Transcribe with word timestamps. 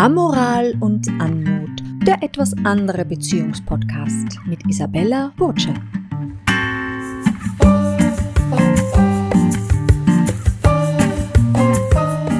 Amoral 0.00 0.74
und 0.80 1.06
Anmut, 1.20 1.82
der 2.06 2.22
etwas 2.22 2.54
andere 2.64 3.04
Beziehungspodcast 3.04 4.38
mit 4.46 4.66
Isabella 4.66 5.30
Burtsche. 5.36 5.74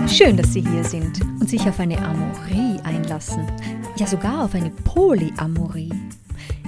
Schön, 0.09 0.38
dass 0.38 0.55
Sie 0.55 0.62
hier 0.62 0.84
sind 0.84 1.20
und 1.38 1.51
sich 1.51 1.61
auf 1.69 1.79
eine 1.79 1.98
Amorie 1.98 2.80
einlassen. 2.83 3.46
Ja, 3.97 4.06
sogar 4.06 4.45
auf 4.47 4.55
eine 4.55 4.70
Polyamorie. 4.70 5.92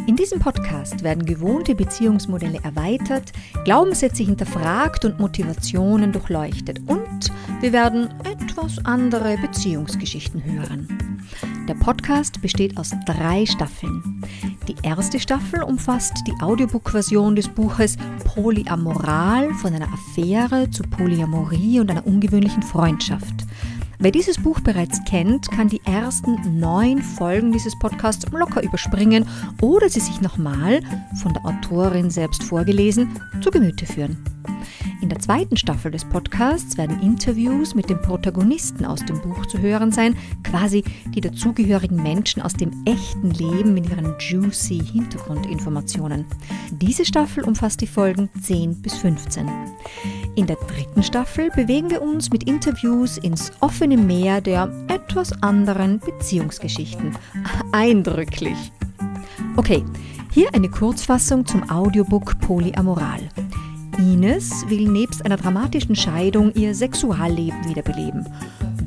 In 0.08 0.16
diesem 0.16 0.40
Podcast 0.40 1.04
werden 1.04 1.24
gewohnte 1.24 1.76
Beziehungsmodelle 1.76 2.58
erweitert, 2.64 3.32
Glaubenssätze 3.64 4.24
hinterfragt 4.24 5.04
und 5.04 5.20
Motivationen 5.20 6.10
durchleuchtet 6.10 6.80
und 6.88 7.30
wir 7.60 7.72
werden 7.72 8.08
etwas 8.24 8.84
andere 8.84 9.38
Beziehungsgeschichten 9.38 10.42
hören. 10.42 10.88
Der 11.68 11.74
Podcast 11.74 12.42
besteht 12.42 12.76
aus 12.76 12.90
drei 13.06 13.46
Staffeln. 13.46 14.24
Die 14.66 14.74
erste 14.82 15.20
Staffel 15.20 15.62
umfasst 15.62 16.14
die 16.26 16.34
Audiobook-Version 16.42 17.36
des 17.36 17.48
Buches 17.48 17.96
Polyamoral 18.24 19.54
von 19.54 19.72
einer 19.72 19.88
Affäre 19.92 20.68
zu 20.70 20.82
Polyamorie 20.82 21.78
und 21.78 21.90
einer 21.90 22.06
ungewöhnlichen 22.06 22.62
Freundschaft. 22.62 23.46
Wer 24.02 24.10
dieses 24.10 24.42
Buch 24.42 24.58
bereits 24.58 24.98
kennt, 25.04 25.48
kann 25.52 25.68
die 25.68 25.80
ersten 25.84 26.58
neun 26.58 27.00
Folgen 27.00 27.52
dieses 27.52 27.78
Podcasts 27.78 28.26
locker 28.32 28.60
überspringen 28.60 29.28
oder 29.60 29.88
sie 29.88 30.00
sich 30.00 30.20
nochmal, 30.20 30.80
von 31.22 31.32
der 31.32 31.46
Autorin 31.46 32.10
selbst 32.10 32.42
vorgelesen, 32.42 33.16
zu 33.40 33.52
Gemüte 33.52 33.86
führen. 33.86 34.16
In 35.02 35.08
der 35.08 35.18
zweiten 35.18 35.56
Staffel 35.56 35.90
des 35.90 36.04
Podcasts 36.04 36.78
werden 36.78 37.02
Interviews 37.02 37.74
mit 37.74 37.90
den 37.90 38.00
Protagonisten 38.00 38.84
aus 38.84 39.04
dem 39.04 39.20
Buch 39.20 39.46
zu 39.46 39.58
hören 39.58 39.90
sein, 39.90 40.16
quasi 40.44 40.84
die 41.08 41.20
dazugehörigen 41.20 42.00
Menschen 42.00 42.40
aus 42.40 42.52
dem 42.52 42.70
echten 42.84 43.32
Leben 43.32 43.74
mit 43.74 43.90
ihren 43.90 44.14
juicy 44.20 44.78
Hintergrundinformationen. 44.78 46.24
Diese 46.70 47.04
Staffel 47.04 47.42
umfasst 47.42 47.80
die 47.80 47.88
Folgen 47.88 48.30
10 48.40 48.80
bis 48.80 48.94
15. 48.94 49.50
In 50.36 50.46
der 50.46 50.56
dritten 50.56 51.02
Staffel 51.02 51.50
bewegen 51.50 51.90
wir 51.90 52.00
uns 52.00 52.30
mit 52.30 52.44
Interviews 52.44 53.18
ins 53.18 53.50
offene 53.58 53.96
Meer 53.96 54.40
der 54.40 54.70
etwas 54.86 55.32
anderen 55.42 55.98
Beziehungsgeschichten. 55.98 57.18
Eindrücklich. 57.72 58.70
Okay, 59.56 59.84
hier 60.30 60.54
eine 60.54 60.68
Kurzfassung 60.70 61.44
zum 61.44 61.68
Audiobook 61.68 62.38
Polyamoral. 62.38 63.28
Ines 64.02 64.68
will 64.68 64.88
nebst 64.88 65.24
einer 65.24 65.36
dramatischen 65.36 65.94
Scheidung 65.94 66.52
ihr 66.54 66.74
Sexualleben 66.74 67.68
wiederbeleben. 67.68 68.26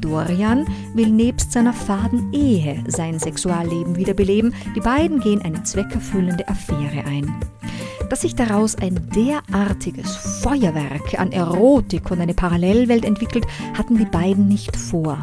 Dorian 0.01 0.67
will 0.93 1.09
nebst 1.09 1.53
seiner 1.53 1.71
faden 1.71 2.33
Ehe 2.33 2.83
sein 2.87 3.17
Sexualleben 3.17 3.95
wiederbeleben. 3.95 4.53
Die 4.75 4.81
beiden 4.81 5.21
gehen 5.21 5.41
eine 5.41 5.63
zweckerfüllende 5.63 6.45
Affäre 6.49 7.05
ein. 7.05 7.33
Dass 8.09 8.21
sich 8.21 8.35
daraus 8.35 8.75
ein 8.75 9.09
derartiges 9.15 10.15
Feuerwerk 10.43 11.17
an 11.17 11.31
Erotik 11.31 12.11
und 12.11 12.19
eine 12.19 12.33
Parallelwelt 12.33 13.05
entwickelt, 13.05 13.47
hatten 13.73 13.97
die 13.97 14.05
beiden 14.05 14.49
nicht 14.49 14.75
vor. 14.75 15.17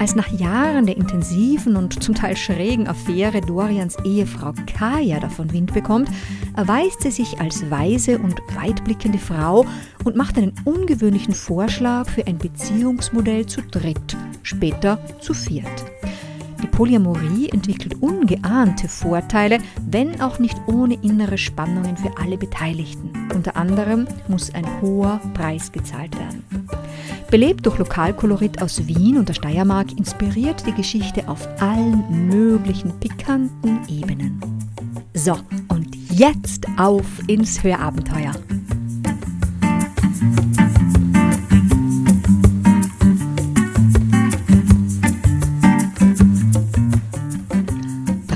Als 0.00 0.14
nach 0.14 0.28
Jahren 0.28 0.86
der 0.86 0.96
intensiven 0.96 1.74
und 1.74 2.02
zum 2.02 2.14
Teil 2.14 2.36
schrägen 2.36 2.86
Affäre 2.86 3.40
Dorians 3.40 3.96
Ehefrau 4.04 4.52
Kaya 4.66 5.18
davon 5.18 5.52
Wind 5.52 5.74
bekommt, 5.74 6.08
erweist 6.56 7.02
sie 7.02 7.10
sich 7.10 7.40
als 7.40 7.68
weise 7.68 8.18
und 8.18 8.40
weitblickende 8.54 9.18
Frau 9.18 9.66
und 10.04 10.14
macht 10.14 10.38
einen 10.38 10.54
ungewöhnlichen 10.64 11.34
Vorschlag 11.34 12.08
für 12.08 12.24
ein 12.28 12.38
Beziehungsmodell 12.38 13.46
zu 13.46 13.60
dritt, 13.60 14.16
später 14.44 15.00
zu 15.20 15.34
viert. 15.34 15.84
Die 16.62 16.68
Polyamorie 16.68 17.48
entwickelt 17.50 18.00
ungeahnte 18.00 18.88
Vorteile, 18.88 19.58
wenn 19.88 20.20
auch 20.20 20.38
nicht 20.38 20.56
ohne 20.66 20.94
innere 21.02 21.38
Spannungen 21.38 21.96
für 21.96 22.16
alle 22.18 22.38
Beteiligten. 22.38 23.10
Unter 23.34 23.56
anderem 23.56 24.06
muss 24.28 24.54
ein 24.54 24.66
hoher 24.80 25.20
Preis 25.34 25.72
gezahlt 25.72 26.16
werden. 26.16 26.44
Belebt 27.30 27.66
durch 27.66 27.78
Lokalkolorit 27.78 28.62
aus 28.62 28.86
Wien 28.86 29.18
und 29.18 29.28
der 29.28 29.34
Steiermark 29.34 29.92
inspiriert 29.92 30.64
die 30.66 30.72
Geschichte 30.72 31.28
auf 31.28 31.46
allen 31.60 32.28
möglichen 32.28 32.98
pikanten 33.00 33.80
Ebenen. 33.86 34.40
So, 35.12 35.36
und 35.68 35.94
jetzt 36.10 36.66
auf 36.78 37.04
ins 37.26 37.62
Hörabenteuer. 37.62 38.32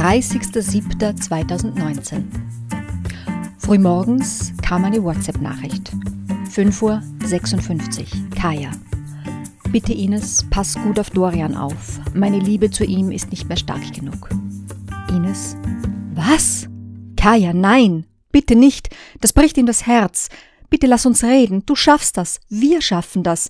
30.07.2019. 0.02 2.24
Frühmorgens 3.56 4.52
kam 4.60 4.84
eine 4.84 5.02
WhatsApp-Nachricht. 5.02 5.94
5.56 6.50 6.82
Uhr. 6.82 7.02
Kaya. 8.42 8.72
Bitte 9.70 9.92
Ines, 9.92 10.44
pass 10.50 10.74
gut 10.74 10.98
auf 10.98 11.10
Dorian 11.10 11.54
auf. 11.54 12.00
Meine 12.12 12.40
Liebe 12.40 12.72
zu 12.72 12.84
ihm 12.84 13.12
ist 13.12 13.30
nicht 13.30 13.46
mehr 13.46 13.56
stark 13.56 13.94
genug. 13.94 14.30
Ines. 15.08 15.56
Was? 16.12 16.68
Kaya, 17.16 17.52
nein. 17.52 18.04
Bitte 18.32 18.56
nicht. 18.56 18.90
Das 19.20 19.32
bricht 19.32 19.58
ihm 19.58 19.66
das 19.66 19.86
Herz. 19.86 20.28
Bitte 20.70 20.88
lass 20.88 21.06
uns 21.06 21.22
reden. 21.22 21.64
Du 21.66 21.76
schaffst 21.76 22.16
das. 22.16 22.40
Wir 22.48 22.82
schaffen 22.82 23.22
das. 23.22 23.48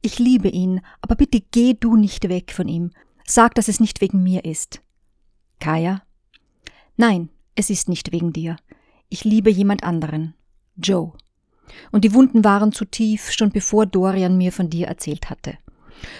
Ich 0.00 0.18
liebe 0.18 0.48
ihn, 0.48 0.80
aber 1.02 1.16
bitte 1.16 1.42
geh 1.42 1.74
du 1.74 1.96
nicht 1.96 2.26
weg 2.30 2.52
von 2.52 2.66
ihm. 2.66 2.92
Sag, 3.26 3.54
dass 3.56 3.68
es 3.68 3.78
nicht 3.78 4.00
wegen 4.00 4.22
mir 4.22 4.46
ist. 4.46 4.80
Kaya? 5.58 6.00
Nein, 6.96 7.28
es 7.56 7.68
ist 7.68 7.90
nicht 7.90 8.10
wegen 8.10 8.32
dir. 8.32 8.56
Ich 9.10 9.22
liebe 9.22 9.50
jemand 9.50 9.84
anderen. 9.84 10.32
Joe. 10.76 11.12
Und 11.90 12.04
die 12.04 12.14
Wunden 12.14 12.44
waren 12.44 12.72
zu 12.72 12.84
tief, 12.84 13.30
schon 13.30 13.50
bevor 13.50 13.86
Dorian 13.86 14.36
mir 14.36 14.52
von 14.52 14.70
dir 14.70 14.86
erzählt 14.88 15.30
hatte. 15.30 15.58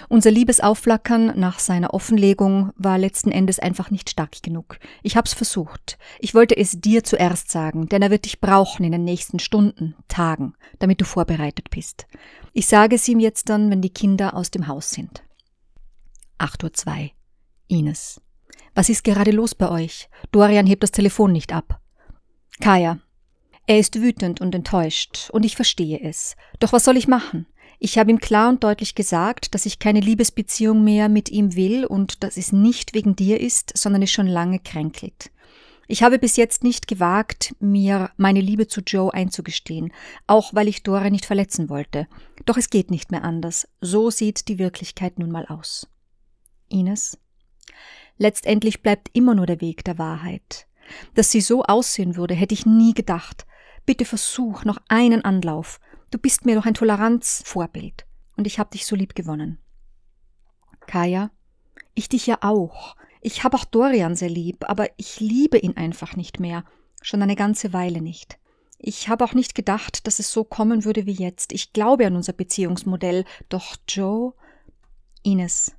Unser 0.09 0.31
Liebesaufflackern 0.31 1.39
nach 1.39 1.59
seiner 1.59 1.93
Offenlegung 1.93 2.71
war 2.75 2.97
letzten 2.97 3.31
Endes 3.31 3.59
einfach 3.59 3.89
nicht 3.91 4.09
stark 4.09 4.41
genug. 4.43 4.77
Ich 5.03 5.15
hab's 5.17 5.33
versucht. 5.33 5.97
Ich 6.19 6.33
wollte 6.33 6.55
es 6.55 6.79
dir 6.79 7.03
zuerst 7.03 7.51
sagen, 7.51 7.87
denn 7.87 8.01
er 8.01 8.11
wird 8.11 8.25
dich 8.25 8.39
brauchen 8.39 8.83
in 8.83 8.91
den 8.91 9.03
nächsten 9.03 9.39
Stunden, 9.39 9.95
Tagen, 10.07 10.53
damit 10.79 11.01
du 11.01 11.05
vorbereitet 11.05 11.69
bist. 11.69 12.05
Ich 12.53 12.67
sage 12.67 12.95
es 12.95 13.07
ihm 13.07 13.19
jetzt 13.19 13.49
dann, 13.49 13.69
wenn 13.71 13.81
die 13.81 13.93
Kinder 13.93 14.35
aus 14.35 14.51
dem 14.51 14.67
Haus 14.67 14.91
sind. 14.91 15.23
8.02 16.39 16.87
Uhr. 16.87 17.09
Ines. 17.67 18.21
Was 18.75 18.89
ist 18.89 19.03
gerade 19.03 19.31
los 19.31 19.55
bei 19.55 19.69
euch? 19.69 20.09
Dorian 20.31 20.67
hebt 20.67 20.83
das 20.83 20.91
Telefon 20.91 21.31
nicht 21.31 21.53
ab. 21.53 21.79
Kaya. 22.59 22.99
Er 23.67 23.79
ist 23.79 24.01
wütend 24.01 24.41
und 24.41 24.53
enttäuscht, 24.55 25.29
und 25.31 25.45
ich 25.45 25.55
verstehe 25.55 26.01
es. 26.01 26.35
Doch 26.59 26.73
was 26.73 26.83
soll 26.83 26.97
ich 26.97 27.07
machen? 27.07 27.45
Ich 27.79 27.97
habe 27.97 28.11
ihm 28.11 28.19
klar 28.19 28.49
und 28.49 28.63
deutlich 28.63 28.93
gesagt, 28.93 29.55
dass 29.55 29.65
ich 29.65 29.79
keine 29.79 30.01
Liebesbeziehung 30.01 30.83
mehr 30.83 31.09
mit 31.09 31.29
ihm 31.29 31.55
will 31.55 31.85
und 31.85 32.23
dass 32.23 32.37
es 32.37 32.51
nicht 32.51 32.93
wegen 32.93 33.15
dir 33.15 33.39
ist, 33.39 33.75
sondern 33.75 34.03
es 34.03 34.11
schon 34.11 34.27
lange 34.27 34.59
kränkelt. 34.59 35.31
Ich 35.87 36.03
habe 36.03 36.19
bis 36.19 36.37
jetzt 36.37 36.63
nicht 36.63 36.87
gewagt, 36.87 37.55
mir 37.59 38.11
meine 38.17 38.39
Liebe 38.39 38.67
zu 38.67 38.81
Joe 38.81 39.13
einzugestehen, 39.13 39.91
auch 40.27 40.53
weil 40.53 40.67
ich 40.67 40.83
Dora 40.83 41.09
nicht 41.09 41.25
verletzen 41.25 41.69
wollte. 41.69 42.07
Doch 42.45 42.55
es 42.55 42.69
geht 42.69 42.91
nicht 42.91 43.11
mehr 43.11 43.23
anders. 43.23 43.67
So 43.81 44.09
sieht 44.09 44.47
die 44.47 44.59
Wirklichkeit 44.59 45.19
nun 45.19 45.31
mal 45.31 45.45
aus. 45.47 45.87
Ines? 46.69 47.17
Letztendlich 48.17 48.83
bleibt 48.83 49.09
immer 49.13 49.35
nur 49.35 49.47
der 49.47 49.59
Weg 49.59 49.83
der 49.83 49.97
Wahrheit. 49.97 50.67
Dass 51.15 51.31
sie 51.31 51.41
so 51.41 51.63
aussehen 51.63 52.15
würde, 52.15 52.33
hätte 52.33 52.53
ich 52.53 52.65
nie 52.65 52.93
gedacht. 52.93 53.45
Bitte 53.85 54.05
versuch 54.05 54.65
noch 54.65 54.79
einen 54.87 55.23
Anlauf. 55.23 55.79
Du 56.11 56.17
bist 56.17 56.45
mir 56.45 56.55
doch 56.55 56.65
ein 56.65 56.73
Toleranzvorbild. 56.73 58.05
Und 58.37 58.47
ich 58.47 58.59
hab 58.59 58.71
dich 58.71 58.85
so 58.85 58.95
lieb 58.95 59.15
gewonnen. 59.15 59.59
Kaya, 60.87 61.31
ich 61.93 62.09
dich 62.09 62.27
ja 62.27 62.39
auch. 62.41 62.95
Ich 63.21 63.43
hab 63.43 63.53
auch 63.53 63.65
Dorian 63.65 64.15
sehr 64.15 64.29
lieb, 64.29 64.69
aber 64.69 64.87
ich 64.97 65.19
liebe 65.19 65.57
ihn 65.57 65.77
einfach 65.77 66.15
nicht 66.15 66.39
mehr. 66.39 66.65
Schon 67.01 67.21
eine 67.21 67.35
ganze 67.35 67.73
Weile 67.73 68.01
nicht. 68.01 68.39
Ich 68.77 69.09
habe 69.09 69.23
auch 69.23 69.33
nicht 69.33 69.53
gedacht, 69.53 70.07
dass 70.07 70.17
es 70.17 70.31
so 70.31 70.43
kommen 70.43 70.85
würde 70.85 71.05
wie 71.05 71.13
jetzt. 71.13 71.51
Ich 71.51 71.71
glaube 71.71 72.07
an 72.07 72.15
unser 72.15 72.33
Beziehungsmodell. 72.33 73.25
Doch 73.47 73.75
Joe. 73.87 74.33
Ines. 75.21 75.75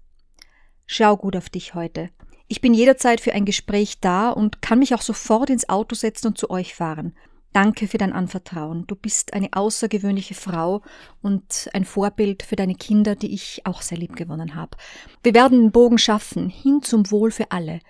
Schau 0.87 1.17
gut 1.17 1.37
auf 1.37 1.51
dich 1.51 1.75
heute. 1.75 2.11
Ich 2.53 2.61
bin 2.61 2.75
jederzeit 2.75 3.23
für 3.23 3.33
ein 3.33 3.47
Gespräch 3.47 3.99
da 4.01 4.29
und 4.29 4.61
kann 4.61 4.81
mich 4.81 4.95
auch 4.95 5.01
sofort 5.01 5.49
ins 5.49 5.71
Auto 5.71 5.95
setzen 5.95 6.27
und 6.27 6.37
zu 6.37 6.51
euch 6.51 6.75
fahren. 6.75 7.15
Danke 7.55 7.89
für 7.89 7.97
dein 7.97 8.13
Anvertrauen. 8.13 8.87
Du 8.87 8.95
bist 8.95 9.33
eine 9.33 9.49
außergewöhnliche 9.53 10.35
Frau 10.35 10.83
und 11.23 11.71
ein 11.73 11.87
Vorbild 11.87 12.43
für 12.43 12.55
deine 12.55 12.75
Kinder, 12.75 13.17
die 13.17 13.33
ich 13.33 13.63
auch 13.65 13.81
sehr 13.81 13.97
lieb 13.97 14.17
gewonnen 14.17 14.55
habe. 14.55 14.77
Wir 15.23 15.33
werden 15.33 15.63
den 15.63 15.73
Bogen 15.73 15.97
schaffen, 15.97 16.51
hin 16.51 16.83
zum 16.83 17.11
Wohl 17.11 17.31
für 17.31 17.53
alle. 17.53 17.81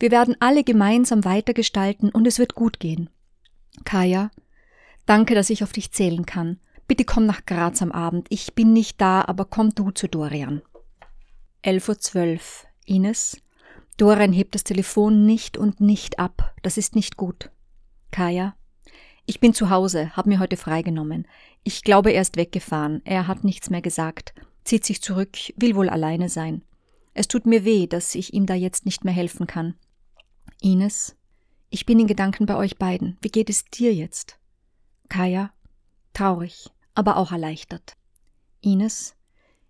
Wir 0.00 0.10
werden 0.10 0.34
alle 0.40 0.64
gemeinsam 0.64 1.24
weitergestalten 1.24 2.10
und 2.10 2.26
es 2.26 2.40
wird 2.40 2.56
gut 2.56 2.80
gehen. 2.80 3.10
Kaya, 3.84 4.32
danke, 5.06 5.36
dass 5.36 5.48
ich 5.48 5.62
auf 5.62 5.72
dich 5.72 5.92
zählen 5.92 6.26
kann. 6.26 6.58
Bitte 6.88 7.04
komm 7.04 7.24
nach 7.24 7.46
Graz 7.46 7.82
am 7.82 7.92
Abend. 7.92 8.26
Ich 8.30 8.56
bin 8.56 8.72
nicht 8.72 9.00
da, 9.00 9.22
aber 9.24 9.44
komm 9.44 9.76
du 9.76 9.92
zu 9.92 10.08
Dorian. 10.08 10.60
11.12 11.62 12.34
Uhr. 12.34 12.40
Ines, 12.84 13.36
Dorian 13.98 14.32
hebt 14.32 14.54
das 14.54 14.64
Telefon 14.64 15.26
nicht 15.26 15.58
und 15.58 15.80
nicht 15.80 16.18
ab. 16.18 16.54
Das 16.62 16.78
ist 16.78 16.94
nicht 16.94 17.16
gut. 17.16 17.50
Kaya, 18.12 18.54
ich 19.26 19.40
bin 19.40 19.52
zu 19.52 19.68
Hause, 19.68 20.16
hab 20.16 20.26
mir 20.26 20.38
heute 20.38 20.56
freigenommen. 20.56 21.26
Ich 21.64 21.82
glaube, 21.82 22.12
er 22.12 22.22
ist 22.22 22.36
weggefahren. 22.36 23.02
Er 23.04 23.26
hat 23.26 23.44
nichts 23.44 23.68
mehr 23.70 23.82
gesagt, 23.82 24.34
zieht 24.64 24.86
sich 24.86 25.02
zurück, 25.02 25.36
will 25.56 25.74
wohl 25.74 25.90
alleine 25.90 26.28
sein. 26.28 26.62
Es 27.12 27.26
tut 27.26 27.44
mir 27.44 27.64
weh, 27.64 27.88
dass 27.88 28.14
ich 28.14 28.32
ihm 28.32 28.46
da 28.46 28.54
jetzt 28.54 28.86
nicht 28.86 29.04
mehr 29.04 29.12
helfen 29.12 29.48
kann. 29.48 29.74
Ines, 30.62 31.16
ich 31.68 31.84
bin 31.84 31.98
in 31.98 32.06
Gedanken 32.06 32.46
bei 32.46 32.56
euch 32.56 32.78
beiden. 32.78 33.18
Wie 33.20 33.28
geht 33.28 33.50
es 33.50 33.64
dir 33.64 33.92
jetzt? 33.92 34.38
Kaya, 35.08 35.52
traurig, 36.14 36.70
aber 36.94 37.16
auch 37.16 37.32
erleichtert. 37.32 37.96
Ines, 38.60 39.16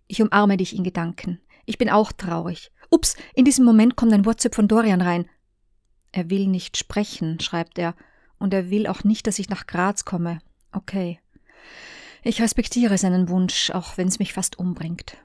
ich 0.07 0.21
umarme 0.21 0.55
dich 0.55 0.75
in 0.75 0.83
Gedanken. 0.83 1.41
Ich 1.65 1.79
bin 1.79 1.89
auch 1.89 2.11
traurig. 2.11 2.71
Ups, 2.89 3.15
in 3.35 3.45
diesem 3.45 3.65
Moment 3.65 3.95
kommt 3.95 4.13
ein 4.13 4.25
WhatsApp 4.25 4.55
von 4.55 4.67
Dorian 4.67 5.01
rein. 5.01 5.29
Er 6.11 6.29
will 6.29 6.47
nicht 6.47 6.77
sprechen, 6.77 7.39
schreibt 7.39 7.77
er, 7.77 7.95
und 8.39 8.53
er 8.53 8.69
will 8.69 8.87
auch 8.87 9.03
nicht, 9.03 9.27
dass 9.27 9.39
ich 9.39 9.49
nach 9.49 9.67
Graz 9.67 10.05
komme. 10.05 10.39
Okay. 10.71 11.19
Ich 12.23 12.41
respektiere 12.41 12.97
seinen 12.97 13.29
Wunsch, 13.29 13.71
auch 13.71 13.97
wenn 13.97 14.07
es 14.07 14.19
mich 14.19 14.33
fast 14.33 14.57
umbringt. 14.57 15.17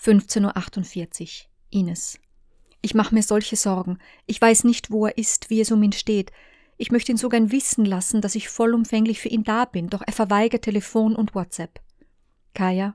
15.48 0.00 1.22
Uhr. 1.22 1.50
Ines. 1.70 2.18
Ich 2.82 2.94
mache 2.94 3.14
mir 3.14 3.22
solche 3.22 3.56
Sorgen. 3.56 3.98
Ich 4.26 4.40
weiß 4.40 4.64
nicht, 4.64 4.90
wo 4.90 5.06
er 5.06 5.16
ist, 5.16 5.48
wie 5.48 5.60
es 5.60 5.72
um 5.72 5.82
ihn 5.82 5.92
steht. 5.92 6.30
Ich 6.76 6.90
möchte 6.90 7.12
ihn 7.12 7.18
sogar 7.18 7.50
wissen 7.50 7.84
lassen, 7.84 8.20
dass 8.20 8.34
ich 8.34 8.48
vollumfänglich 8.48 9.20
für 9.20 9.28
ihn 9.28 9.44
da 9.44 9.64
bin, 9.64 9.88
doch 9.88 10.02
er 10.06 10.12
verweigert 10.12 10.62
Telefon 10.62 11.16
und 11.16 11.34
WhatsApp. 11.34 11.80
Kaya. 12.52 12.94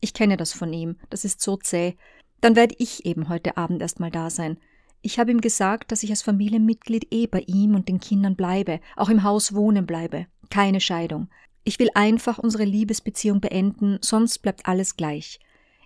Ich 0.00 0.14
kenne 0.14 0.36
das 0.36 0.52
von 0.52 0.72
ihm. 0.72 0.96
Das 1.10 1.24
ist 1.24 1.40
so 1.40 1.56
zäh. 1.56 1.96
Dann 2.40 2.56
werde 2.56 2.74
ich 2.78 3.04
eben 3.04 3.28
heute 3.28 3.56
Abend 3.56 3.82
erst 3.82 4.00
mal 4.00 4.10
da 4.10 4.30
sein. 4.30 4.58
Ich 5.02 5.18
habe 5.18 5.30
ihm 5.30 5.40
gesagt, 5.40 5.92
dass 5.92 6.02
ich 6.02 6.10
als 6.10 6.22
Familienmitglied 6.22 7.12
eh 7.12 7.26
bei 7.26 7.40
ihm 7.40 7.74
und 7.74 7.88
den 7.88 8.00
Kindern 8.00 8.36
bleibe, 8.36 8.80
auch 8.96 9.08
im 9.08 9.22
Haus 9.22 9.54
wohnen 9.54 9.86
bleibe. 9.86 10.26
Keine 10.50 10.80
Scheidung. 10.80 11.28
Ich 11.64 11.78
will 11.78 11.90
einfach 11.94 12.38
unsere 12.38 12.64
Liebesbeziehung 12.64 13.40
beenden, 13.40 13.98
sonst 14.00 14.38
bleibt 14.38 14.66
alles 14.66 14.96
gleich. 14.96 15.38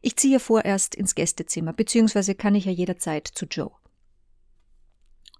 Ich 0.02 0.16
ziehe 0.16 0.40
vorerst 0.40 0.94
ins 0.94 1.14
Gästezimmer, 1.14 1.72
beziehungsweise 1.72 2.34
kann 2.34 2.54
ich 2.54 2.66
ja 2.66 2.72
jederzeit 2.72 3.26
zu 3.26 3.46
Joe. 3.46 3.70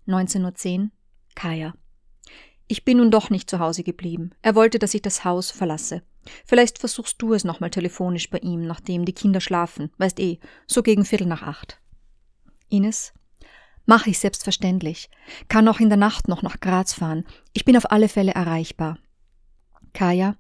19.10 0.07 0.81
Uhr. 0.81 0.91
Kaya. 1.35 1.75
Ich 2.67 2.85
bin 2.85 2.99
nun 2.99 3.11
doch 3.11 3.31
nicht 3.31 3.51
zu 3.51 3.59
Hause 3.59 3.83
geblieben. 3.83 4.31
Er 4.43 4.55
wollte, 4.55 4.79
dass 4.79 4.95
ich 4.95 5.03
das 5.03 5.25
Haus 5.25 5.51
verlasse. 5.51 6.03
Vielleicht 6.45 6.79
versuchst 6.79 7.21
du 7.21 7.35
es 7.35 7.45
nochmal 7.45 7.71
telefonisch 7.71 8.31
bei 8.31 8.39
ihm, 8.39 8.67
nachdem 8.67 9.05
die 9.05 9.13
Kinder 9.13 9.41
schlafen. 9.41 9.91
Weißt 9.99 10.19
eh, 10.21 10.39
so 10.67 10.83
gegen 10.83 11.05
Viertel 11.05 11.27
nach 11.27 11.43
acht. 11.43 11.81
Ines. 12.69 13.13
Mach 13.87 14.07
ich 14.07 14.19
selbstverständlich. 14.19 15.11
Kann 15.49 15.69
auch 15.69 15.81
in 15.81 15.89
der 15.89 15.99
Nacht 15.99 16.29
noch 16.29 16.43
nach 16.43 16.61
Graz 16.61 16.95
fahren. 16.95 17.25
Ich 17.53 17.65
bin 17.65 17.77
auf 17.77 17.91
alle 17.91 18.09
Fälle 18.09 18.33
erreichbar. 18.33 18.99
Kaya. 19.93 20.37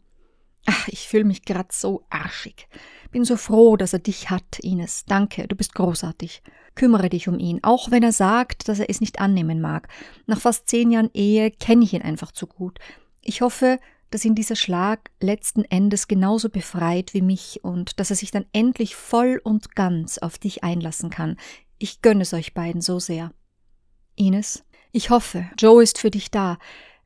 Ach, 0.66 0.88
ich 0.88 1.08
fühle 1.08 1.24
mich 1.24 1.44
grad 1.44 1.72
so 1.72 2.06
arschig. 2.08 2.68
Bin 3.10 3.24
so 3.24 3.36
froh, 3.36 3.76
dass 3.76 3.92
er 3.92 3.98
dich 3.98 4.30
hat, 4.30 4.58
Ines. 4.60 5.04
Danke, 5.04 5.46
du 5.46 5.54
bist 5.54 5.74
großartig. 5.74 6.42
Kümmere 6.74 7.10
dich 7.10 7.28
um 7.28 7.38
ihn, 7.38 7.60
auch 7.62 7.90
wenn 7.90 8.02
er 8.02 8.12
sagt, 8.12 8.68
dass 8.68 8.80
er 8.80 8.88
es 8.88 9.00
nicht 9.00 9.20
annehmen 9.20 9.60
mag. 9.60 9.88
Nach 10.26 10.40
fast 10.40 10.68
zehn 10.68 10.90
Jahren 10.90 11.10
Ehe 11.12 11.50
kenne 11.50 11.84
ich 11.84 11.92
ihn 11.92 12.02
einfach 12.02 12.32
zu 12.32 12.46
gut. 12.46 12.78
Ich 13.20 13.42
hoffe, 13.42 13.78
dass 14.14 14.24
ihn 14.24 14.36
dieser 14.36 14.54
Schlag 14.54 15.10
letzten 15.18 15.64
Endes 15.64 16.06
genauso 16.06 16.48
befreit 16.48 17.14
wie 17.14 17.20
mich 17.20 17.64
und 17.64 17.98
dass 17.98 18.10
er 18.10 18.16
sich 18.16 18.30
dann 18.30 18.46
endlich 18.52 18.94
voll 18.94 19.40
und 19.42 19.74
ganz 19.74 20.18
auf 20.18 20.38
dich 20.38 20.62
einlassen 20.62 21.10
kann. 21.10 21.36
Ich 21.78 22.00
gönne 22.00 22.22
es 22.22 22.32
euch 22.32 22.54
beiden 22.54 22.80
so 22.80 23.00
sehr. 23.00 23.32
Ines, 24.14 24.64
ich 24.92 25.10
hoffe, 25.10 25.50
Joe 25.58 25.82
ist 25.82 25.98
für 25.98 26.12
dich 26.12 26.30
da. 26.30 26.58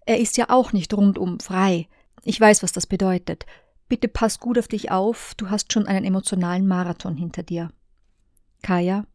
Er 0.04 0.20
ist 0.20 0.36
ja 0.36 0.50
auch 0.50 0.74
nicht 0.74 0.92
rundum 0.92 1.40
frei. 1.40 1.88
Ich 2.24 2.38
weiß, 2.38 2.62
was 2.62 2.72
das 2.72 2.86
bedeutet. 2.86 3.46
Bitte 3.88 4.08
pass 4.08 4.38
gut 4.38 4.58
auf 4.58 4.68
dich 4.68 4.90
auf, 4.90 5.34
du 5.38 5.48
hast 5.48 5.72
schon 5.72 5.86
einen 5.86 6.04
emotionalen 6.04 6.66
Marathon 6.66 7.16
hinter 7.16 7.42
dir. 7.42 7.72
Kaya. 8.60 9.06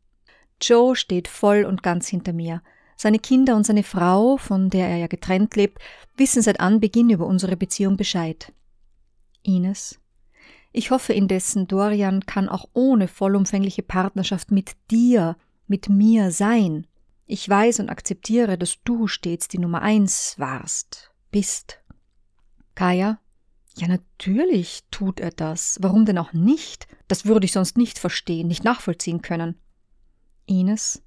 Joe 0.59 0.95
steht 0.95 1.27
voll 1.27 1.63
und 1.63 1.83
ganz 1.83 2.07
hinter 2.07 2.33
mir. 2.33 2.63
Seine 2.95 3.19
Kinder 3.19 3.55
und 3.55 3.65
seine 3.65 3.83
Frau, 3.83 4.37
von 4.37 4.69
der 4.69 4.87
er 4.87 4.97
ja 4.97 5.07
getrennt 5.07 5.55
lebt, 5.55 5.79
wissen 6.15 6.41
seit 6.41 6.59
Anbeginn 6.59 7.09
über 7.09 7.25
unsere 7.25 7.57
Beziehung 7.57 7.97
Bescheid. 7.97 8.53
Ines. 9.41 9.99
Ich 10.71 10.89
hoffe 10.89 11.13
indessen, 11.13 11.67
Dorian 11.67 12.25
kann 12.25 12.49
auch 12.49 12.67
ohne 12.73 13.07
vollumfängliche 13.07 13.83
Partnerschaft 13.83 14.51
mit 14.51 14.71
dir, 14.89 15.37
mit 15.67 15.87
mir 15.89 16.31
sein. 16.31 16.87
Ich 17.25 17.47
weiß 17.47 17.79
und 17.79 17.89
akzeptiere, 17.89 18.57
dass 18.57 18.81
du 18.83 19.07
stets 19.07 19.47
die 19.47 19.59
Nummer 19.59 19.81
eins 19.81 20.35
warst, 20.37 21.11
bist. 21.31 21.79
Kaya? 22.75 23.19
Ja, 23.75 23.87
natürlich 23.87 24.81
tut 24.91 25.19
er 25.19 25.31
das. 25.31 25.77
Warum 25.81 26.05
denn 26.05 26.17
auch 26.17 26.33
nicht? 26.33 26.87
Das 27.07 27.25
würde 27.25 27.45
ich 27.45 27.51
sonst 27.51 27.77
nicht 27.77 27.97
verstehen, 27.97 28.47
nicht 28.47 28.63
nachvollziehen 28.63 29.21
können. 29.21 29.59
Ines? 30.45 31.01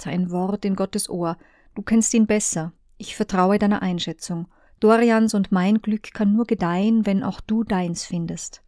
Sein 0.00 0.30
Wort 0.30 0.64
in 0.64 0.76
Gottes 0.76 1.08
Ohr. 1.08 1.36
Du 1.74 1.82
kennst 1.82 2.14
ihn 2.14 2.26
besser. 2.26 2.72
Ich 2.98 3.16
vertraue 3.16 3.58
deiner 3.58 3.82
Einschätzung. 3.82 4.48
Dorians 4.80 5.34
und 5.34 5.52
mein 5.52 5.80
Glück 5.80 6.12
kann 6.12 6.32
nur 6.32 6.46
gedeihen, 6.46 7.06
wenn 7.06 7.22
auch 7.22 7.40
du 7.40 7.64
deins 7.64 8.04
findest. 8.04 8.62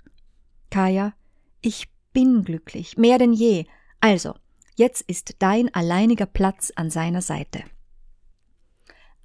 Kaya, 0.71 1.15
ich 1.61 1.89
bin 2.13 2.43
glücklich, 2.43 2.97
mehr 2.97 3.19
denn 3.19 3.33
je. 3.33 3.67
Also, 4.01 4.35
jetzt 4.77 5.03
ist 5.03 5.37
dein 5.41 5.73
alleiniger 5.75 6.27
Platz 6.27 6.73
an 6.75 6.91
seiner 6.91 7.23
Seite. 7.23 7.63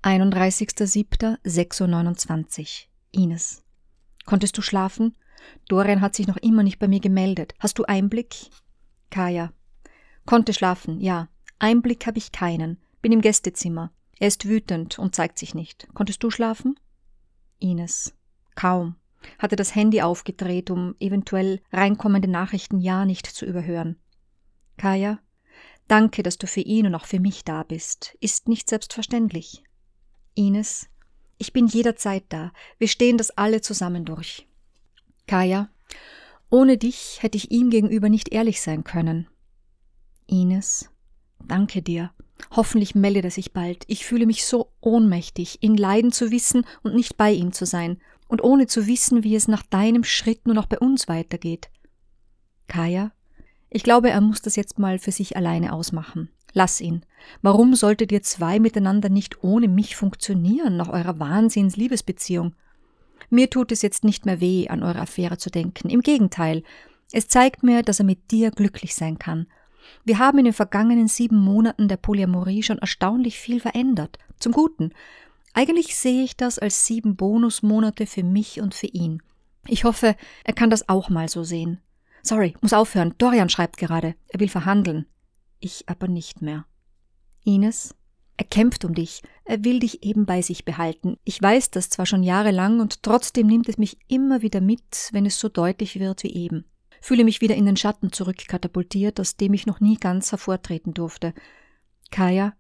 31.07.6.29 0.04 2.86
Ines. 3.12 3.64
Konntest 4.26 4.58
du 4.58 4.62
schlafen? 4.62 5.16
Dorian 5.68 6.02
hat 6.02 6.16
sich 6.16 6.28
noch 6.28 6.38
immer 6.38 6.64
nicht 6.64 6.80
bei 6.80 6.88
mir 6.88 7.00
gemeldet. 7.00 7.54
Hast 7.60 7.78
du 7.80 7.86
Einblick? 7.86 8.36
Kaya. 9.10 9.52
Konnte 10.26 10.54
schlafen, 10.54 11.02
ja. 11.02 11.28
Einblick 11.62 12.08
habe 12.08 12.18
ich 12.18 12.32
keinen. 12.32 12.80
Bin 13.04 13.12
im 13.12 13.22
Gästezimmer. 13.22 13.92
Er 14.20 14.28
ist 14.28 14.48
wütend 14.48 14.98
und 14.98 15.14
zeigt 15.14 15.38
sich 15.38 15.54
nicht. 15.54 15.88
Konntest 15.94 16.24
du 16.24 16.32
schlafen? 16.32 16.80
Ines. 17.60 18.16
Kaum. 18.56 18.96
Hatte 19.38 19.56
das 19.56 19.76
Handy 19.76 20.02
aufgedreht, 20.02 20.72
um 20.72 20.96
eventuell 21.00 21.62
reinkommende 21.72 22.28
Nachrichten 22.28 22.80
ja 22.80 23.06
nicht 23.06 23.28
zu 23.28 23.46
überhören. 23.46 23.98
Kaya. 24.78 25.20
Danke, 25.88 26.24
dass 26.24 26.40
du 26.40 26.48
für 26.48 26.62
ihn 26.62 26.88
und 26.88 26.96
auch 26.96 27.06
für 27.06 27.20
mich 27.20 27.44
da 27.44 27.62
bist. 27.62 28.18
Ist 28.22 28.48
nicht 28.48 28.68
selbstverständlich. 28.68 29.64
Ines. 30.34 30.90
Ich 31.38 31.54
bin 31.54 31.68
jederzeit 31.68 32.24
da. 32.30 32.54
Wir 32.80 32.88
stehen 32.88 33.20
das 33.20 33.30
alle 33.32 33.62
zusammen 33.62 34.04
durch. 34.04 34.48
Kaya, 35.28 35.70
ohne 36.50 36.80
dich 36.80 37.22
hätte 37.22 37.38
ich 37.38 37.52
ihm 37.52 37.70
gegenüber 37.70 38.10
nicht 38.10 38.30
ehrlich 38.30 38.62
sein 38.62 38.84
können. 38.84 39.28
Ines, 40.26 40.90
danke 41.48 41.82
dir. 41.82 42.12
Hoffentlich 42.52 42.96
meldet 42.96 43.26
er 43.26 43.32
sich 43.32 43.54
bald. 43.54 43.84
Ich 43.88 44.06
fühle 44.06 44.26
mich 44.26 44.46
so 44.46 44.72
ohnmächtig, 44.82 45.60
ihn 45.62 45.78
leiden 45.78 46.12
zu 46.12 46.32
wissen 46.32 46.66
und 46.84 46.96
nicht 46.96 47.18
bei 47.18 47.32
ihm 47.32 47.52
zu 47.52 47.66
sein, 47.66 47.98
und 48.28 48.44
ohne 48.44 48.66
zu 48.66 48.88
wissen, 48.88 49.24
wie 49.24 49.36
es 49.36 49.48
nach 49.48 49.64
deinem 49.64 50.04
Schritt 50.04 50.46
nur 50.46 50.56
noch 50.56 50.66
bei 50.66 50.80
uns 50.80 51.08
weitergeht. 51.08 51.70
Kaya, 52.68 53.12
ich 53.70 53.84
glaube, 53.84 54.10
er 54.10 54.22
muss 54.22 54.42
das 54.42 54.56
jetzt 54.56 54.80
mal 54.80 55.00
für 55.00 55.12
sich 55.12 55.36
alleine 55.36 55.74
ausmachen. 55.74 56.30
Lass 56.54 56.82
ihn. 56.82 57.06
Warum 57.42 57.76
solltet 57.76 58.12
ihr 58.12 58.22
zwei 58.24 58.60
miteinander 58.60 59.10
nicht 59.10 59.44
ohne 59.44 59.68
mich 59.68 59.96
funktionieren 59.96 60.78
nach 60.78 60.90
eurer 60.90 61.20
Wahnsinns-Liebesbeziehung? 61.20 62.56
Mir 63.30 63.50
tut 63.50 63.72
es 63.72 63.82
jetzt 63.82 64.04
nicht 64.04 64.26
mehr 64.26 64.42
weh, 64.42 64.68
an 64.68 64.84
eure 64.84 65.00
Affäre 65.00 65.38
zu 65.38 65.50
denken. 65.50 65.90
Im 65.90 66.02
Gegenteil. 66.02 66.64
Es 67.14 67.28
zeigt 67.28 67.64
mir, 67.64 67.84
dass 67.84 68.00
er 68.00 68.06
mit 68.06 68.32
dir 68.32 68.52
glücklich 68.52 68.96
sein 68.96 69.20
kann. 69.20 69.48
Wir 70.04 70.20
haben 70.20 70.40
in 70.40 70.46
den 70.46 70.54
vergangenen 70.54 71.08
sieben 71.08 71.38
Monaten 71.38 71.88
der 71.88 71.98
Polyamorie 71.98 72.64
schon 72.64 72.80
erstaunlich 72.80 73.40
viel 73.40 73.60
verändert. 73.60 74.18
Zum 74.40 74.52
Guten. 74.52 74.92
Eigentlich 75.54 75.96
sehe 75.96 76.24
ich 76.24 76.38
das 76.38 76.60
als 76.60 76.86
sieben 76.86 77.16
Bonusmonate 77.16 78.06
für 78.06 78.24
mich 78.24 78.62
und 78.62 78.74
für 78.74 78.88
ihn. 78.88 79.22
Ich 79.68 79.84
hoffe, 79.84 80.16
er 80.44 80.54
kann 80.54 80.70
das 80.70 80.90
auch 80.90 81.10
mal 81.10 81.30
so 81.30 81.44
sehen. 81.44 81.80
Sorry, 82.24 82.56
muss 82.62 82.74
aufhören. 82.74 83.14
Dorian 83.18 83.50
schreibt 83.50 83.78
gerade. 83.78 84.16
Er 84.30 84.40
will 84.40 84.50
verhandeln 84.50 85.06
ich 85.62 85.88
aber 85.88 86.08
nicht 86.08 86.42
mehr. 86.42 86.66
Ines, 87.46 87.96
er 88.38 88.46
kämpft 88.46 88.84
um 88.84 88.94
dich, 88.94 89.22
er 89.46 89.64
will 89.64 89.80
dich 89.80 90.04
eben 90.04 90.26
bei 90.26 90.42
sich 90.42 90.66
behalten. 90.66 91.18
Ich 91.24 91.42
weiß 91.42 91.72
das 91.72 91.90
zwar 91.90 92.06
schon 92.06 92.24
jahrelang 92.24 92.80
und 92.82 93.04
trotzdem 93.04 93.48
nimmt 93.48 93.70
es 93.70 93.78
mich 93.78 93.98
immer 94.08 94.42
wieder 94.42 94.62
mit, 94.62 95.10
wenn 95.12 95.26
es 95.26 95.40
so 95.40 95.48
deutlich 95.48 96.00
wird 96.00 96.24
wie 96.24 96.34
eben. 96.34 96.66
Fühle 97.02 97.24
mich 97.24 97.42
wieder 97.42 97.56
in 97.56 97.66
den 97.66 97.78
Schatten 97.78 98.12
zurückkatapultiert, 98.12 99.20
aus 99.20 99.36
dem 99.36 99.54
ich 99.54 99.66
noch 99.66 99.80
nie 99.80 99.98
ganz 99.98 100.32
hervortreten 100.32 100.94
durfte. 100.94 101.34
Kaya, 102.12 102.54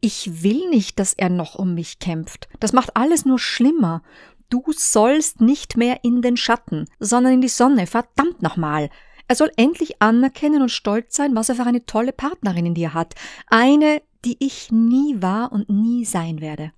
ich 0.00 0.42
will 0.42 0.68
nicht, 0.68 0.98
dass 0.98 1.14
er 1.14 1.30
noch 1.30 1.54
um 1.54 1.74
mich 1.74 1.98
kämpft. 1.98 2.48
Das 2.60 2.72
macht 2.72 2.96
alles 2.96 3.24
nur 3.24 3.38
schlimmer. 3.38 4.02
Du 4.50 4.62
sollst 4.72 5.40
nicht 5.40 5.76
mehr 5.76 6.04
in 6.04 6.22
den 6.22 6.36
Schatten, 6.36 6.86
sondern 6.98 7.34
in 7.34 7.40
die 7.40 7.48
Sonne, 7.48 7.86
verdammt 7.86 8.42
nochmal. 8.42 8.90
Er 9.28 9.34
soll 9.34 9.50
endlich 9.56 10.00
anerkennen 10.00 10.62
und 10.62 10.70
stolz 10.70 11.16
sein, 11.16 11.34
was 11.34 11.48
er 11.48 11.56
für 11.56 11.64
eine 11.64 11.84
tolle 11.86 12.12
Partnerin 12.12 12.66
in 12.66 12.74
dir 12.74 12.94
hat. 12.94 13.14
Eine, 13.48 14.02
die 14.24 14.36
ich 14.38 14.70
nie 14.70 15.20
war 15.20 15.52
und 15.52 15.68
nie 15.68 16.04
sein 16.04 16.40
werde. 16.40 16.72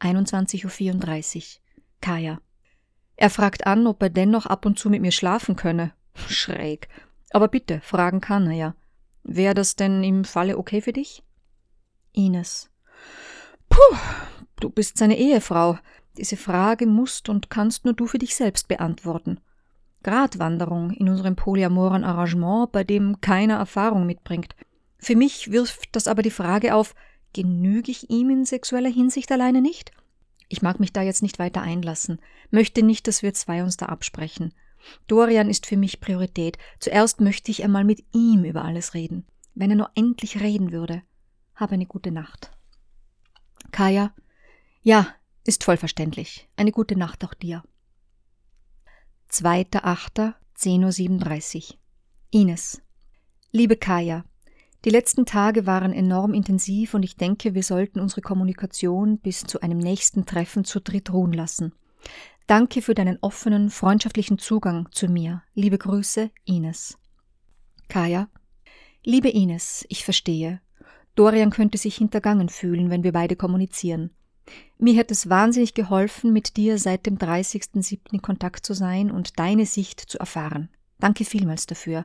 21.34 0.00 1.36
Uhr. 1.36 1.42
Kaya. 2.00 2.40
Er 3.16 3.30
fragt 3.30 3.66
an, 3.66 3.86
ob 3.86 4.02
er 4.02 4.10
dennoch 4.10 4.46
ab 4.46 4.66
und 4.66 4.78
zu 4.78 4.90
mit 4.90 5.02
mir 5.02 5.12
schlafen 5.12 5.56
könne. 5.56 5.92
Schräg. 6.28 6.88
Aber 7.30 7.48
bitte, 7.48 7.80
fragen 7.80 8.20
kann 8.20 8.46
er 8.46 8.56
ja. 8.56 8.74
Wäre 9.22 9.54
das 9.54 9.76
denn 9.76 10.04
im 10.04 10.24
Falle 10.24 10.58
okay 10.58 10.80
für 10.80 10.92
dich? 10.92 11.22
Ines. 12.12 12.70
Puh, 13.68 13.96
du 14.60 14.70
bist 14.70 14.98
seine 14.98 15.16
Ehefrau. 15.16 15.78
Diese 16.16 16.36
Frage 16.36 16.86
musst 16.86 17.28
und 17.28 17.50
kannst 17.50 17.84
nur 17.84 17.94
du 17.94 18.06
für 18.06 18.18
dich 18.18 18.36
selbst 18.36 18.68
beantworten. 18.68 19.40
Gratwanderung 20.04 20.90
in 20.90 21.08
unserem 21.08 21.34
polyamoren 21.34 22.04
Arrangement, 22.04 22.70
bei 22.70 22.84
dem 22.84 23.20
keiner 23.20 23.56
Erfahrung 23.56 24.06
mitbringt. 24.06 24.54
Für 24.98 25.16
mich 25.16 25.50
wirft 25.50 25.96
das 25.96 26.06
aber 26.06 26.22
die 26.22 26.30
Frage 26.30 26.74
auf, 26.74 26.94
genüge 27.32 27.90
ich 27.90 28.10
ihm 28.10 28.30
in 28.30 28.44
sexueller 28.44 28.90
Hinsicht 28.90 29.32
alleine 29.32 29.60
nicht? 29.60 29.90
Ich 30.48 30.62
mag 30.62 30.80
mich 30.80 30.92
da 30.92 31.02
jetzt 31.02 31.22
nicht 31.22 31.38
weiter 31.38 31.62
einlassen, 31.62 32.20
möchte 32.50 32.82
nicht, 32.82 33.08
dass 33.08 33.22
wir 33.22 33.34
zwei 33.34 33.62
uns 33.62 33.76
da 33.76 33.86
absprechen. 33.86 34.52
Dorian 35.06 35.48
ist 35.48 35.66
für 35.66 35.76
mich 35.76 36.00
Priorität. 36.00 36.58
Zuerst 36.78 37.20
möchte 37.20 37.50
ich 37.50 37.64
einmal 37.64 37.84
mit 37.84 38.04
ihm 38.12 38.44
über 38.44 38.64
alles 38.64 38.94
reden. 38.94 39.26
Wenn 39.54 39.70
er 39.70 39.76
nur 39.76 39.90
endlich 39.94 40.40
reden 40.40 40.72
würde. 40.72 41.02
Habe 41.54 41.74
eine 41.74 41.86
gute 41.86 42.10
Nacht. 42.10 42.50
Kaya? 43.70 44.12
Ja, 44.82 45.14
ist 45.44 45.62
voll 45.64 45.76
verständlich. 45.76 46.48
Eine 46.56 46.72
gute 46.72 46.96
Nacht 46.96 47.24
auch 47.24 47.34
dir. 47.34 47.62
2.8.10.37 49.30 51.72
Uhr. 51.72 51.78
Ines. 52.30 52.80
Liebe 53.52 53.76
Kaya, 53.76 54.24
die 54.84 54.90
letzten 54.90 55.24
Tage 55.24 55.66
waren 55.66 55.92
enorm 55.92 56.34
intensiv 56.34 56.94
und 56.94 57.02
ich 57.02 57.16
denke, 57.16 57.54
wir 57.54 57.62
sollten 57.62 58.00
unsere 58.00 58.20
Kommunikation 58.20 59.18
bis 59.18 59.44
zu 59.44 59.60
einem 59.60 59.78
nächsten 59.78 60.26
Treffen 60.26 60.64
zu 60.64 60.80
dritt 60.80 61.12
ruhen 61.12 61.32
lassen. 61.32 61.72
Danke 62.46 62.82
für 62.82 62.94
deinen 62.94 63.18
offenen, 63.22 63.70
freundschaftlichen 63.70 64.38
Zugang 64.38 64.88
zu 64.92 65.08
mir. 65.08 65.42
Liebe 65.54 65.78
Grüße, 65.78 66.30
Ines. 66.44 66.98
Kaya. 67.88 68.28
Liebe 69.02 69.30
Ines, 69.30 69.86
ich 69.88 70.04
verstehe. 70.04 70.60
Dorian 71.14 71.50
könnte 71.50 71.78
sich 71.78 71.96
hintergangen 71.96 72.50
fühlen, 72.50 72.90
wenn 72.90 73.04
wir 73.04 73.12
beide 73.12 73.36
kommunizieren. 73.36 74.10
Mir 74.76 74.94
hätte 74.94 75.14
es 75.14 75.30
wahnsinnig 75.30 75.72
geholfen, 75.72 76.32
mit 76.32 76.58
dir 76.58 76.78
seit 76.78 77.06
dem 77.06 77.16
30.07. 77.16 78.12
in 78.12 78.20
Kontakt 78.20 78.66
zu 78.66 78.74
sein 78.74 79.10
und 79.10 79.38
deine 79.38 79.64
Sicht 79.64 80.00
zu 80.00 80.18
erfahren. 80.18 80.68
Danke 80.98 81.24
vielmals 81.24 81.66
dafür. 81.66 82.04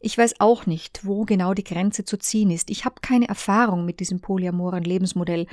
Ich 0.00 0.16
weiß 0.16 0.40
auch 0.40 0.66
nicht, 0.66 1.04
wo 1.04 1.24
genau 1.24 1.54
die 1.54 1.64
Grenze 1.64 2.04
zu 2.04 2.18
ziehen 2.18 2.50
ist. 2.50 2.70
Ich 2.70 2.84
habe 2.84 2.96
keine 3.02 3.28
Erfahrung 3.28 3.84
mit 3.84 4.00
diesem 4.00 4.20
polyamoren 4.20 4.84
Lebensmodell. 4.84 5.46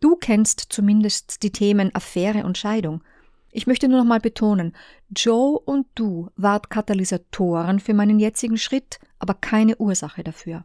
Du 0.00 0.16
kennst 0.16 0.60
zumindest 0.70 1.42
die 1.42 1.52
Themen 1.52 1.94
Affäre 1.94 2.44
und 2.44 2.56
Scheidung. 2.56 3.02
Ich 3.52 3.66
möchte 3.66 3.88
nur 3.88 3.98
noch 3.98 4.06
mal 4.06 4.20
betonen, 4.20 4.74
Joe 5.14 5.58
und 5.58 5.86
du 5.96 6.30
wart 6.36 6.70
Katalysatoren 6.70 7.80
für 7.80 7.94
meinen 7.94 8.20
jetzigen 8.20 8.56
Schritt, 8.56 9.00
aber 9.18 9.34
keine 9.34 9.76
Ursache 9.76 10.22
dafür. 10.22 10.64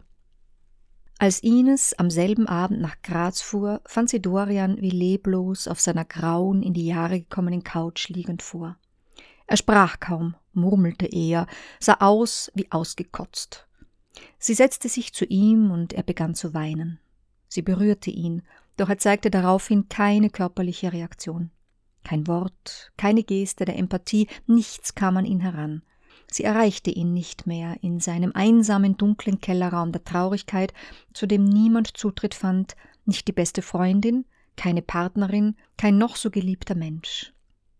Als 1.18 1.42
Ines 1.42 1.98
am 1.98 2.10
selben 2.10 2.46
Abend 2.48 2.82
nach 2.82 3.02
Graz 3.02 3.42
fuhr, 3.42 3.82
fand 3.86 4.10
sie 4.10 4.22
Dorian 4.22 4.82
wie 4.82 4.90
leblos 4.90 5.68
auf 5.68 5.80
seiner 5.80 6.06
grauen, 6.06 6.62
in 6.62 6.74
die 6.74 6.86
Jahre 6.86 7.22
gekommenen 7.22 7.64
Couch 7.64 8.10
liegend 8.10 8.44
vor. 8.44 8.78
Er 9.48 9.58
sprach 9.58 10.00
kaum, 10.00 10.36
murmelte 10.54 11.06
eher, 11.06 11.48
sah 11.80 11.98
aus 12.00 12.52
wie 12.56 12.72
ausgekotzt. 12.72 13.68
Sie 14.40 14.54
setzte 14.54 14.90
sich 14.90 15.14
zu 15.14 15.26
ihm 15.26 15.72
und 15.72 15.94
er 15.94 16.04
begann 16.04 16.36
zu 16.36 16.54
weinen. 16.54 17.00
Sie 17.48 17.62
berührte 17.62 18.12
ihn, 18.12 18.42
doch 18.78 18.90
er 18.90 18.98
zeigte 18.98 19.30
daraufhin 19.30 19.88
keine 19.88 20.30
körperliche 20.30 20.94
Reaktion. 20.94 21.52
Kein 22.04 22.28
Wort, 22.28 22.92
keine 22.98 23.24
Geste 23.24 23.66
der 23.66 23.78
Empathie, 23.78 24.28
nichts 24.48 24.96
kam 24.96 25.18
an 25.18 25.26
ihn 25.26 25.40
heran. 25.40 25.82
Sie 26.30 26.44
erreichte 26.44 26.92
ihn 26.92 27.14
nicht 27.14 27.48
mehr 27.48 27.78
in 27.82 28.00
seinem 28.00 28.32
einsamen, 28.34 28.98
dunklen 28.98 29.40
Kellerraum 29.42 29.92
der 29.92 30.04
Traurigkeit, 30.04 30.74
zu 31.14 31.28
dem 31.28 31.44
niemand 31.44 31.98
Zutritt 31.98 32.36
fand, 32.36 32.76
nicht 33.06 33.28
die 33.28 33.32
beste 33.32 33.62
Freundin, 33.62 34.26
keine 34.56 34.82
Partnerin, 34.82 35.56
kein 35.78 35.98
noch 35.98 36.16
so 36.16 36.32
geliebter 36.32 36.76
Mensch. 36.76 37.34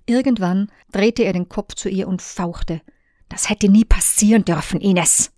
Irgendwann 0.06 0.72
drehte 0.92 1.24
er 1.24 1.34
den 1.34 1.50
Kopf 1.50 1.74
zu 1.76 1.90
ihr 1.90 2.08
und 2.08 2.22
fauchte. 2.22 2.82
Das 3.30 3.50
hätte 3.50 3.70
nie 3.70 3.86
passieren 3.86 4.46
dürfen, 4.46 4.80
Ines. 4.80 5.32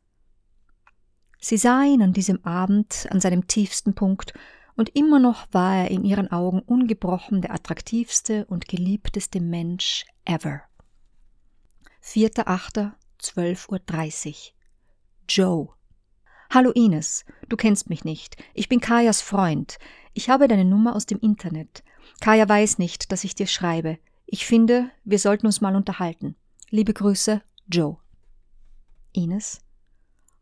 Sie 1.39 1.57
sah 1.57 1.83
ihn 1.83 2.01
an 2.01 2.11
diesem 2.13 2.43
Abend 2.43 3.07
an 3.11 3.21
seinem 3.21 3.47
tiefsten 3.47 3.95
Punkt, 3.95 4.33
und 4.75 4.89
immer 4.95 5.19
noch 5.19 5.47
war 5.51 5.75
er 5.75 5.89
in 5.89 6.05
ihren 6.05 6.31
Augen 6.31 6.59
ungebrochen 6.59 7.41
der 7.41 7.51
attraktivste 7.51 8.45
und 8.45 8.67
geliebteste 8.67 9.41
Mensch 9.41 10.05
ever. 10.23 10.61
4.8.12.30 12.03 14.29
Uhr. 14.29 14.35
Joe. 15.27 15.69
Hallo 16.51 16.69
Ines, 16.71 17.25
du 17.49 17.57
kennst 17.57 17.89
mich 17.89 18.05
nicht. 18.05 18.37
Ich 18.53 18.69
bin 18.69 18.79
Kajas 18.79 19.21
Freund. 19.21 19.79
Ich 20.13 20.29
habe 20.29 20.47
deine 20.47 20.63
Nummer 20.63 20.95
aus 20.95 21.07
dem 21.07 21.19
Internet. 21.19 21.83
Kaja 22.21 22.47
weiß 22.47 22.77
nicht, 22.77 23.11
dass 23.11 23.23
ich 23.23 23.33
dir 23.33 23.47
schreibe. 23.47 23.97
Ich 24.29 24.45
finde, 24.45 24.91
wir 25.05 25.19
sollten 25.19 25.45
uns 25.45 25.61
mal 25.61 25.75
unterhalten. 25.75 26.35
Liebe 26.69 26.93
Grüße, 26.93 27.41
Joe. 27.71 27.97
Ines. 29.13 29.61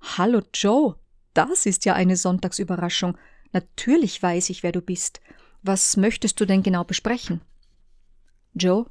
Hallo 0.02 0.42
Joe. 0.54 0.96
Das 1.36 1.68
ist 1.68 1.86
ja 1.86 1.94
eine 1.94 2.18
Sonntagsüberraschung. 2.18 3.16
Natürlich 3.54 4.22
weiß 4.22 4.50
ich, 4.50 4.64
wer 4.64 4.72
du 4.72 4.82
bist. 4.82 5.22
Was 5.62 5.98
möchtest 5.98 6.40
du 6.40 6.46
denn 6.46 6.64
genau 6.64 6.84
besprechen? 6.84 7.42
Joe. 8.56 8.88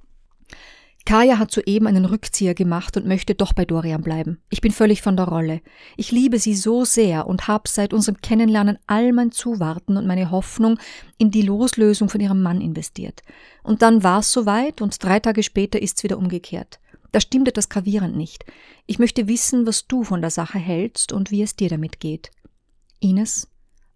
Kaya 1.06 1.38
hat 1.38 1.50
soeben 1.50 1.86
einen 1.86 2.06
Rückzieher 2.06 2.54
gemacht 2.54 2.96
und 2.96 3.06
möchte 3.06 3.34
doch 3.34 3.52
bei 3.52 3.66
Dorian 3.66 4.02
bleiben. 4.02 4.40
Ich 4.48 4.62
bin 4.62 4.72
völlig 4.72 5.02
von 5.02 5.16
der 5.16 5.28
Rolle. 5.28 5.60
Ich 5.98 6.12
liebe 6.12 6.38
sie 6.38 6.54
so 6.54 6.86
sehr 6.86 7.26
und 7.26 7.46
habe 7.46 7.68
seit 7.68 7.92
unserem 7.92 8.22
Kennenlernen 8.22 8.78
all 8.86 9.12
mein 9.12 9.30
Zuwarten 9.30 9.98
und 9.98 10.06
meine 10.06 10.30
Hoffnung 10.30 10.78
in 11.18 11.30
die 11.30 11.42
Loslösung 11.42 12.08
von 12.08 12.22
ihrem 12.22 12.40
Mann 12.40 12.62
investiert. 12.62 13.22
Und 13.62 13.82
dann 13.82 14.02
war 14.02 14.20
es 14.20 14.32
soweit 14.32 14.80
und 14.80 15.02
drei 15.02 15.20
Tage 15.20 15.42
später 15.42 15.80
ist's 15.80 16.02
wieder 16.04 16.16
umgekehrt. 16.16 16.80
Da 17.12 17.20
stimmt 17.20 17.48
etwas 17.48 17.68
gravierend 17.68 18.16
nicht. 18.16 18.44
Ich 18.86 18.98
möchte 18.98 19.28
wissen, 19.28 19.66
was 19.66 19.86
du 19.86 20.04
von 20.04 20.22
der 20.22 20.30
Sache 20.30 20.58
hältst 20.58 21.12
und 21.12 21.30
wie 21.30 21.42
es 21.42 21.54
dir 21.54 21.68
damit 21.68 22.00
geht. 22.00 22.30
Ines? 22.98 23.48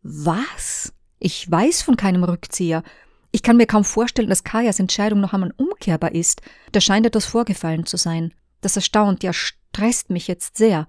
Was? 0.02 0.92
Ich 1.18 1.50
weiß 1.50 1.82
von 1.82 1.96
keinem 1.96 2.22
Rückzieher. 2.22 2.82
Ich 3.30 3.42
kann 3.42 3.56
mir 3.56 3.66
kaum 3.66 3.84
vorstellen, 3.84 4.28
dass 4.28 4.44
Kajas 4.44 4.80
Entscheidung 4.80 5.20
noch 5.20 5.34
einmal 5.34 5.52
umkehrbar 5.56 6.14
ist. 6.14 6.40
Da 6.72 6.80
scheint 6.80 7.06
etwas 7.06 7.26
vorgefallen 7.26 7.86
zu 7.86 7.96
sein. 7.96 8.34
Das 8.60 8.76
erstaunt, 8.76 9.22
ja 9.22 9.32
stresst 9.32 10.10
mich 10.10 10.28
jetzt 10.28 10.56
sehr. 10.56 10.88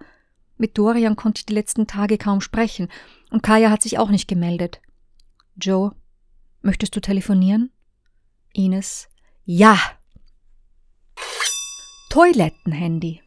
Mit 0.57 0.77
Dorian 0.77 1.15
konnte 1.15 1.39
ich 1.39 1.45
die 1.45 1.53
letzten 1.53 1.87
Tage 1.87 2.17
kaum 2.17 2.41
sprechen, 2.41 2.89
und 3.31 3.43
Kaya 3.43 3.69
hat 3.69 3.81
sich 3.81 3.97
auch 3.97 4.09
nicht 4.09 4.27
gemeldet. 4.27 4.81
Joe, 5.55 5.93
möchtest 6.61 6.95
du 6.95 6.99
telefonieren? 6.99 7.71
Ines, 8.53 9.07
ja. 9.45 9.77
Toilettenhandy. 12.09 13.21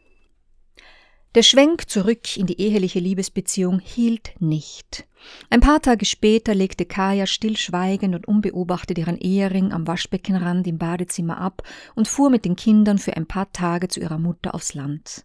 Der 1.35 1.43
Schwenk 1.43 1.89
zurück 1.89 2.37
in 2.37 2.47
die 2.47 2.61
eheliche 2.61 2.99
Liebesbeziehung 2.99 3.81
hielt 3.81 4.35
nicht. 4.39 5.07
Ein 5.49 5.61
paar 5.61 5.81
Tage 5.81 6.05
später 6.05 6.55
legte 6.55 6.85
Kaya 6.85 7.27
stillschweigend 7.27 8.15
und 8.15 8.29
unbeobachtet 8.29 8.99
ihren 8.99 9.17
Ehering 9.17 9.73
am 9.73 9.87
Waschbeckenrand 9.87 10.67
im 10.67 10.77
Badezimmer 10.77 11.39
ab 11.39 11.63
und 11.95 12.07
fuhr 12.07 12.29
mit 12.29 12.45
den 12.45 12.55
Kindern 12.55 12.99
für 12.99 13.17
ein 13.17 13.25
paar 13.25 13.51
Tage 13.51 13.89
zu 13.89 14.01
ihrer 14.01 14.19
Mutter 14.19 14.55
aufs 14.55 14.75
Land. 14.75 15.25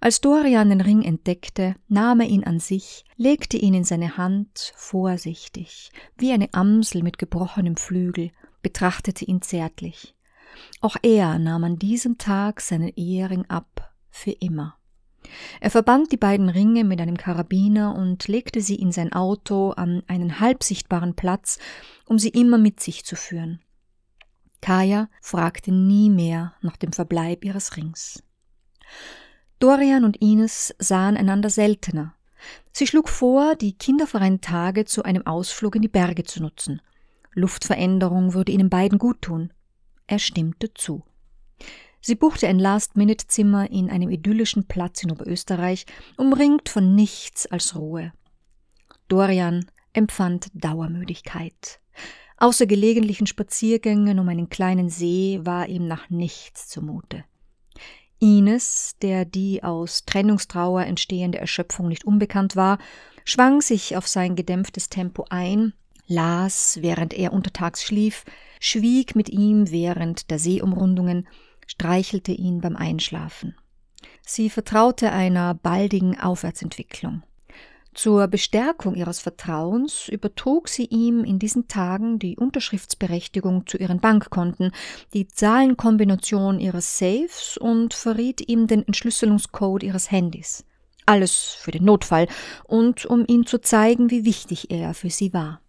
Als 0.00 0.20
Dorian 0.20 0.68
den 0.68 0.82
Ring 0.82 1.00
entdeckte, 1.00 1.76
nahm 1.88 2.20
er 2.20 2.26
ihn 2.26 2.44
an 2.44 2.60
sich, 2.60 3.06
legte 3.16 3.56
ihn 3.56 3.72
in 3.72 3.84
seine 3.84 4.18
Hand, 4.18 4.74
vorsichtig, 4.76 5.90
wie 6.18 6.32
eine 6.32 6.52
Amsel 6.52 7.02
mit 7.02 7.18
gebrochenem 7.18 7.78
Flügel, 7.78 8.32
betrachtete 8.60 9.24
ihn 9.24 9.40
zärtlich. 9.40 10.14
Auch 10.82 10.96
er 11.00 11.38
nahm 11.38 11.64
an 11.64 11.78
diesem 11.78 12.18
Tag 12.18 12.60
seinen 12.60 12.92
Ehering 12.96 13.46
ab, 13.48 13.94
für 14.10 14.32
immer. 14.32 14.76
Er 15.60 15.70
verband 15.70 16.12
die 16.12 16.16
beiden 16.16 16.48
Ringe 16.48 16.84
mit 16.84 17.00
einem 17.00 17.16
Karabiner 17.16 17.94
und 17.94 18.28
legte 18.28 18.60
sie 18.60 18.76
in 18.76 18.92
sein 18.92 19.12
Auto 19.12 19.70
an 19.70 20.02
einen 20.06 20.40
halbsichtbaren 20.40 21.14
Platz, 21.14 21.58
um 22.06 22.18
sie 22.18 22.28
immer 22.30 22.58
mit 22.58 22.80
sich 22.80 23.04
zu 23.04 23.16
führen. 23.16 23.60
Kaya 24.60 25.08
fragte 25.20 25.72
nie 25.72 26.10
mehr 26.10 26.54
nach 26.60 26.76
dem 26.76 26.92
Verbleib 26.92 27.44
ihres 27.44 27.76
Rings. 27.76 28.22
Dorian 29.58 30.04
und 30.04 30.16
Ines 30.20 30.74
sahen 30.78 31.16
einander 31.16 31.50
seltener. 31.50 32.14
Sie 32.72 32.86
schlug 32.86 33.08
vor, 33.08 33.54
die 33.54 33.72
kinderfreien 33.72 34.40
Tage 34.40 34.84
zu 34.84 35.02
einem 35.02 35.26
Ausflug 35.26 35.76
in 35.76 35.82
die 35.82 35.88
Berge 35.88 36.24
zu 36.24 36.42
nutzen. 36.42 36.82
Luftveränderung 37.32 38.34
würde 38.34 38.52
ihnen 38.52 38.70
beiden 38.70 38.98
gut 38.98 39.22
tun. 39.22 39.52
Er 40.06 40.18
stimmte 40.18 40.72
zu. 40.74 41.04
Sie 42.06 42.14
buchte 42.14 42.46
ein 42.46 42.60
Last-Minute-Zimmer 42.60 43.68
in 43.68 43.90
einem 43.90 44.10
idyllischen 44.10 44.68
Platz 44.68 45.02
in 45.02 45.10
Oberösterreich, 45.10 45.86
umringt 46.16 46.68
von 46.68 46.94
nichts 46.94 47.46
als 47.48 47.74
Ruhe. 47.74 48.12
Dorian 49.08 49.66
empfand 49.92 50.46
Dauermüdigkeit. 50.54 51.80
Außer 52.36 52.66
gelegentlichen 52.66 53.26
Spaziergängen 53.26 54.20
um 54.20 54.28
einen 54.28 54.48
kleinen 54.48 54.88
See 54.88 55.40
war 55.42 55.68
ihm 55.68 55.88
nach 55.88 56.08
nichts 56.08 56.68
zumute. 56.68 57.24
Ines, 58.20 58.94
der 59.02 59.24
die 59.24 59.64
aus 59.64 60.04
Trennungstrauer 60.04 60.84
entstehende 60.84 61.38
Erschöpfung 61.38 61.88
nicht 61.88 62.04
unbekannt 62.04 62.54
war, 62.54 62.78
schwang 63.24 63.60
sich 63.60 63.96
auf 63.96 64.06
sein 64.06 64.36
gedämpftes 64.36 64.90
Tempo 64.90 65.26
ein, 65.28 65.72
las, 66.06 66.78
während 66.82 67.14
er 67.14 67.32
untertags 67.32 67.82
schlief, 67.82 68.24
schwieg 68.60 69.16
mit 69.16 69.28
ihm 69.28 69.72
während 69.72 70.30
der 70.30 70.38
Seeumrundungen, 70.38 71.26
streichelte 71.66 72.32
ihn 72.32 72.60
beim 72.60 72.76
Einschlafen. 72.76 73.54
Sie 74.24 74.50
vertraute 74.50 75.12
einer 75.12 75.54
baldigen 75.54 76.18
Aufwärtsentwicklung. 76.18 77.22
Zur 77.96 78.28
Bestärkung 78.28 78.94
ihres 78.94 79.20
Vertrauens 79.20 80.08
übertrug 80.08 80.68
sie 80.68 80.84
ihm 80.84 81.24
in 81.24 81.38
diesen 81.38 81.66
Tagen 81.66 82.18
die 82.18 82.36
Unterschriftsberechtigung 82.36 83.66
zu 83.66 83.78
ihren 83.78 84.00
Bankkonten, 84.00 84.72
die 85.14 85.28
Zahlenkombination 85.28 86.60
ihres 86.60 86.98
Safes 86.98 87.56
und 87.56 87.94
verriet 87.94 88.46
ihm 88.50 88.66
den 88.66 88.86
Entschlüsselungscode 88.86 89.82
ihres 89.82 90.10
Handys. 90.10 90.66
Alles 91.06 91.56
für 91.58 91.70
den 91.70 91.84
Notfall 91.84 92.28
und 92.64 93.06
um 93.06 93.24
ihm 93.26 93.46
zu 93.46 93.62
zeigen, 93.62 94.10
wie 94.10 94.26
wichtig 94.26 94.70
er 94.70 94.92
für 94.92 95.08
sie 95.08 95.32
war. 95.32 95.62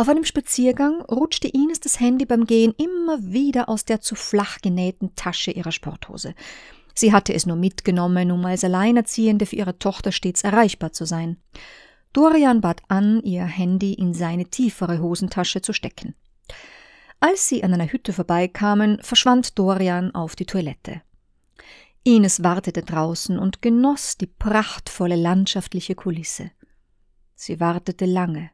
Auf 0.00 0.08
einem 0.08 0.24
Spaziergang 0.24 1.02
rutschte 1.02 1.46
Ines 1.46 1.78
das 1.78 2.00
Handy 2.00 2.24
beim 2.24 2.46
Gehen 2.46 2.72
immer 2.78 3.22
wieder 3.22 3.68
aus 3.68 3.84
der 3.84 4.00
zu 4.00 4.14
flach 4.14 4.56
genähten 4.62 5.14
Tasche 5.14 5.50
ihrer 5.50 5.72
Sporthose. 5.72 6.34
Sie 6.94 7.12
hatte 7.12 7.34
es 7.34 7.44
nur 7.44 7.56
mitgenommen, 7.56 8.32
um 8.32 8.42
als 8.46 8.64
Alleinerziehende 8.64 9.44
für 9.44 9.56
ihre 9.56 9.78
Tochter 9.78 10.10
stets 10.10 10.42
erreichbar 10.42 10.92
zu 10.92 11.04
sein. 11.04 11.36
Dorian 12.14 12.62
bat 12.62 12.80
an, 12.88 13.22
ihr 13.24 13.44
Handy 13.44 13.92
in 13.92 14.14
seine 14.14 14.46
tiefere 14.46 15.02
Hosentasche 15.02 15.60
zu 15.60 15.74
stecken. 15.74 16.14
Als 17.20 17.46
sie 17.46 17.62
an 17.62 17.74
einer 17.74 17.92
Hütte 17.92 18.14
vorbeikamen, 18.14 19.02
verschwand 19.02 19.58
Dorian 19.58 20.14
auf 20.14 20.34
die 20.34 20.46
Toilette. 20.46 21.02
Ines 22.04 22.42
wartete 22.42 22.80
draußen 22.80 23.38
und 23.38 23.60
genoss 23.60 24.16
die 24.16 24.28
prachtvolle 24.28 25.16
landschaftliche 25.16 25.94
Kulisse. 25.94 26.52
Sie 27.34 27.60
wartete 27.60 28.06
lange, 28.06 28.50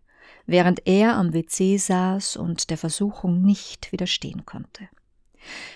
während 0.47 0.87
er 0.87 1.17
am 1.17 1.33
WC 1.33 1.76
saß 1.76 2.37
und 2.37 2.71
der 2.71 2.79
Versuchung 2.79 3.43
nicht 3.43 3.93
widerstehen 3.93 4.47
konnte. 4.47 4.88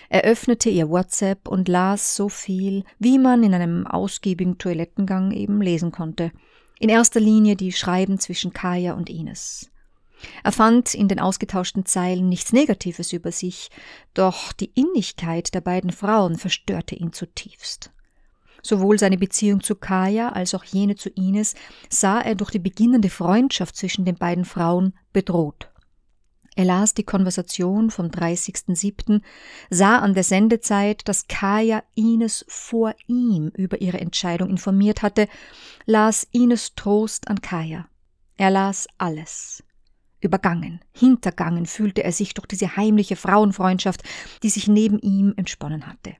Er 0.09 0.21
öffnete 0.23 0.69
ihr 0.69 0.89
WhatsApp 0.89 1.47
und 1.47 1.67
las 1.67 2.15
so 2.15 2.29
viel, 2.29 2.83
wie 2.99 3.17
man 3.17 3.43
in 3.43 3.53
einem 3.53 3.87
ausgiebigen 3.87 4.57
Toilettengang 4.57 5.31
eben 5.31 5.61
lesen 5.61 5.91
konnte. 5.91 6.31
In 6.79 6.89
erster 6.89 7.19
Linie 7.19 7.55
die 7.55 7.71
Schreiben 7.71 8.19
zwischen 8.19 8.53
Kaya 8.53 8.93
und 8.93 9.09
Ines. 9.09 9.71
Er 10.43 10.51
fand 10.51 10.93
in 10.93 11.07
den 11.07 11.19
ausgetauschten 11.19 11.85
Zeilen 11.85 12.29
nichts 12.29 12.53
Negatives 12.53 13.13
über 13.13 13.31
sich, 13.31 13.69
doch 14.13 14.51
die 14.53 14.71
Innigkeit 14.75 15.53
der 15.53 15.61
beiden 15.61 15.91
Frauen 15.91 16.37
verstörte 16.37 16.95
ihn 16.95 17.13
zutiefst. 17.13 17.91
Sowohl 18.61 18.99
seine 18.99 19.17
Beziehung 19.17 19.61
zu 19.61 19.75
Kaya 19.75 20.29
als 20.29 20.53
auch 20.53 20.63
jene 20.63 20.95
zu 20.95 21.09
Ines 21.09 21.55
sah 21.89 22.21
er 22.21 22.35
durch 22.35 22.51
die 22.51 22.59
beginnende 22.59 23.09
Freundschaft 23.09 23.75
zwischen 23.75 24.05
den 24.05 24.15
beiden 24.15 24.45
Frauen 24.45 24.93
bedroht. 25.13 25.71
Er 26.55 26.65
las 26.65 26.93
die 26.93 27.03
Konversation 27.03 27.91
vom 27.91 28.07
30.07., 28.07 29.21
sah 29.69 29.99
an 29.99 30.13
der 30.13 30.23
Sendezeit, 30.23 31.07
dass 31.07 31.27
Kaya 31.27 31.83
Ines 31.95 32.45
vor 32.49 32.93
ihm 33.07 33.51
über 33.55 33.79
ihre 33.79 33.99
Entscheidung 34.01 34.49
informiert 34.49 35.01
hatte, 35.01 35.27
las 35.85 36.27
Ines 36.31 36.75
Trost 36.75 37.29
an 37.29 37.41
Kaya. 37.41 37.87
Er 38.35 38.49
las 38.49 38.87
alles. 38.97 39.63
Übergangen, 40.19 40.81
hintergangen 40.91 41.65
fühlte 41.65 42.03
er 42.03 42.11
sich 42.11 42.33
durch 42.33 42.47
diese 42.47 42.75
heimliche 42.75 43.15
Frauenfreundschaft, 43.15 44.03
die 44.43 44.49
sich 44.49 44.67
neben 44.67 44.99
ihm 44.99 45.33
entsponnen 45.37 45.87
hatte. 45.87 46.15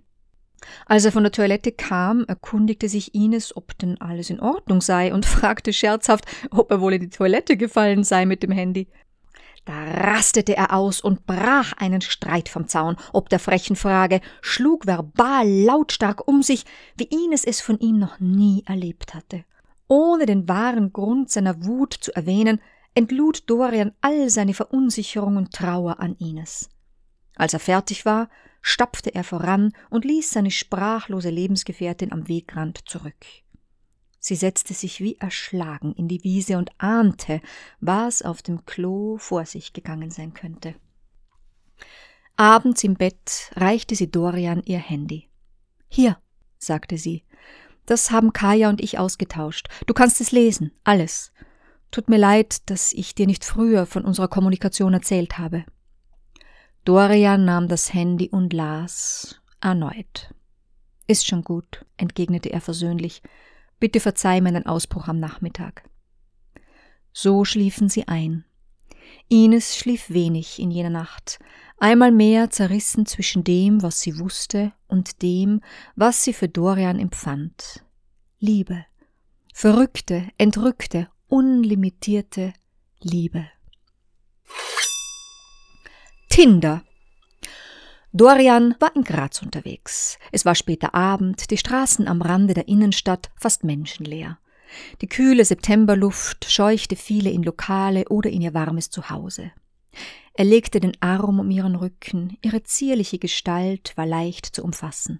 Als 0.86 1.06
er 1.06 1.12
von 1.12 1.24
der 1.24 1.32
Toilette 1.32 1.72
kam, 1.72 2.26
erkundigte 2.26 2.90
sich 2.90 3.16
Ines, 3.16 3.56
ob 3.56 3.78
denn 3.78 4.00
alles 4.00 4.30
in 4.30 4.40
Ordnung 4.40 4.82
sei 4.82 5.14
und 5.14 5.26
fragte 5.28 5.74
scherzhaft, 5.74 6.26
ob 6.52 6.72
er 6.72 6.82
wohl 6.82 6.94
in 6.94 7.02
die 7.02 7.10
Toilette 7.10 7.58
gefallen 7.58 8.04
sei 8.04 8.26
mit 8.26 8.44
dem 8.44 8.52
Handy. 8.52 8.88
Da 9.66 9.84
rastete 9.84 10.58
er 10.58 10.74
aus 10.74 11.02
und 11.02 11.28
brach 11.28 11.74
einen 11.74 12.02
Streit 12.02 12.50
vom 12.50 12.68
Zaun, 12.68 12.96
ob 13.14 13.30
der 13.30 13.38
frechen 13.38 13.76
Frage, 13.76 14.22
schlug 14.42 14.88
verbal 14.88 15.48
lautstark 15.48 16.28
um 16.28 16.42
sich, 16.42 16.66
wie 16.98 17.10
Ines 17.12 17.44
es 17.44 17.62
von 17.62 17.78
ihm 17.80 18.00
noch 18.00 18.20
nie 18.20 18.64
erlebt 18.66 19.14
hatte. 19.14 19.46
Ohne 19.88 20.26
den 20.26 20.48
wahren 20.48 20.94
Grund 20.94 21.30
seiner 21.30 21.64
Wut 21.66 21.94
zu 21.94 22.16
erwähnen, 22.16 22.60
entlud 22.96 23.50
Dorian 23.50 23.94
all 24.02 24.30
seine 24.30 24.54
Verunsicherung 24.54 25.38
und 25.38 25.54
Trauer 25.54 26.00
an 26.00 26.16
Ines. 26.16 26.70
Als 27.36 27.54
er 27.54 27.60
fertig 27.60 28.06
war, 28.06 28.30
stapfte 28.62 29.14
er 29.14 29.24
voran 29.24 29.74
und 29.90 30.06
ließ 30.06 30.32
seine 30.32 30.52
sprachlose 30.52 31.30
Lebensgefährtin 31.30 32.12
am 32.12 32.28
Wegrand 32.28 32.88
zurück. 32.88 33.26
Sie 34.20 34.36
setzte 34.36 34.76
sich 34.76 35.02
wie 35.02 35.18
erschlagen 35.18 35.94
in 35.94 36.08
die 36.08 36.24
Wiese 36.24 36.58
und 36.58 36.70
ahnte, 36.78 37.42
was 37.80 38.22
auf 38.22 38.44
dem 38.44 38.66
Klo 38.66 39.18
vor 39.18 39.46
sich 39.46 39.74
gegangen 39.74 40.12
sein 40.12 40.34
könnte. 40.36 40.76
Abends 42.38 42.84
im 42.84 42.94
Bett 42.94 43.52
reichte 43.56 43.96
sie 43.96 44.12
Dorian 44.12 44.62
ihr 44.64 44.80
Handy. 44.80 45.28
Hier, 45.90 46.18
sagte 46.60 46.98
sie, 46.98 47.24
das 47.86 48.12
haben 48.12 48.32
Kaya 48.32 48.70
und 48.70 48.80
ich 48.80 49.00
ausgetauscht. 49.00 49.68
Du 49.88 49.94
kannst 49.94 50.22
es 50.22 50.32
lesen, 50.32 50.72
alles. 50.84 51.32
Tut 51.90 52.08
mir 52.08 52.18
leid, 52.18 52.70
dass 52.70 52.94
ich 52.94 53.16
dir 53.16 53.28
nicht 53.28 53.44
früher 53.44 53.86
von 53.86 54.06
unserer 54.06 54.28
Kommunikation 54.28 54.94
erzählt 54.94 55.38
habe. 55.38 55.66
Dorian 56.84 57.46
nahm 57.46 57.68
das 57.68 57.94
Handy 57.94 58.30
und 58.30 58.54
las 58.54 59.40
erneut. 59.62 60.34
Ist 61.08 61.28
schon 61.28 61.44
gut, 61.44 61.86
entgegnete 61.98 62.52
er 62.52 62.62
versöhnlich. 62.62 63.22
Bitte 63.80 64.00
verzeih 64.00 64.42
meinen 64.42 64.66
Ausbruch 64.66 65.08
am 65.08 65.18
Nachmittag. 65.18 65.84
So 67.14 67.46
schliefen 67.46 67.90
sie 67.90 68.08
ein. 68.08 68.46
Ines 69.28 69.78
schlief 69.78 70.10
wenig 70.10 70.60
in 70.60 70.72
jener 70.72 70.90
Nacht, 70.90 71.40
einmal 71.78 72.12
mehr 72.12 72.50
zerrissen 72.50 73.06
zwischen 73.06 73.44
dem, 73.44 73.82
was 73.82 74.02
sie 74.02 74.18
wusste, 74.20 74.74
und 74.88 75.22
dem, 75.22 75.62
was 75.96 76.24
sie 76.24 76.34
für 76.34 76.48
Dorian 76.48 77.00
empfand. 77.00 77.86
Liebe. 78.40 78.86
Verrückte, 79.54 80.30
entrückte, 80.38 81.10
unlimitierte 81.28 82.54
Liebe. 83.02 83.48
Tinder 86.32 86.82
Dorian 88.14 88.76
war 88.80 88.96
in 88.96 89.04
Graz 89.04 89.42
unterwegs. 89.42 90.18
Es 90.32 90.46
war 90.46 90.56
später 90.56 90.96
Abend, 90.96 91.52
die 91.52 91.58
Straßen 91.58 92.08
am 92.08 92.22
Rande 92.22 92.54
der 92.54 92.70
Innenstadt 92.70 93.30
fast 93.36 93.66
menschenleer. 93.66 94.40
Die 95.02 95.08
kühle 95.08 95.44
Septemberluft 95.44 96.50
scheuchte 96.50 96.96
viele 96.96 97.30
in 97.30 97.44
Lokale 97.44 98.06
oder 98.08 98.30
in 98.30 98.42
ihr 98.42 98.54
warmes 98.54 98.90
Zuhause. 98.90 99.52
Er 100.34 100.46
legte 100.46 100.80
den 100.80 100.96
Arm 101.02 101.42
um 101.42 101.52
ihren 101.52 101.76
Rücken, 101.76 102.38
ihre 102.42 102.64
zierliche 102.64 103.20
Gestalt 103.20 103.92
war 103.98 104.06
leicht 104.06 104.46
zu 104.46 104.64
umfassen. 104.64 105.20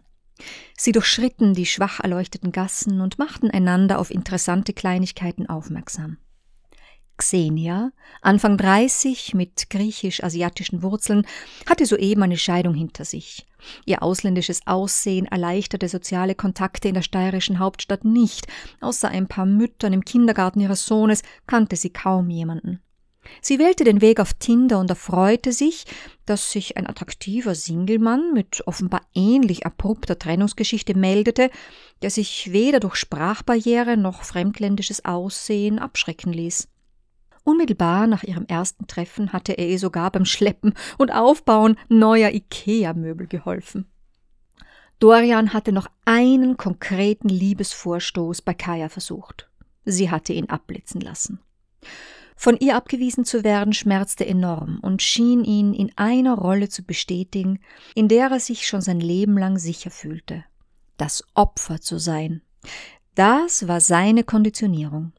Sie 0.78 0.94
durchschritten 0.94 1.54
die 1.54 1.66
schwach 1.66 2.00
erleuchteten 2.00 2.54
Gassen 2.54 3.02
und 3.02 3.20
machten 3.20 3.52
einander 3.52 4.00
auf 4.00 4.12
interessante 4.12 4.72
Kleinigkeiten 4.72 5.50
aufmerksam. 5.50 6.20
Xenia, 7.18 7.92
Anfang 8.22 8.58
30 8.58 9.34
mit 9.34 9.70
griechisch-asiatischen 9.70 10.82
Wurzeln, 10.82 11.26
hatte 11.70 11.86
soeben 11.86 12.24
eine 12.24 12.38
Scheidung 12.38 12.74
hinter 12.74 13.06
sich. 13.06 13.46
Ihr 13.86 14.02
ausländisches 14.02 14.66
Aussehen 14.66 15.28
erleichterte 15.28 15.88
soziale 15.88 16.36
Kontakte 16.36 16.88
in 16.88 16.96
der 16.96 17.02
steirischen 17.04 17.60
Hauptstadt 17.60 18.06
nicht. 18.06 18.48
Außer 18.80 19.10
ein 19.10 19.28
paar 19.28 19.46
Müttern 19.46 19.94
im 19.94 20.04
Kindergarten 20.04 20.62
ihres 20.62 20.86
Sohnes 20.86 21.22
kannte 21.48 21.76
sie 21.76 21.92
kaum 21.92 22.30
jemanden. 22.30 22.82
Sie 23.42 23.60
wählte 23.60 23.84
den 23.84 24.02
Weg 24.02 24.20
auf 24.20 24.34
Tinder 24.34 24.80
und 24.80 24.90
erfreute 24.90 25.52
sich, 25.52 25.86
dass 26.26 26.52
sich 26.52 26.78
ein 26.78 26.88
attraktiver 26.88 27.54
Singlemann 27.54 28.34
mit 28.34 28.66
offenbar 28.66 29.02
ähnlich 29.14 29.66
abrupter 29.66 30.18
Trennungsgeschichte 30.18 30.98
meldete, 30.98 31.52
der 32.02 32.10
sich 32.10 32.52
weder 32.52 32.80
durch 32.80 32.96
Sprachbarriere 32.96 33.96
noch 33.96 34.24
fremdländisches 34.24 35.06
Aussehen 35.06 35.78
abschrecken 35.78 36.34
ließ. 36.34 36.68
Unmittelbar 37.44 38.08
nach 38.08 38.24
ihrem 38.24 38.46
ersten 38.46 38.88
Treffen 38.88 39.34
hatte 39.34 39.54
er 39.54 39.68
ihr 39.68 39.80
sogar 39.80 40.12
beim 40.12 40.26
Schleppen 40.26 40.74
und 40.98 41.12
Aufbauen 41.12 41.78
neuer 41.90 42.32
IKEA-Möbel 42.32 43.28
geholfen. 43.28 43.88
Dorian 45.00 45.52
hatte 45.52 45.72
noch 45.72 45.88
einen 46.06 46.58
konkreten 46.58 47.28
Liebesvorstoß 47.28 48.44
bei 48.44 48.54
Kaya 48.54 48.88
versucht. 48.88 49.50
Sie 49.84 50.12
hatte 50.12 50.34
ihn 50.34 50.50
abblitzen 50.50 51.02
lassen. 51.02 51.40
Von 52.36 52.58
ihr 52.58 52.76
abgewiesen 52.76 53.26
zu 53.26 53.44
werden 53.44 53.74
schmerzte 53.74 54.26
enorm 54.26 54.80
und 54.82 55.02
schien 55.02 55.44
ihn 55.44 55.74
in 55.74 55.92
einer 55.96 56.36
Rolle 56.36 56.70
zu 56.70 56.84
bestätigen, 56.84 57.60
in 57.96 58.08
der 58.08 58.30
er 58.30 58.40
sich 58.40 58.68
schon 58.68 58.82
sein 58.82 59.00
Leben 59.00 59.38
lang 59.38 59.58
sicher 59.58 59.92
fühlte. 59.92 60.44
Das 60.98 61.24
Opfer 61.34 61.82
zu 61.82 62.00
sein. 62.00 62.42
Das 63.16 63.68
war 63.68 63.80
seine 63.80 64.24
Konditionierung. 64.24 65.14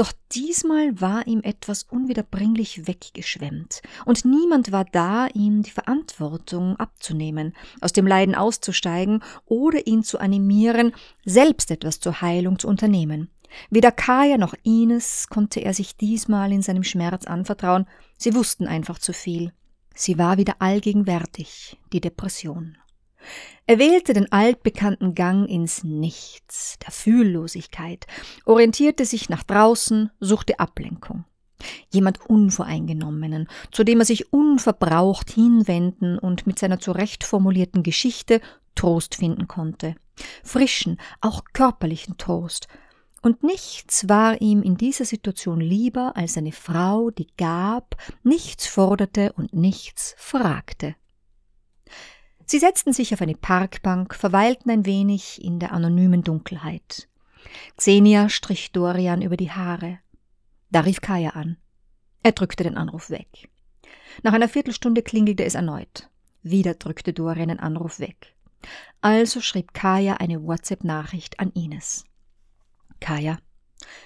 Doch 0.00 0.14
diesmal 0.32 0.98
war 1.02 1.26
ihm 1.26 1.42
etwas 1.42 1.82
unwiederbringlich 1.82 2.86
weggeschwemmt, 2.86 3.82
und 4.06 4.24
niemand 4.24 4.72
war 4.72 4.86
da, 4.86 5.26
ihm 5.26 5.62
die 5.62 5.72
Verantwortung 5.72 6.76
abzunehmen, 6.76 7.54
aus 7.82 7.92
dem 7.92 8.06
Leiden 8.06 8.34
auszusteigen 8.34 9.22
oder 9.44 9.86
ihn 9.86 10.02
zu 10.02 10.18
animieren, 10.18 10.94
selbst 11.26 11.70
etwas 11.70 12.00
zur 12.00 12.22
Heilung 12.22 12.58
zu 12.58 12.66
unternehmen. 12.66 13.28
Weder 13.68 13.92
Kaya 13.92 14.38
noch 14.38 14.54
Ines 14.62 15.26
konnte 15.28 15.60
er 15.60 15.74
sich 15.74 15.98
diesmal 15.98 16.50
in 16.50 16.62
seinem 16.62 16.82
Schmerz 16.82 17.26
anvertrauen, 17.26 17.86
sie 18.16 18.34
wussten 18.34 18.66
einfach 18.66 18.98
zu 18.98 19.12
viel. 19.12 19.52
Sie 19.94 20.16
war 20.16 20.38
wieder 20.38 20.54
allgegenwärtig, 20.60 21.76
die 21.92 22.00
Depression. 22.00 22.78
Er 23.66 23.78
wählte 23.78 24.12
den 24.12 24.30
altbekannten 24.32 25.14
Gang 25.14 25.48
ins 25.48 25.84
Nichts, 25.84 26.78
der 26.84 26.90
Fühllosigkeit, 26.90 28.06
orientierte 28.44 29.04
sich 29.04 29.28
nach 29.28 29.42
draußen, 29.42 30.10
suchte 30.20 30.58
Ablenkung. 30.58 31.24
Jemand 31.90 32.20
Unvoreingenommenen, 32.28 33.48
zu 33.70 33.84
dem 33.84 34.00
er 34.00 34.06
sich 34.06 34.32
unverbraucht 34.32 35.30
hinwenden 35.30 36.18
und 36.18 36.46
mit 36.46 36.58
seiner 36.58 36.80
zurecht 36.80 37.22
formulierten 37.22 37.82
Geschichte 37.82 38.40
Trost 38.74 39.14
finden 39.14 39.46
konnte. 39.46 39.94
Frischen, 40.42 40.98
auch 41.20 41.44
körperlichen 41.52 42.16
Trost, 42.18 42.66
und 43.22 43.42
nichts 43.42 44.08
war 44.08 44.40
ihm 44.40 44.62
in 44.62 44.76
dieser 44.76 45.04
Situation 45.04 45.60
lieber 45.60 46.16
als 46.16 46.38
eine 46.38 46.52
Frau, 46.52 47.10
die 47.10 47.28
gab, 47.36 47.96
nichts 48.22 48.66
forderte 48.66 49.34
und 49.34 49.52
nichts 49.52 50.14
fragte. 50.16 50.94
Sie 52.50 52.58
setzten 52.58 52.92
sich 52.92 53.14
auf 53.14 53.22
eine 53.22 53.36
Parkbank, 53.36 54.12
verweilten 54.12 54.72
ein 54.72 54.84
wenig 54.84 55.40
in 55.40 55.60
der 55.60 55.70
anonymen 55.70 56.24
Dunkelheit. 56.24 57.08
Xenia 57.76 58.28
strich 58.28 58.72
Dorian 58.72 59.22
über 59.22 59.36
die 59.36 59.52
Haare. 59.52 60.00
Da 60.68 60.80
rief 60.80 61.00
Kaya 61.00 61.30
an. 61.30 61.58
Er 62.24 62.32
drückte 62.32 62.64
den 62.64 62.76
Anruf 62.76 63.08
weg. 63.08 63.48
Nach 64.24 64.32
einer 64.32 64.48
Viertelstunde 64.48 65.02
klingelte 65.02 65.44
es 65.44 65.54
erneut. 65.54 66.10
Wieder 66.42 66.74
drückte 66.74 67.12
Dorian 67.12 67.50
den 67.50 67.60
Anruf 67.60 68.00
weg. 68.00 68.34
Also 69.00 69.40
schrieb 69.40 69.72
Kaya 69.72 70.14
eine 70.14 70.42
WhatsApp-Nachricht 70.42 71.38
an 71.38 71.52
Ines. 71.52 72.02
Kaya, 72.98 73.38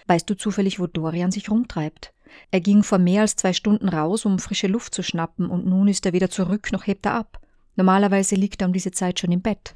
weißt 0.06 0.28
du 0.28 0.36
zufällig, 0.36 0.78
wo 0.78 0.86
Dorian 0.86 1.30
sich 1.30 1.50
rumtreibt? 1.50 2.12
Er 2.50 2.60
ging 2.60 2.82
vor 2.82 2.98
mehr 2.98 3.22
als 3.22 3.36
zwei 3.36 3.54
Stunden 3.54 3.88
raus, 3.88 4.26
um 4.26 4.38
frische 4.38 4.66
Luft 4.66 4.94
zu 4.94 5.02
schnappen, 5.02 5.48
und 5.48 5.64
nun 5.64 5.88
ist 5.88 6.04
er 6.04 6.12
weder 6.12 6.28
zurück 6.28 6.72
noch 6.72 6.86
hebt 6.86 7.06
er 7.06 7.14
ab. 7.14 7.40
Normalerweise 7.76 8.34
liegt 8.34 8.62
er 8.62 8.68
um 8.68 8.72
diese 8.72 8.92
Zeit 8.92 9.18
schon 9.18 9.32
im 9.32 9.42
Bett. 9.42 9.74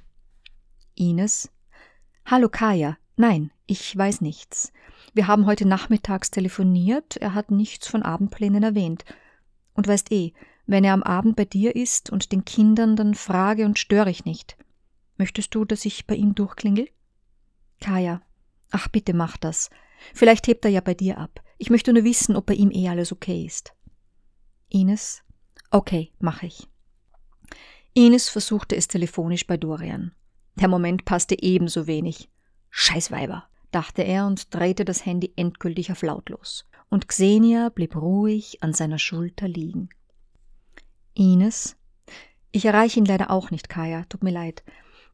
Ines. 0.95 1.51
Hallo 2.25 2.49
Kaya. 2.49 2.97
Nein, 3.17 3.51
ich 3.67 3.97
weiß 3.97 4.21
nichts. 4.21 4.73
Wir 5.15 5.27
haben 5.27 5.47
heute 5.47 5.67
nachmittags 5.67 6.31
telefoniert, 6.31 7.17
er 7.17 7.35
hat 7.35 7.51
nichts 7.51 7.89
von 7.89 8.03
Abendplänen 8.03 8.63
erwähnt. 8.63 9.05
Und 9.75 9.89
weißt 9.89 10.13
eh, 10.13 10.33
wenn 10.67 10.85
er 10.85 10.93
am 10.93 11.03
Abend 11.03 11.35
bei 11.35 11.45
dir 11.45 11.75
ist 11.75 12.11
und 12.11 12.31
den 12.31 12.45
Kindern, 12.45 12.95
dann 12.95 13.15
frage 13.15 13.65
und 13.65 13.79
störe 13.79 14.11
ich 14.11 14.25
nicht. 14.25 14.57
Möchtest 15.17 15.55
du, 15.55 15.65
dass 15.65 15.85
ich 15.85 16.07
bei 16.07 16.15
ihm 16.15 16.35
durchklingel? 16.35 16.89
Kaya, 17.81 18.23
Ach, 18.71 18.89
bitte 18.89 19.15
mach 19.15 19.37
das. 19.37 19.71
Vielleicht 20.15 20.47
hebt 20.47 20.65
er 20.65 20.71
ja 20.71 20.81
bei 20.81 20.95
dir 20.95 21.19
ab. 21.19 21.43
Ich 21.57 21.71
möchte 21.71 21.93
nur 21.93 22.05
wissen, 22.05 22.37
ob 22.37 22.47
bei 22.47 22.55
ihm 22.55 22.71
eh 22.71 22.89
alles 22.89 23.13
okay 23.13 23.45
ist. 23.45 23.75
Ines? 24.69 25.23
Okay, 25.71 26.13
mach 26.21 26.43
ich. 26.43 26.69
Ines 27.99 28.29
versuchte 28.29 28.77
es 28.77 28.87
telefonisch 28.87 29.45
bei 29.49 29.57
Dorian. 29.57 30.13
Der 30.55 30.69
Moment 30.69 31.05
passte 31.05 31.43
ebenso 31.43 31.89
wenig. 31.89 32.29
Scheißweiber, 32.71 33.49
dachte 33.73 34.03
er 34.03 34.29
und 34.29 34.55
drehte 34.55 34.85
das 34.85 35.05
Handy 35.05 35.33
endgültig 35.35 35.91
auf 35.91 36.03
lautlos. 36.03 36.65
Und 36.91 37.09
Xenia 37.09 37.71
blieb 37.71 37.97
ruhig 37.97 38.63
an 38.63 38.73
seiner 38.73 39.01
Schulter 39.01 39.49
liegen. 39.49 39.89
Ines? 41.15 41.77
Ich 42.53 42.67
erreiche 42.67 43.01
ihn 43.01 43.05
leider 43.05 43.33
auch 43.33 43.51
nicht, 43.51 43.69
Kaya, 43.69 44.05
tut 44.05 44.23
mir 44.23 44.31
leid. 44.31 44.63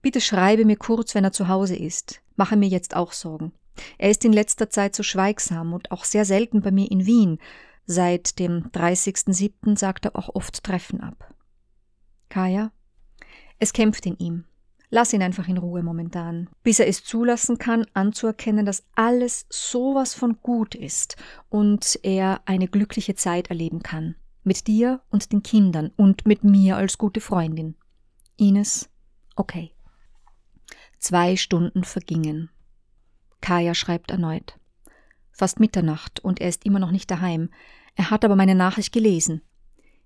Bitte 0.03 0.21
schreibe 0.21 0.67
mir 0.67 0.77
kurz, 0.77 1.15
wenn 1.15 1.25
er 1.25 1.33
zu 1.33 1.49
Hause 1.49 1.77
ist. 1.77 2.21
Mache 2.37 2.57
mir 2.57 2.69
jetzt 2.69 2.95
auch 2.95 3.13
Sorgen. 3.13 3.53
Er 3.97 4.11
ist 4.11 4.27
in 4.27 4.33
letzter 4.35 4.69
Zeit 4.69 4.95
so 4.95 5.03
schweigsam 5.03 5.73
und 5.73 5.91
auch 5.91 6.05
sehr 6.05 6.27
selten 6.27 6.61
bei 6.61 6.71
mir 6.71 6.91
in 6.91 7.07
Wien. 7.07 7.39
Seit 7.87 8.39
dem 8.39 8.69
30.07. 8.73 9.79
sagt 9.79 10.05
er 10.05 10.17
auch 10.17 10.35
oft 10.35 10.63
Treffen 10.63 11.01
ab. 11.01 11.34
Kaya? 12.35 12.73
Es 13.61 13.73
kämpft 13.73 14.07
in 14.07 14.19
ihm. 14.19 14.45
Lass 14.91 15.13
ihn 15.13 15.23
einfach 15.23 15.47
in 15.47 15.57
Ruhe 15.57 15.85
momentan, 15.85 16.51
bis 16.65 16.81
er 16.81 16.89
es 16.89 17.05
zulassen 17.05 17.59
kann, 17.59 17.87
anzuerkennen, 17.95 18.67
dass 18.67 18.85
alles 18.97 19.47
sowas 19.51 20.15
von 20.15 20.41
gut 20.43 20.75
ist 20.75 21.17
und 21.49 21.97
er 22.03 22.41
eine 22.45 22.67
glückliche 22.67 23.15
Zeit 23.15 23.51
erleben 23.51 23.85
kann. 23.85 24.17
Mit 24.43 24.67
dir 24.67 25.01
und 25.11 25.31
den 25.31 25.45
Kindern 25.45 25.93
und 25.95 26.27
mit 26.27 26.43
mir 26.43 26.77
als 26.77 26.99
gute 26.99 27.21
Freundin. 27.21 27.77
Ines, 28.37 28.91
okay. 29.37 29.71
Zwei 30.99 31.37
Stunden 31.37 31.85
vergingen. 31.85 32.51
Kaya 33.43 33.75
schreibt 33.75 34.11
erneut. 34.11 34.59
Fast 35.31 35.61
Mitternacht 35.61 36.19
und 36.19 36.41
er 36.41 36.49
ist 36.49 36.67
immer 36.67 36.81
noch 36.81 36.91
nicht 36.91 37.13
daheim. 37.13 37.51
Er 37.95 38.11
hat 38.11 38.25
aber 38.25 38.35
meine 38.35 38.57
Nachricht 38.57 38.93
gelesen. 38.93 39.43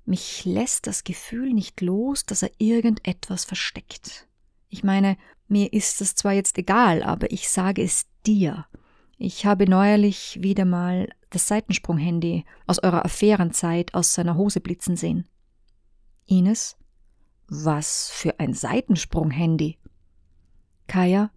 Mich 0.09 0.47
lässt 0.47 0.87
das 0.87 1.05
Gefühl 1.05 1.53
nicht 1.53 1.83
los, 1.83 2.25
dass 2.25 2.42
er 2.42 2.51
irgendetwas 2.57 3.44
versteckt. 3.44 4.27
Ich 4.71 4.83
meine, 4.83 5.18
mir 5.49 5.71
ist 5.75 6.01
es 6.01 6.14
zwar 6.14 6.33
jetzt 6.33 6.57
egal, 6.57 7.03
aber 7.03 7.31
ich 7.31 7.51
sage 7.51 7.83
es 7.83 8.07
dir. 8.25 8.64
Ich 9.18 9.44
habe 9.44 9.68
neuerlich 9.68 10.38
wieder 10.40 10.64
mal 10.64 11.11
das 11.29 11.47
Seitensprung-Handy 11.49 12.47
aus 12.66 12.83
eurer 12.83 13.05
Affärenzeit 13.05 13.92
aus 13.92 14.14
seiner 14.14 14.37
Hose 14.37 14.62
blitzen 14.62 14.97
sehen. 14.97 15.29
Ines? 16.25 16.79
Was 17.47 18.09
für 18.09 18.40
ein 18.40 18.55
Seitensprung-Handy? 18.55 19.77
Kaya, 20.87 21.31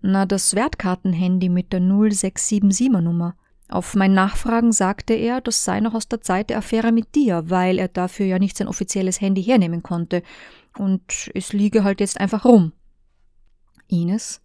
na, 0.00 0.24
das 0.24 0.54
Wertkartenhandy 0.54 1.50
mit 1.50 1.74
der 1.74 1.82
0677er 1.82 3.02
Nummer. 3.02 3.36
Auf 3.72 3.94
mein 3.94 4.12
Nachfragen 4.12 4.70
sagte 4.70 5.14
er, 5.14 5.40
das 5.40 5.64
sei 5.64 5.80
noch 5.80 5.94
aus 5.94 6.06
der 6.06 6.20
Zeit 6.20 6.50
der 6.50 6.58
Affäre 6.58 6.92
mit 6.92 7.14
dir, 7.14 7.48
weil 7.48 7.78
er 7.78 7.88
dafür 7.88 8.26
ja 8.26 8.38
nicht 8.38 8.54
sein 8.54 8.68
offizielles 8.68 9.22
Handy 9.22 9.42
hernehmen 9.42 9.82
konnte. 9.82 10.22
Und 10.76 11.30
es 11.32 11.54
liege 11.54 11.82
halt 11.82 12.00
jetzt 12.00 12.20
einfach 12.20 12.44
rum. 12.44 12.72
Ines? 13.88 14.42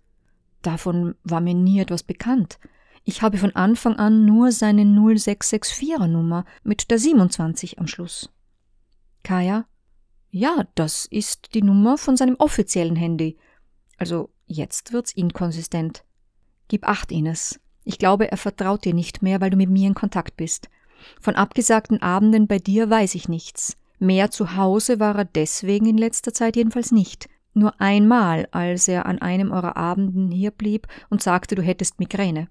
Davon 0.62 1.16
war 1.26 1.42
mir 1.42 1.56
nie 1.56 1.82
etwas 1.82 2.04
bekannt. 2.04 2.58
Ich 3.04 3.22
habe 3.22 3.38
von 3.38 3.54
Anfang 3.54 3.98
an 3.98 4.24
nur 4.24 4.54
seine 4.54 4.84
0664er 4.84 6.08
Nummer 6.08 6.46
mit 6.64 6.90
der 6.90 6.98
27 6.98 7.80
am 7.80 7.88
Schluss. 7.88 8.30
Kaya? 9.24 9.66
Ja, 10.30 10.70
das 10.76 11.06
ist 11.06 11.54
die 11.54 11.64
Nummer 11.64 11.98
von 11.98 12.16
seinem 12.16 12.36
offiziellen 12.40 12.96
Handy. 12.96 13.38
Also 13.98 14.30
jetzt 14.46 14.94
wird's 14.94 15.12
inkonsistent. 15.12 16.06
Gib 16.70 16.88
acht, 16.88 17.12
Ines. 17.12 17.60
Ich 17.88 18.00
glaube, 18.00 18.30
er 18.30 18.36
vertraut 18.36 18.84
dir 18.84 18.94
nicht 18.94 19.22
mehr, 19.22 19.40
weil 19.40 19.50
du 19.50 19.56
mit 19.56 19.70
mir 19.70 19.88
in 19.88 19.94
Kontakt 19.94 20.36
bist. 20.36 20.70
Von 21.22 21.36
abgesagten 21.36 22.02
Abenden 22.02 22.46
bei 22.46 22.60
dir 22.60 22.90
weiß 22.90 23.16
ich 23.16 23.30
nichts. 23.30 23.78
Mehr 23.98 24.30
zu 24.30 24.58
Hause 24.58 25.00
war 25.00 25.16
er 25.16 25.24
deswegen 25.24 25.86
in 25.86 25.98
letzter 25.98 26.34
Zeit 26.34 26.58
jedenfalls 26.58 26.92
nicht. 26.92 27.30
Nur 27.54 27.80
einmal, 27.80 28.50
als 28.52 28.90
er 28.90 29.06
an 29.06 29.20
einem 29.20 29.54
eurer 29.54 29.78
Abenden 29.78 30.32
hier 30.32 30.52
blieb 30.52 30.90
und 31.10 31.24
sagte, 31.24 31.56
du 31.56 31.62
hättest 31.62 31.98
Migräne. 31.98 32.50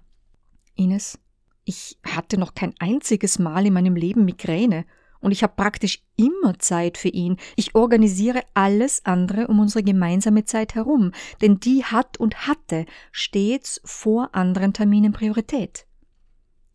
Ines, 0.73 1.19
ich 1.65 1.99
hatte 2.03 2.39
noch 2.39 2.55
kein 2.55 2.73
einziges 2.79 3.37
Mal 3.37 3.67
in 3.67 3.73
meinem 3.73 3.95
Leben 3.95 4.25
Migräne 4.25 4.85
und 5.19 5.31
ich 5.31 5.43
habe 5.43 5.53
praktisch 5.55 6.03
immer 6.15 6.59
Zeit 6.59 6.97
für 6.97 7.09
ihn. 7.09 7.37
Ich 7.55 7.75
organisiere 7.75 8.43
alles 8.53 9.05
andere 9.05 9.47
um 9.47 9.59
unsere 9.59 9.83
gemeinsame 9.83 10.45
Zeit 10.45 10.75
herum, 10.75 11.11
denn 11.41 11.59
die 11.59 11.83
hat 11.83 12.17
und 12.17 12.47
hatte 12.47 12.85
stets 13.11 13.81
vor 13.83 14.29
anderen 14.33 14.73
Terminen 14.73 15.13
Priorität. 15.13 15.85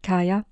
Kaya, 0.03 0.45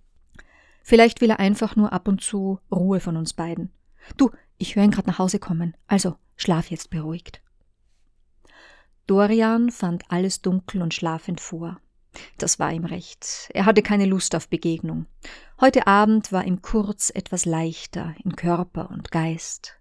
vielleicht 0.82 1.20
will 1.20 1.30
er 1.30 1.40
einfach 1.40 1.76
nur 1.76 1.92
ab 1.92 2.08
und 2.08 2.20
zu 2.20 2.60
Ruhe 2.70 3.00
von 3.00 3.16
uns 3.16 3.32
beiden. 3.32 3.70
Du, 4.16 4.30
ich 4.58 4.76
höre 4.76 4.84
ihn 4.84 4.90
gerade 4.90 5.08
nach 5.08 5.18
Hause 5.18 5.38
kommen, 5.38 5.76
also 5.86 6.16
schlaf 6.36 6.70
jetzt 6.70 6.90
beruhigt. 6.90 7.42
Dorian 9.06 9.70
fand 9.70 10.04
alles 10.08 10.40
dunkel 10.40 10.82
und 10.82 10.94
schlafend 10.94 11.40
vor. 11.40 11.80
Das 12.38 12.58
war 12.58 12.72
ihm 12.72 12.84
recht. 12.84 13.48
Er 13.54 13.66
hatte 13.66 13.82
keine 13.82 14.06
Lust 14.06 14.34
auf 14.34 14.48
Begegnung. 14.48 15.06
Heute 15.60 15.86
Abend 15.86 16.32
war 16.32 16.44
ihm 16.44 16.62
kurz 16.62 17.10
etwas 17.14 17.44
leichter 17.44 18.14
in 18.24 18.36
Körper 18.36 18.90
und 18.90 19.10
Geist. 19.10 19.76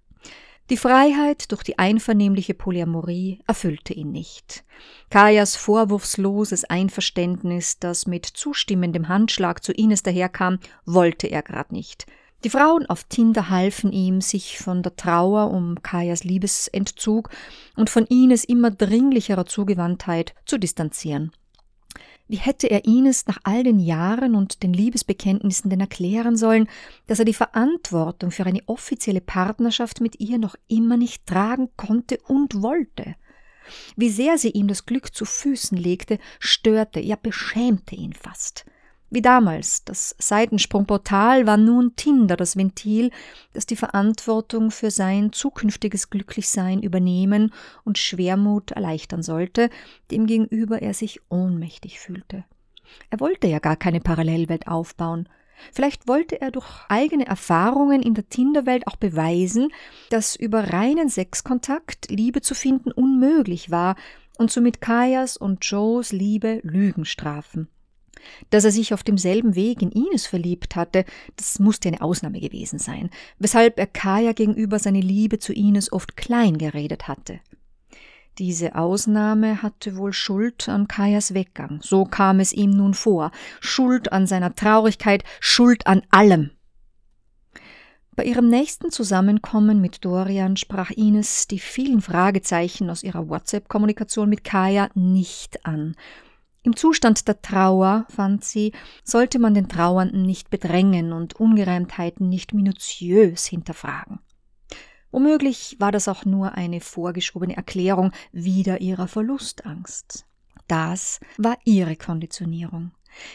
Die 0.69 0.77
Freiheit 0.77 1.51
durch 1.51 1.63
die 1.63 1.79
einvernehmliche 1.79 2.53
Polyamorie 2.53 3.39
erfüllte 3.47 3.93
ihn 3.93 4.11
nicht. 4.11 4.63
Kajas 5.09 5.55
vorwurfsloses 5.55 6.63
Einverständnis, 6.63 7.79
das 7.79 8.05
mit 8.05 8.27
zustimmendem 8.27 9.07
Handschlag 9.07 9.63
zu 9.63 9.71
Ines 9.71 10.03
daherkam, 10.03 10.59
wollte 10.85 11.25
er 11.25 11.41
grad 11.41 11.71
nicht. 11.71 12.05
Die 12.43 12.51
Frauen 12.51 12.85
auf 12.85 13.03
Tinder 13.05 13.49
halfen 13.49 13.91
ihm, 13.91 14.21
sich 14.21 14.59
von 14.59 14.83
der 14.83 14.95
Trauer 14.95 15.49
um 15.49 15.81
Kajas 15.81 16.23
Liebesentzug 16.23 17.29
und 17.75 17.89
von 17.89 18.05
Ines 18.05 18.43
immer 18.43 18.69
dringlicherer 18.69 19.47
Zugewandtheit 19.47 20.35
zu 20.45 20.59
distanzieren. 20.59 21.31
Wie 22.29 22.37
hätte 22.37 22.69
er 22.69 22.85
Ines 22.85 23.25
nach 23.25 23.39
all 23.43 23.63
den 23.63 23.79
Jahren 23.79 24.35
und 24.35 24.61
den 24.61 24.71
Liebesbekenntnissen 24.71 25.71
denn 25.71 25.79
erklären 25.79 26.37
sollen, 26.37 26.69
dass 27.07 27.17
er 27.17 27.25
die 27.25 27.33
Verantwortung 27.33 28.29
für 28.29 28.45
eine 28.45 28.61
offizielle 28.67 29.19
Partnerschaft 29.19 29.99
mit 29.99 30.19
ihr 30.19 30.37
noch 30.37 30.55
immer 30.67 30.95
nicht 30.95 31.25
tragen 31.25 31.69
konnte 31.75 32.19
und 32.27 32.61
wollte? 32.61 33.15
Wie 33.95 34.11
sehr 34.11 34.37
sie 34.37 34.51
ihm 34.51 34.67
das 34.67 34.85
Glück 34.85 35.15
zu 35.15 35.25
Füßen 35.25 35.75
legte, 35.75 36.19
störte, 36.39 36.99
ja 36.99 37.15
beschämte 37.15 37.95
ihn 37.95 38.13
fast. 38.13 38.63
Wie 39.11 39.21
damals, 39.23 39.83
das 39.85 40.15
Seitensprungportal 40.19 41.47
war 41.47 41.57
nun 41.57 41.95
Tinder 41.95 42.37
das 42.37 42.55
Ventil, 42.55 43.09
das 43.53 43.65
die 43.65 43.75
Verantwortung 43.75 44.69
für 44.69 44.91
sein 44.91 45.33
zukünftiges 45.33 46.11
Glücklichsein 46.11 46.83
übernehmen 46.83 47.51
und 47.83 47.97
Schwermut 47.97 48.71
erleichtern 48.71 49.23
sollte, 49.23 49.71
demgegenüber 50.11 50.83
er 50.83 50.93
sich 50.93 51.21
ohnmächtig 51.29 51.99
fühlte. 51.99 52.43
Er 53.09 53.19
wollte 53.19 53.47
ja 53.47 53.57
gar 53.57 53.75
keine 53.75 53.99
Parallelwelt 53.99 54.67
aufbauen. 54.67 55.27
Vielleicht 55.73 56.07
wollte 56.07 56.39
er 56.39 56.51
durch 56.51 56.67
eigene 56.87 57.25
Erfahrungen 57.25 58.03
in 58.03 58.13
der 58.13 58.29
Tinderwelt 58.29 58.85
auch 58.87 58.95
beweisen, 58.95 59.69
dass 60.11 60.35
über 60.35 60.71
reinen 60.71 61.09
Sexkontakt 61.09 62.11
Liebe 62.11 62.41
zu 62.41 62.53
finden 62.53 62.91
unmöglich 62.91 63.71
war 63.71 63.95
und 64.37 64.51
somit 64.51 64.81
Kajas 64.81 65.35
und 65.35 65.65
Joes 65.65 66.11
Liebe 66.11 66.59
Lügen 66.63 67.05
strafen. 67.05 67.67
Dass 68.49 68.65
er 68.65 68.71
sich 68.71 68.93
auf 68.93 69.03
demselben 69.03 69.55
Weg 69.55 69.81
in 69.81 69.91
Ines 69.91 70.27
verliebt 70.27 70.75
hatte, 70.75 71.05
das 71.35 71.59
musste 71.59 71.89
eine 71.89 72.01
Ausnahme 72.01 72.39
gewesen 72.39 72.79
sein, 72.79 73.09
weshalb 73.37 73.79
er 73.79 73.87
Kaya 73.87 74.33
gegenüber 74.33 74.79
seine 74.79 75.01
Liebe 75.01 75.39
zu 75.39 75.53
Ines 75.53 75.91
oft 75.91 76.17
klein 76.17 76.57
geredet 76.57 77.07
hatte. 77.07 77.39
Diese 78.39 78.75
Ausnahme 78.75 79.61
hatte 79.61 79.97
wohl 79.97 80.13
Schuld 80.13 80.69
an 80.69 80.87
Kajas 80.87 81.33
Weggang, 81.33 81.81
so 81.83 82.05
kam 82.05 82.39
es 82.39 82.53
ihm 82.53 82.71
nun 82.71 82.93
vor, 82.93 83.31
Schuld 83.59 84.13
an 84.13 84.27
seiner 84.27 84.55
Traurigkeit, 84.55 85.25
Schuld 85.41 85.85
an 85.87 86.03
allem. 86.09 86.51
Bei 88.15 88.23
ihrem 88.23 88.49
nächsten 88.49 88.91
Zusammenkommen 88.91 89.81
mit 89.81 90.03
Dorian 90.05 90.57
sprach 90.57 90.89
Ines 90.91 91.47
die 91.47 91.59
vielen 91.59 92.01
Fragezeichen 92.01 92.89
aus 92.89 93.03
ihrer 93.03 93.27
WhatsApp-Kommunikation 93.29 94.29
mit 94.29 94.43
Kaya 94.43 94.89
nicht 94.93 95.65
an 95.65 95.95
im 96.63 96.75
Zustand 96.75 97.27
der 97.27 97.41
Trauer, 97.41 98.05
fand 98.09 98.43
sie, 98.43 98.73
sollte 99.03 99.39
man 99.39 99.53
den 99.53 99.69
Trauernden 99.69 100.23
nicht 100.23 100.49
bedrängen 100.49 101.13
und 101.13 101.35
Ungereimtheiten 101.39 102.27
nicht 102.27 102.53
minutiös 102.53 103.45
hinterfragen. 103.45 104.19
Womöglich 105.11 105.77
war 105.79 105.91
das 105.91 106.07
auch 106.07 106.25
nur 106.25 106.53
eine 106.53 106.81
vorgeschobene 106.81 107.55
Erklärung 107.55 108.11
wider 108.31 108.81
ihrer 108.81 109.07
Verlustangst. 109.07 110.25
Das 110.67 111.19
war 111.37 111.57
ihre 111.65 111.95
Konditionierung. 111.95 112.91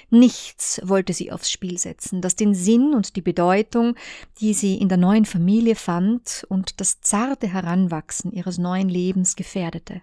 Nichts 0.08 0.80
wollte 0.84 1.12
sie 1.12 1.32
aufs 1.32 1.50
Spiel 1.50 1.78
setzen, 1.78 2.20
das 2.20 2.36
den 2.36 2.54
Sinn 2.54 2.94
und 2.94 3.16
die 3.16 3.22
Bedeutung, 3.22 3.96
die 4.38 4.54
sie 4.54 4.76
in 4.76 4.88
der 4.88 4.98
neuen 4.98 5.24
Familie 5.24 5.74
fand, 5.74 6.46
und 6.48 6.80
das 6.80 7.00
zarte 7.00 7.48
Heranwachsen 7.48 8.30
ihres 8.30 8.58
neuen 8.58 8.88
Lebens 8.88 9.34
gefährdete. 9.34 10.02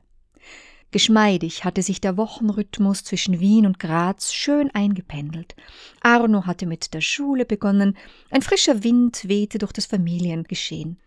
Geschmeidig 0.92 1.64
hatte 1.64 1.82
sich 1.82 2.02
der 2.02 2.18
Wochenrhythmus 2.18 3.06
zwischen 3.06 3.40
Wien 3.40 3.66
und 3.66 3.80
Graz 3.80 4.34
schön 4.34 4.70
eingependelt. 4.72 5.56
Arno 6.02 6.46
hatte 6.46 6.66
mit 6.66 6.94
der 6.94 7.00
Schule 7.00 7.46
begonnen, 7.46 7.98
ein 8.30 8.42
frischer 8.42 8.84
Wind 8.84 9.28
wehte 9.30 9.58
durch 9.58 9.72
das 9.72 9.86
Familiengeschehen. 9.86 11.00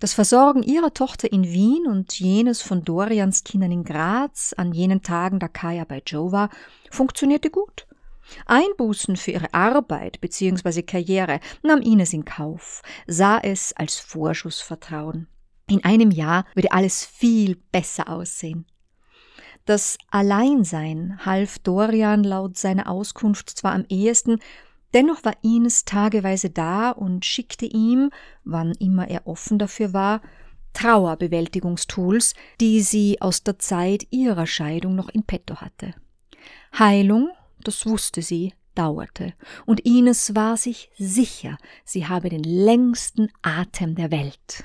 Das 0.00 0.12
Versorgen 0.12 0.64
ihrer 0.64 0.92
Tochter 0.92 1.32
in 1.32 1.44
Wien 1.44 1.86
und 1.86 2.18
jenes 2.18 2.62
von 2.62 2.84
Dorians 2.84 3.44
Kindern 3.44 3.70
in 3.70 3.84
Graz 3.84 4.54
an 4.56 4.72
jenen 4.72 5.02
Tagen, 5.02 5.38
da 5.38 5.46
Kaya 5.46 5.84
bei 5.84 6.02
Joe 6.04 6.32
war, 6.32 6.50
funktionierte 6.90 7.50
gut. 7.50 7.86
Einbußen 8.46 9.16
für 9.16 9.30
ihre 9.30 9.54
Arbeit 9.54 10.20
bzw. 10.20 10.82
Karriere 10.82 11.38
nahm 11.62 11.80
Ines 11.80 12.12
in 12.12 12.24
Kauf, 12.24 12.82
sah 13.06 13.38
es 13.38 13.72
als 13.74 14.00
Vorschussvertrauen. 14.00 15.28
In 15.70 15.84
einem 15.84 16.10
Jahr 16.10 16.44
würde 16.54 16.72
alles 16.72 17.04
viel 17.04 17.56
besser 17.70 18.08
aussehen. 18.08 18.66
Das 19.68 19.98
Alleinsein 20.10 21.18
half 21.26 21.58
Dorian 21.58 22.24
laut 22.24 22.56
seiner 22.56 22.88
Auskunft 22.88 23.50
zwar 23.50 23.72
am 23.74 23.84
ehesten, 23.90 24.38
dennoch 24.94 25.26
war 25.26 25.34
Ines 25.42 25.84
tageweise 25.84 26.48
da 26.48 26.90
und 26.90 27.26
schickte 27.26 27.66
ihm, 27.66 28.08
wann 28.44 28.72
immer 28.78 29.08
er 29.08 29.26
offen 29.26 29.58
dafür 29.58 29.92
war, 29.92 30.22
Trauerbewältigungstools, 30.72 32.32
die 32.62 32.80
sie 32.80 33.20
aus 33.20 33.42
der 33.42 33.58
Zeit 33.58 34.06
ihrer 34.08 34.46
Scheidung 34.46 34.94
noch 34.94 35.10
in 35.10 35.24
petto 35.24 35.56
hatte. 35.56 35.92
Heilung, 36.78 37.28
das 37.62 37.84
wusste 37.84 38.22
sie, 38.22 38.54
dauerte, 38.74 39.34
und 39.66 39.80
Ines 39.80 40.34
war 40.34 40.56
sich 40.56 40.90
sicher, 40.96 41.58
sie 41.84 42.06
habe 42.06 42.30
den 42.30 42.42
längsten 42.42 43.30
Atem 43.42 43.96
der 43.96 44.10
Welt. 44.10 44.64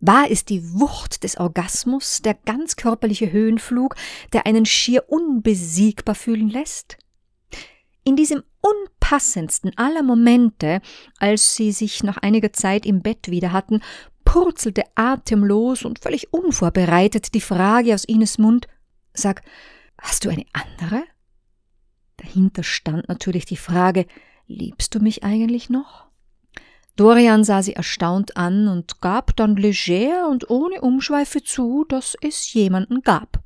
War 0.00 0.30
es 0.30 0.44
die 0.44 0.62
Wucht 0.74 1.24
des 1.24 1.38
Orgasmus, 1.38 2.22
der 2.22 2.34
ganz 2.34 2.76
körperliche 2.76 3.32
Höhenflug, 3.32 3.96
der 4.32 4.46
einen 4.46 4.64
schier 4.64 5.04
unbesiegbar 5.08 6.14
fühlen 6.14 6.48
lässt? 6.48 6.98
In 8.04 8.14
diesem 8.14 8.42
unpassendsten 8.60 9.76
aller 9.76 10.02
Momente, 10.02 10.80
als 11.18 11.56
sie 11.56 11.72
sich 11.72 12.02
nach 12.04 12.16
einiger 12.18 12.52
Zeit 12.52 12.86
im 12.86 13.02
Bett 13.02 13.28
wieder 13.28 13.52
hatten, 13.52 13.82
purzelte 14.24 14.84
atemlos 14.94 15.84
und 15.84 15.98
völlig 15.98 16.32
unvorbereitet 16.32 17.34
die 17.34 17.40
Frage 17.40 17.94
aus 17.94 18.04
Ines 18.04 18.38
Mund 18.38 18.68
Sag, 19.14 19.42
hast 20.00 20.24
du 20.24 20.28
eine 20.28 20.44
andere? 20.52 21.02
Dahinter 22.18 22.62
stand 22.62 23.08
natürlich 23.08 23.46
die 23.46 23.56
Frage 23.56 24.06
Liebst 24.46 24.94
du 24.94 25.00
mich 25.00 25.24
eigentlich 25.24 25.68
noch? 25.68 26.07
Dorian 26.98 27.44
sah 27.44 27.62
sie 27.62 27.74
erstaunt 27.74 28.36
an 28.36 28.66
und 28.66 29.00
gab 29.00 29.36
dann 29.36 29.54
leger 29.54 30.28
und 30.28 30.50
ohne 30.50 30.80
Umschweife 30.80 31.44
zu, 31.44 31.84
dass 31.88 32.16
es 32.20 32.52
jemanden 32.52 33.02
gab. 33.02 33.40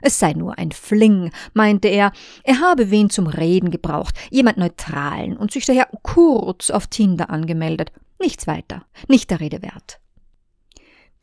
Es 0.00 0.18
sei 0.18 0.32
nur 0.32 0.56
ein 0.56 0.72
Fling, 0.72 1.30
meinte 1.52 1.88
er, 1.88 2.12
er 2.44 2.60
habe 2.60 2.90
wen 2.90 3.10
zum 3.10 3.26
Reden 3.26 3.70
gebraucht, 3.70 4.14
jemand 4.30 4.56
Neutralen 4.56 5.36
und 5.36 5.52
sich 5.52 5.66
daher 5.66 5.88
kurz 6.02 6.70
auf 6.70 6.86
Tinder 6.86 7.28
angemeldet. 7.28 7.92
Nichts 8.18 8.46
weiter, 8.46 8.86
nicht 9.06 9.30
der 9.30 9.40
Rede 9.40 9.60
wert. 9.60 10.00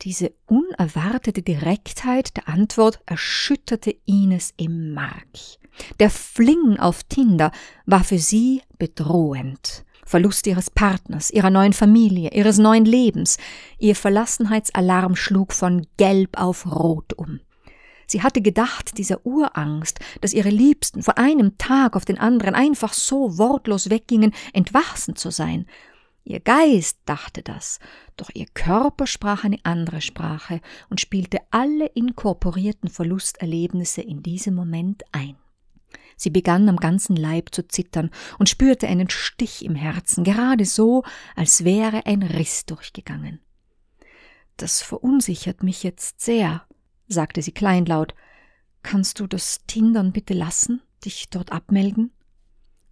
Diese 0.02 0.32
unerwartete 0.46 1.42
Direktheit 1.42 2.36
der 2.36 2.48
Antwort 2.48 3.00
erschütterte 3.06 3.90
Ines 4.04 4.54
im 4.56 4.94
Mark. 4.94 5.58
Der 5.98 6.10
Fling 6.10 6.78
auf 6.78 7.02
Tinder 7.02 7.50
war 7.86 8.04
für 8.04 8.18
sie 8.18 8.62
bedrohend. 8.78 9.84
Verlust 10.04 10.46
ihres 10.46 10.70
Partners, 10.70 11.30
ihrer 11.30 11.50
neuen 11.50 11.72
Familie, 11.72 12.30
ihres 12.32 12.58
neuen 12.58 12.84
Lebens. 12.84 13.38
Ihr 13.78 13.96
Verlassenheitsalarm 13.96 15.16
schlug 15.16 15.52
von 15.52 15.86
gelb 15.96 16.38
auf 16.38 16.66
rot 16.66 17.12
um. 17.14 17.40
Sie 18.06 18.22
hatte 18.22 18.42
gedacht, 18.42 18.98
dieser 18.98 19.24
Urangst, 19.24 20.00
dass 20.20 20.34
ihre 20.34 20.50
Liebsten 20.50 21.02
von 21.02 21.14
einem 21.16 21.56
Tag 21.56 21.96
auf 21.96 22.04
den 22.04 22.18
anderen 22.18 22.54
einfach 22.54 22.92
so 22.92 23.38
wortlos 23.38 23.88
weggingen, 23.88 24.34
entwachsen 24.52 25.16
zu 25.16 25.30
sein. 25.30 25.66
Ihr 26.24 26.40
Geist 26.40 26.98
dachte 27.06 27.42
das, 27.42 27.80
doch 28.16 28.30
ihr 28.34 28.46
Körper 28.52 29.06
sprach 29.06 29.44
eine 29.44 29.58
andere 29.64 30.00
Sprache 30.00 30.60
und 30.90 31.00
spielte 31.00 31.38
alle 31.50 31.86
inkorporierten 31.86 32.90
Verlusterlebnisse 32.90 34.02
in 34.02 34.22
diesem 34.22 34.54
Moment 34.54 35.02
ein. 35.12 35.36
Sie 36.16 36.30
begann 36.30 36.68
am 36.68 36.76
ganzen 36.76 37.16
Leib 37.16 37.54
zu 37.54 37.66
zittern 37.66 38.10
und 38.38 38.48
spürte 38.48 38.86
einen 38.86 39.10
Stich 39.10 39.64
im 39.64 39.74
Herzen, 39.74 40.24
gerade 40.24 40.64
so, 40.64 41.02
als 41.34 41.64
wäre 41.64 42.06
ein 42.06 42.22
Riss 42.22 42.66
durchgegangen. 42.66 43.40
Das 44.56 44.82
verunsichert 44.82 45.62
mich 45.62 45.82
jetzt 45.82 46.20
sehr, 46.20 46.66
sagte 47.08 47.42
sie 47.42 47.52
kleinlaut. 47.52 48.14
Kannst 48.82 49.20
du 49.20 49.26
das 49.26 49.64
Tindern 49.66 50.12
bitte 50.12 50.34
lassen, 50.34 50.82
dich 51.04 51.28
dort 51.30 51.52
abmelden? 51.52 52.12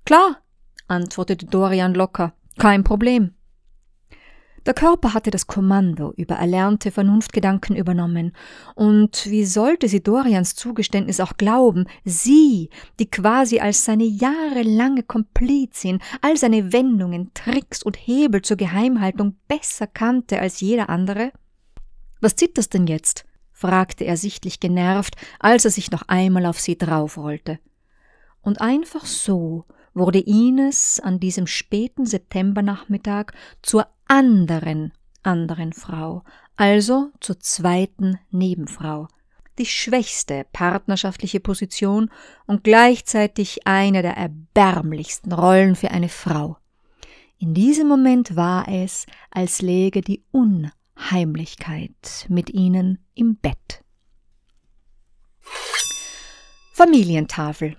Klar, 0.05 0.43
antwortete 0.89 1.47
Dorian 1.47 1.95
locker, 1.95 2.35
kein 2.59 2.85
Problem. 2.85 3.35
Der 4.67 4.75
Körper 4.75 5.15
hatte 5.15 5.31
das 5.31 5.47
Kommando 5.47 6.13
über 6.17 6.35
erlernte 6.35 6.91
Vernunftgedanken 6.91 7.77
übernommen, 7.77 8.33
und 8.75 9.27
wie 9.31 9.47
sollte 9.47 9.89
sie 9.89 10.03
Dorians 10.03 10.55
Zugeständnis 10.55 11.19
auch 11.21 11.39
glauben, 11.39 11.87
sie, 12.05 12.69
die 12.99 13.11
quasi 13.11 13.61
als 13.61 13.85
seine 13.87 14.05
jahrelange 14.05 15.03
Komplizin 15.03 16.01
all 16.21 16.37
seine 16.37 16.73
Wendungen, 16.75 17.31
Tricks 17.33 17.83
und 17.83 17.97
Hebel 17.97 18.43
zur 18.43 18.59
Geheimhaltung 18.59 19.37
besser 19.49 19.87
kannte 19.87 20.41
als 20.41 20.61
jeder 20.61 20.91
andere? 20.91 21.33
Was 22.21 22.37
zitterst 22.37 22.75
denn 22.75 22.87
jetzt? 22.87 23.25
fragte 23.53 24.05
er 24.05 24.17
sichtlich 24.17 24.61
genervt, 24.61 25.17
als 25.39 25.65
er 25.65 25.71
sich 25.71 25.91
noch 25.91 26.03
einmal 26.07 26.47
auf 26.47 26.61
sie 26.61 26.77
draufrollte. 26.79 27.59
Und 28.43 28.61
einfach 28.61 29.05
so 29.05 29.65
wurde 29.95 30.21
Ines 30.21 31.01
an 31.03 31.21
diesem 31.21 31.47
späten 31.47 32.07
Septembernachmittag 32.07 33.33
zur 33.63 33.87
anderen 34.07 34.93
anderen 35.23 35.73
Frau, 35.73 36.23
also 36.57 37.11
zur 37.21 37.41
zweiten 37.41 38.19
Nebenfrau, 38.31 39.09
die 39.59 39.67
schwächste 39.67 40.47
partnerschaftliche 40.53 41.41
Position 41.41 42.11
und 42.47 42.65
gleichzeitig 42.65 43.67
eine 43.67 44.03
der 44.03 44.17
erbärmlichsten 44.17 45.33
Rollen 45.33 45.77
für 45.77 45.91
eine 45.91 46.09
Frau. 46.09 46.57
In 47.39 47.55
diesem 47.55 47.89
Moment 47.89 48.37
war 48.37 48.69
es, 48.69 49.07
als 49.31 49.63
läge 49.63 50.03
die 50.03 50.23
Unheimlichkeit 50.31 52.27
mit 52.29 52.51
ihnen 52.51 52.99
im 53.15 53.37
Bett. 53.37 53.83
Familientafel 56.75 57.77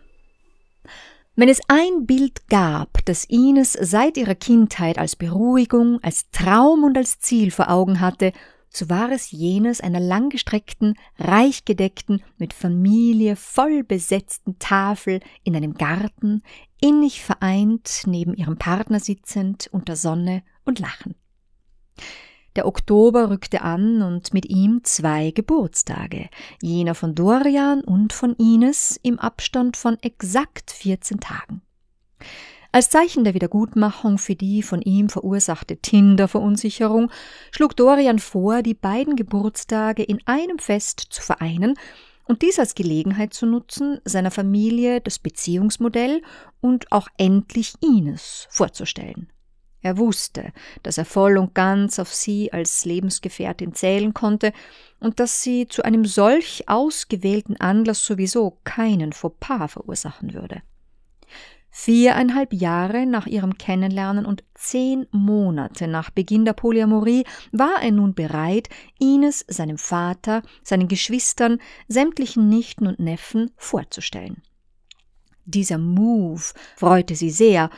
wenn 1.41 1.49
es 1.49 1.60
ein 1.69 2.06
Bild 2.06 2.49
gab, 2.49 3.04
das 3.06 3.25
Ines 3.25 3.73
seit 3.73 4.15
ihrer 4.15 4.36
Kindheit 4.36 4.99
als 4.99 5.15
Beruhigung, 5.15 5.97
als 6.04 6.30
Traum 6.30 6.84
und 6.84 6.95
als 6.95 7.19
Ziel 7.19 7.49
vor 7.49 7.71
Augen 7.71 7.99
hatte, 7.99 8.32
so 8.69 8.91
war 8.91 9.12
es 9.12 9.32
jenes 9.32 9.82
einer 9.82 9.99
langgestreckten, 9.99 10.93
reich 11.17 11.65
gedeckten, 11.65 12.21
mit 12.38 12.54
Familie 12.54 13.36
voll 13.36 13.84
besetzten 13.84 14.60
Tafel 14.60 15.19
in 15.43 15.56
einem 15.56 15.73
Garten, 15.73 16.43
innig 16.80 17.23
vereint, 17.23 18.04
neben 18.06 18.36
ihrem 18.36 18.58
Partner 18.60 18.99
sitzend, 18.99 19.67
unter 19.71 19.95
Sonne 19.95 20.43
und 20.63 20.77
Lachen. 20.77 21.15
Der 22.55 22.67
Oktober 22.67 23.29
rückte 23.29 23.61
an 23.61 24.01
und 24.01 24.33
mit 24.33 24.45
ihm 24.49 24.81
zwei 24.83 25.31
Geburtstage, 25.31 26.29
jener 26.61 26.95
von 26.95 27.15
Dorian 27.15 27.81
und 27.81 28.11
von 28.11 28.35
Ines 28.35 28.99
im 29.03 29.19
Abstand 29.19 29.77
von 29.77 29.97
exakt 30.01 30.71
14 30.71 31.21
Tagen. 31.21 31.61
Als 32.73 32.89
Zeichen 32.89 33.23
der 33.23 33.33
Wiedergutmachung 33.33 34.17
für 34.17 34.35
die 34.35 34.63
von 34.63 34.81
ihm 34.81 35.09
verursachte 35.09 35.77
Tinder-Verunsicherung 35.77 37.11
schlug 37.51 37.75
Dorian 37.75 38.19
vor, 38.19 38.61
die 38.61 38.73
beiden 38.73 39.15
Geburtstage 39.15 40.03
in 40.03 40.19
einem 40.25 40.59
Fest 40.59 40.99
zu 41.09 41.21
vereinen 41.21 41.75
und 42.25 42.41
dies 42.41 42.59
als 42.59 42.75
Gelegenheit 42.75 43.33
zu 43.33 43.45
nutzen, 43.45 43.99
seiner 44.05 44.31
Familie 44.31 45.01
das 45.01 45.19
Beziehungsmodell 45.19 46.21
und 46.61 46.91
auch 46.91 47.09
endlich 47.17 47.73
Ines 47.81 48.47
vorzustellen. 48.49 49.29
Er 49.82 49.98
wusste, 49.98 50.54
dass 50.84 50.98
er 50.98 51.06
voll 51.06 51.38
und 51.38 51.56
ganz 51.56 51.98
auf 51.98 52.13
sie 52.13 52.54
als 52.54 52.86
Lebensgefährtin 52.86 53.74
zählen 53.74 54.13
konnte 54.13 54.54
und 55.00 55.20
dass 55.20 55.41
sie 55.41 55.67
zu 55.67 55.84
einem 55.84 56.06
solch 56.06 56.70
ausgewählten 56.70 57.58
Anlass 57.58 58.06
sowieso 58.06 58.60
keinen 58.63 59.12
Fauxpas 59.12 59.72
verursachen 59.72 60.34
würde. 60.34 60.62
Viereinhalb 61.74 62.52
Jahre 62.54 63.06
nach 63.06 63.28
ihrem 63.28 63.58
Kennenlernen 63.58 64.26
und 64.26 64.44
zehn 64.54 65.08
Monate 65.12 65.88
nach 65.88 66.10
Beginn 66.10 66.44
der 66.44 66.52
Polyamorie 66.54 67.24
war 67.54 67.82
er 67.82 67.91
nun 67.91 68.13
bereit, 68.13 68.67
Ines 69.00 69.46
seinem 69.48 69.78
Vater, 69.78 70.44
seinen 70.63 70.89
Geschwistern, 70.89 71.60
sämtlichen 71.88 72.50
Nichten 72.50 72.88
und 72.88 73.00
Neffen 73.00 73.52
vorzustellen. 73.56 74.44
Dieser 75.46 75.78
Move 75.78 76.41
freute 76.76 77.15
sie 77.15 77.32
sehr, 77.32 77.70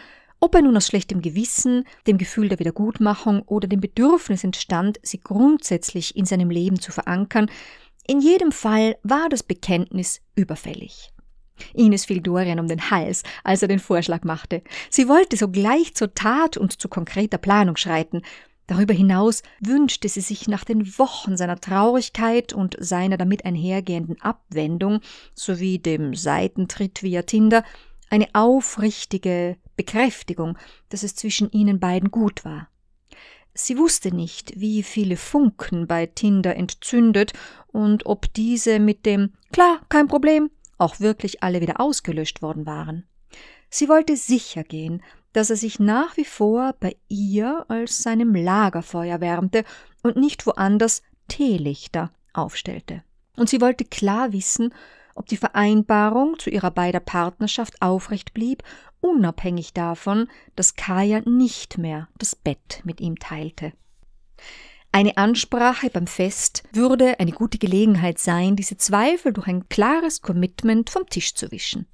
ob 0.43 0.56
er 0.56 0.62
nun 0.62 0.75
aus 0.75 0.88
schlechtem 0.88 1.21
Gewissen, 1.21 1.86
dem 2.06 2.17
Gefühl 2.17 2.49
der 2.49 2.60
Wiedergutmachung 2.60 3.43
oder 3.43 3.65
dem 3.65 3.79
Bedürfnis 3.79 4.43
entstand, 4.43 4.99
sie 5.01 5.21
grundsätzlich 5.21 6.17
in 6.17 6.25
seinem 6.25 6.49
Leben 6.49 6.82
zu 6.82 6.91
verankern, 6.91 7.49
in 8.08 8.19
jedem 8.19 8.51
Fall 8.51 8.97
war 9.03 9.29
das 9.29 9.41
Bekenntnis 9.41 10.19
überfällig. 10.36 11.13
Ines 11.73 12.03
fiel 12.03 12.19
Dorian 12.19 12.60
um 12.60 12.67
den 12.67 12.91
Hals, 12.91 13.23
als 13.45 13.62
er 13.62 13.69
den 13.69 13.79
Vorschlag 13.79 14.25
machte. 14.25 14.63
Sie 14.89 15.08
wollte 15.08 15.38
sogleich 15.38 15.95
zur 15.95 16.13
Tat 16.13 16.58
und 16.58 16.82
zu 16.82 16.89
konkreter 16.89 17.38
Planung 17.38 17.77
schreiten. 17.77 18.21
Darüber 18.67 18.93
hinaus 18.93 19.43
wünschte 19.62 20.10
sie 20.10 20.19
sich 20.19 20.49
nach 20.49 20.65
den 20.65 20.97
Wochen 20.99 21.38
seiner 21.38 21.62
Traurigkeit 21.62 22.51
und 22.51 22.75
seiner 22.82 23.15
damit 23.15 23.45
einhergehenden 23.45 24.21
Abwendung 24.21 24.99
sowie 25.36 25.79
dem 25.79 26.15
Seitentritt 26.15 27.01
via 27.01 27.21
Tinder 27.21 27.63
eine 28.10 28.27
aufrichtige 28.34 29.56
Bekräftigung, 29.75 30.57
dass 30.89 31.03
es 31.03 31.15
zwischen 31.15 31.51
ihnen 31.51 31.79
beiden 31.79 32.12
gut 32.12 32.45
war. 32.45 32.69
Sie 33.53 33.77
wusste 33.77 34.13
nicht, 34.13 34.59
wie 34.59 34.81
viele 34.81 35.15
Funken 35.15 35.86
bei 35.86 36.07
Tinder 36.07 36.55
entzündet 36.55 37.33
und 37.67 38.05
ob 38.05 38.33
diese 38.33 38.79
mit 38.79 39.05
dem 39.05 39.33
Klar, 39.51 39.81
kein 39.89 40.07
Problem 40.07 40.49
auch 40.79 40.99
wirklich 40.99 41.43
alle 41.43 41.62
wieder 41.62 41.79
ausgelöscht 41.79 42.41
worden 42.41 42.65
waren. 42.65 43.05
Sie 43.69 43.89
wollte 43.89 44.17
sicher 44.17 44.63
gehen, 44.63 45.01
dass 45.31 45.49
er 45.49 45.55
sich 45.55 45.79
nach 45.79 46.17
wie 46.17 46.25
vor 46.25 46.75
bei 46.79 46.95
ihr 47.09 47.65
als 47.69 48.03
seinem 48.03 48.36
Lagerfeuer 48.36 49.21
wärmte 49.21 49.63
und 50.03 50.15
nicht 50.15 50.45
woanders 50.45 51.01
Teelichter 51.27 52.12
aufstellte. 52.33 53.03
Und 53.36 53.49
sie 53.49 53.62
wollte 53.62 53.86
klar 53.86 54.31
wissen, 54.31 54.73
ob 55.15 55.27
die 55.27 55.38
Vereinbarung 55.38 56.38
zu 56.39 56.49
ihrer 56.49 56.71
beider 56.71 56.99
Partnerschaft 56.99 57.81
aufrecht 57.81 58.33
blieb, 58.33 58.63
unabhängig 59.04 59.74
davon, 59.74 60.28
dass 60.56 60.76
Kaya 60.76 61.22
nicht 61.26 61.78
mehr 61.78 62.08
das 62.18 62.36
Bett 62.36 62.82
mit 62.84 63.02
ihm 63.02 63.20
teilte. 63.20 63.74
Eine 64.92 65.18
Ansprache 65.18 65.89
beim 65.89 66.08
Fest 66.08 66.63
würde 66.72 67.20
eine 67.20 67.32
gute 67.32 67.58
Gelegenheit 67.58 68.20
sein, 68.20 68.56
diese 68.56 68.78
Zweifel 68.78 69.34
durch 69.34 69.48
ein 69.48 69.68
klares 69.68 70.22
Commitment 70.22 70.89
vom 70.89 71.08
Tisch 71.08 71.34
zu 71.34 71.52
wischen. 71.52 71.88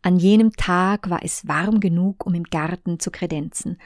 An 0.00 0.16
jenem 0.16 0.52
Tag 0.52 1.10
war 1.10 1.22
es 1.22 1.46
warm 1.46 1.80
genug, 1.80 2.24
um 2.24 2.34
im 2.34 2.44
Garten 2.44 3.00
zu 3.00 3.10
kredenzen. 3.10 3.78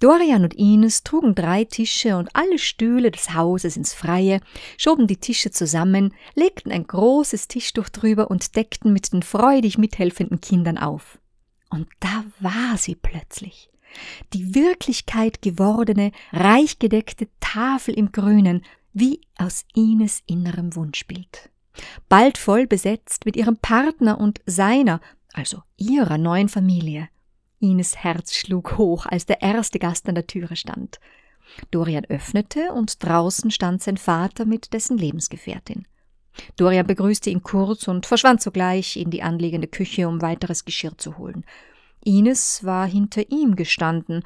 Dorian 0.00 0.42
und 0.42 0.54
Ines 0.54 1.04
trugen 1.04 1.34
drei 1.34 1.64
Tische 1.64 2.16
und 2.16 2.34
alle 2.34 2.58
Stühle 2.58 3.10
des 3.10 3.34
Hauses 3.34 3.76
ins 3.76 3.94
Freie, 3.94 4.40
schoben 4.76 5.06
die 5.06 5.18
Tische 5.18 5.50
zusammen, 5.50 6.14
legten 6.34 6.72
ein 6.72 6.86
großes 6.86 7.48
Tischtuch 7.48 7.88
drüber 7.88 8.30
und 8.30 8.56
deckten 8.56 8.92
mit 8.92 9.12
den 9.12 9.22
freudig 9.22 9.78
mithelfenden 9.78 10.40
Kindern 10.40 10.78
auf. 10.78 11.18
Und 11.68 11.88
da 12.00 12.24
war 12.40 12.76
sie 12.76 12.94
plötzlich. 12.94 13.70
Die 14.32 14.54
Wirklichkeit 14.54 15.42
gewordene, 15.42 16.12
reich 16.32 16.78
gedeckte 16.78 17.28
Tafel 17.40 17.94
im 17.94 18.12
Grünen, 18.12 18.64
wie 18.92 19.20
aus 19.36 19.64
Ines 19.74 20.22
innerem 20.26 20.74
Wunschbild. 20.74 21.50
Bald 22.08 22.38
voll 22.38 22.66
besetzt 22.66 23.24
mit 23.24 23.36
ihrem 23.36 23.56
Partner 23.56 24.18
und 24.18 24.40
seiner 24.46 25.00
also 25.32 25.62
ihrer 25.76 26.18
neuen 26.18 26.48
Familie. 26.48 27.08
Ines 27.60 27.96
Herz 27.96 28.34
schlug 28.34 28.76
hoch, 28.76 29.06
als 29.06 29.26
der 29.26 29.42
erste 29.42 29.78
Gast 29.78 30.08
an 30.08 30.14
der 30.14 30.26
Türe 30.26 30.56
stand. 30.56 31.00
Dorian 31.70 32.04
öffnete 32.06 32.72
und 32.72 33.02
draußen 33.02 33.50
stand 33.50 33.82
sein 33.82 33.96
Vater 33.96 34.44
mit 34.44 34.72
dessen 34.72 34.98
Lebensgefährtin. 34.98 35.86
Dorian 36.56 36.86
begrüßte 36.86 37.30
ihn 37.30 37.42
kurz 37.42 37.88
und 37.88 38.06
verschwand 38.06 38.42
sogleich 38.42 38.96
in 38.96 39.10
die 39.10 39.22
anliegende 39.22 39.68
Küche, 39.68 40.08
um 40.08 40.22
weiteres 40.22 40.64
Geschirr 40.64 40.96
zu 40.96 41.18
holen. 41.18 41.44
Ines 42.04 42.64
war 42.64 42.86
hinter 42.86 43.30
ihm 43.30 43.56
gestanden, 43.56 44.22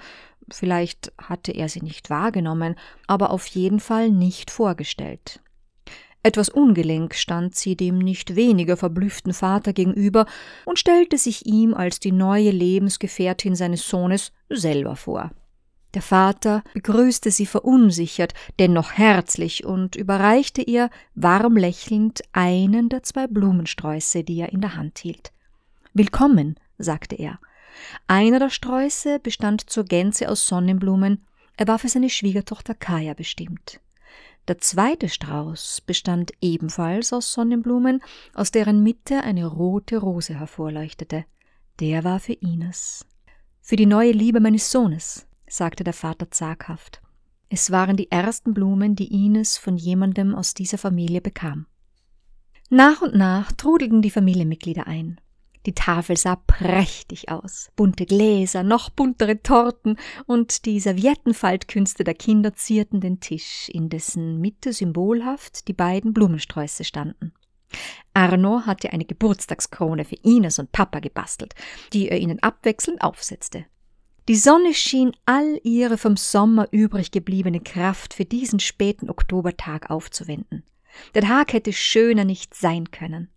vielleicht 0.51 1.13
hatte 1.19 1.53
er 1.53 1.69
sie 1.69 1.83
nicht 1.83 2.11
wahrgenommen, 2.11 2.77
aber 3.07 3.31
auf 3.31 3.47
jeden 3.47 3.81
Fall 3.81 4.11
nicht 4.11 4.51
vorgestellt. 4.51 5.41
Etwas 6.25 6.49
ungelenk 6.49 7.15
stand 7.15 7.57
sie 7.57 7.77
dem 7.77 7.99
nicht 7.99 8.37
weniger 8.37 8.77
verblüfften 8.77 9.33
Vater 9.33 9.73
gegenüber 9.73 10.27
und 10.65 10.79
stellte 10.79 11.19
sich 11.19 11.47
ihm 11.47 11.75
als 11.75 11.99
die 11.99 12.13
neue 12.13 12.51
Lebensgefährtin 12.51 13.57
seines 13.57 13.89
Sohnes 13.89 14.33
selber 14.49 14.95
vor. 14.95 15.33
Der 15.95 16.03
Vater 16.03 16.63
begrüßte 16.73 17.31
sie 17.31 17.45
verunsichert, 17.45 18.33
dennoch 18.59 18.93
herzlich 18.93 19.65
und 19.65 19.95
überreichte 19.95 20.63
ihr 20.63 20.89
warm 21.15 21.57
lächelnd 21.57 22.23
einen 22.33 22.89
der 22.89 23.03
zwei 23.03 23.27
Blumensträuße, 23.27 24.25
die 24.25 24.41
er 24.41 24.53
in 24.53 24.63
der 24.63 24.77
Hand 24.77 24.99
hielt. 24.99 25.33
Willkommen, 25.93 26.57
sagte 26.79 27.17
er. 27.17 27.39
Einer 28.07 28.39
der 28.39 28.51
Sträuße 28.51 29.19
bestand 29.19 29.69
zur 29.69 29.85
Gänze 29.85 30.31
aus 30.31 30.47
Sonnenblumen, 30.47 31.25
er 31.57 31.69
war 31.69 31.79
für 31.79 31.89
seine 31.89 32.09
Schwiegertochter 32.09 32.75
Kaya 32.75 33.13
bestimmt. 33.13 33.81
Der 34.49 34.59
zweite 34.59 35.09
Strauß 35.09 35.83
bestand 35.83 36.33
ebenfalls 36.41 37.13
aus 37.13 37.33
Sonnenblumen, 37.33 38.03
aus 38.35 38.51
deren 38.51 38.83
Mitte 38.83 39.23
eine 39.23 39.47
rote 39.47 39.99
Rose 39.99 40.35
hervorleuchtete. 40.35 41.25
Der 41.79 42.05
war 42.05 42.19
für 42.19 42.33
Ines. 42.33 43.07
Für 43.61 43.77
die 43.77 43.87
neue 43.87 44.13
Liebe 44.13 44.41
meines 44.41 44.71
Sohnes, 44.73 45.27
sagte 45.53 45.85
der 45.85 45.93
Vater 45.93 46.31
zaghaft. 46.31 47.03
Es 47.51 47.71
waren 47.71 47.97
die 47.99 48.11
ersten 48.11 48.55
Blumen, 48.55 48.97
die 48.97 49.13
Ines 49.13 49.59
von 49.59 49.77
jemandem 49.77 50.35
aus 50.35 50.55
dieser 50.55 50.79
Familie 50.79 51.21
bekam. 51.21 51.67
Nach 52.71 53.03
und 53.03 53.15
nach 53.15 53.53
trudelten 53.53 54.01
die 54.01 54.11
Familienmitglieder 54.11 54.87
ein. 54.87 55.21
Die 55.67 55.75
Tafel 55.75 56.17
sah 56.17 56.37
prächtig 56.37 57.29
aus. 57.29 57.71
Bunte 57.77 58.07
Gläser, 58.07 58.63
noch 58.63 58.89
buntere 58.89 59.43
Torten 59.43 59.97
und 60.27 60.65
die 60.65 60.81
Serviettenfaltkünste 60.81 62.03
der 62.03 62.15
Kinder 62.15 62.55
zierten 62.55 63.01
den 63.01 63.21
Tisch, 63.21 63.69
in 63.69 63.91
dessen 63.91 64.41
Mitte 64.41 64.73
symbolhaft 64.73 65.69
die 65.69 65.75
beiden 65.75 66.15
Blumensträuße 66.15 66.85
standen. 66.85 67.33
Arno 68.15 68.63
hatte 68.65 68.93
eine 68.93 69.05
Geburtstagskrone 69.05 70.07
für 70.07 70.17
Ines 70.17 70.59
und 70.59 70.73
Papa 70.73 71.01
gebastelt, 71.01 71.55
die 71.93 72.09
er 72.09 72.19
ihnen 72.19 72.43
abwechselnd 72.43 73.03
aufsetzte. 73.03 73.67
Die 74.29 74.37
Sonne 74.37 74.73
schien 74.73 75.13
all 75.27 75.59
ihre 75.65 75.99
vom 75.99 76.17
Sommer 76.17 76.69
übrig 76.71 77.11
gebliebene 77.11 77.61
Kraft 77.61 78.15
für 78.15 78.25
diesen 78.25 78.61
späten 78.61 79.11
Oktobertag 79.11 79.91
aufzuwenden. 79.91 80.63
Der 81.15 81.23
Tag 81.23 81.53
hätte 81.53 81.73
schöner 81.73 82.25
nicht 82.25 82.55
sein 82.55 82.93
können. 82.93 83.31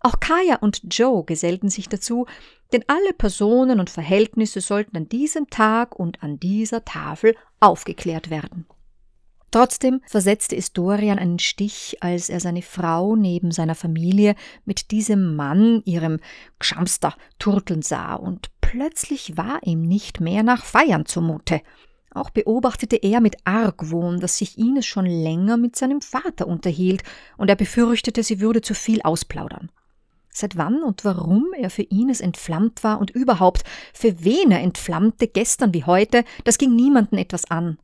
Auch 0.00 0.20
Kaya 0.20 0.56
und 0.56 0.82
Joe 0.90 1.24
gesellten 1.24 1.68
sich 1.68 1.88
dazu, 1.88 2.26
denn 2.72 2.84
alle 2.86 3.12
Personen 3.12 3.80
und 3.80 3.90
Verhältnisse 3.90 4.60
sollten 4.60 4.96
an 4.96 5.08
diesem 5.08 5.48
Tag 5.50 5.98
und 5.98 6.22
an 6.22 6.40
dieser 6.40 6.84
Tafel 6.84 7.36
aufgeklärt 7.60 8.30
werden. 8.30 8.66
Trotzdem 9.54 10.00
versetzte 10.06 10.56
es 10.56 10.72
Dorian 10.72 11.18
einen 11.18 11.38
Stich, 11.38 11.98
als 12.00 12.28
er 12.28 12.40
seine 12.40 12.60
Frau 12.60 13.14
neben 13.14 13.52
seiner 13.52 13.76
Familie 13.76 14.34
mit 14.64 14.90
diesem 14.90 15.36
Mann, 15.36 15.80
ihrem 15.84 16.18
Gschamster, 16.58 17.14
turteln 17.38 17.80
sah, 17.80 18.14
und 18.14 18.50
plötzlich 18.74 19.36
war 19.36 19.60
ihm 19.62 19.82
nicht 19.82 20.18
mehr 20.18 20.42
nach 20.42 20.64
Feiern 20.64 21.06
zumute. 21.06 21.60
Auch 22.10 22.30
beobachtete 22.30 22.96
er 22.96 23.20
mit 23.20 23.36
Argwohn, 23.44 24.18
dass 24.18 24.38
sich 24.38 24.58
Ines 24.58 24.84
schon 24.84 25.06
länger 25.06 25.56
mit 25.56 25.76
seinem 25.76 26.00
Vater 26.00 26.48
unterhielt, 26.48 27.04
und 27.36 27.48
er 27.48 27.54
befürchtete, 27.54 28.24
sie 28.24 28.40
würde 28.40 28.62
zu 28.62 28.74
viel 28.74 29.00
ausplaudern. 29.02 29.70
Seit 30.28 30.56
wann 30.56 30.82
und 30.82 31.04
warum 31.04 31.52
er 31.56 31.70
für 31.70 31.84
Ines 31.84 32.20
entflammt 32.20 32.82
war 32.82 32.98
und 32.98 33.12
überhaupt 33.12 33.62
für 33.92 34.24
wen 34.24 34.50
er 34.50 34.60
entflammte, 34.60 35.28
gestern 35.28 35.72
wie 35.72 35.84
heute, 35.84 36.24
das 36.42 36.58
ging 36.58 36.74
niemanden 36.74 37.16
etwas 37.16 37.48
an. 37.48 37.78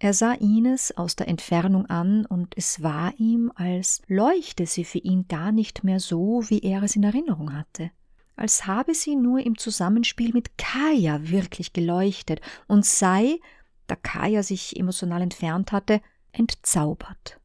Er 0.00 0.14
sah 0.14 0.32
Ines 0.32 0.96
aus 0.96 1.14
der 1.14 1.28
Entfernung 1.28 1.86
an, 1.86 2.26
und 2.26 2.54
es 2.56 2.82
war 2.82 3.12
ihm, 3.18 3.52
als 3.54 4.02
leuchte 4.08 4.66
sie 4.66 4.84
für 4.84 4.98
ihn 4.98 5.28
gar 5.28 5.52
nicht 5.52 5.84
mehr 5.84 6.00
so, 6.00 6.42
wie 6.48 6.58
er 6.58 6.82
es 6.82 6.96
in 6.96 7.04
Erinnerung 7.04 7.54
hatte, 7.54 7.92
als 8.36 8.66
habe 8.66 8.94
sie 8.94 9.16
nur 9.16 9.40
im 9.40 9.58
Zusammenspiel 9.58 10.32
mit 10.32 10.58
Kaya 10.58 11.18
wirklich 11.22 11.72
geleuchtet 11.72 12.40
und 12.68 12.84
sei, 12.84 13.38
da 13.86 13.96
Kaya 13.96 14.42
sich 14.42 14.78
emotional 14.78 15.22
entfernt 15.22 15.72
hatte, 15.72 16.00
entzaubert. 16.32 17.40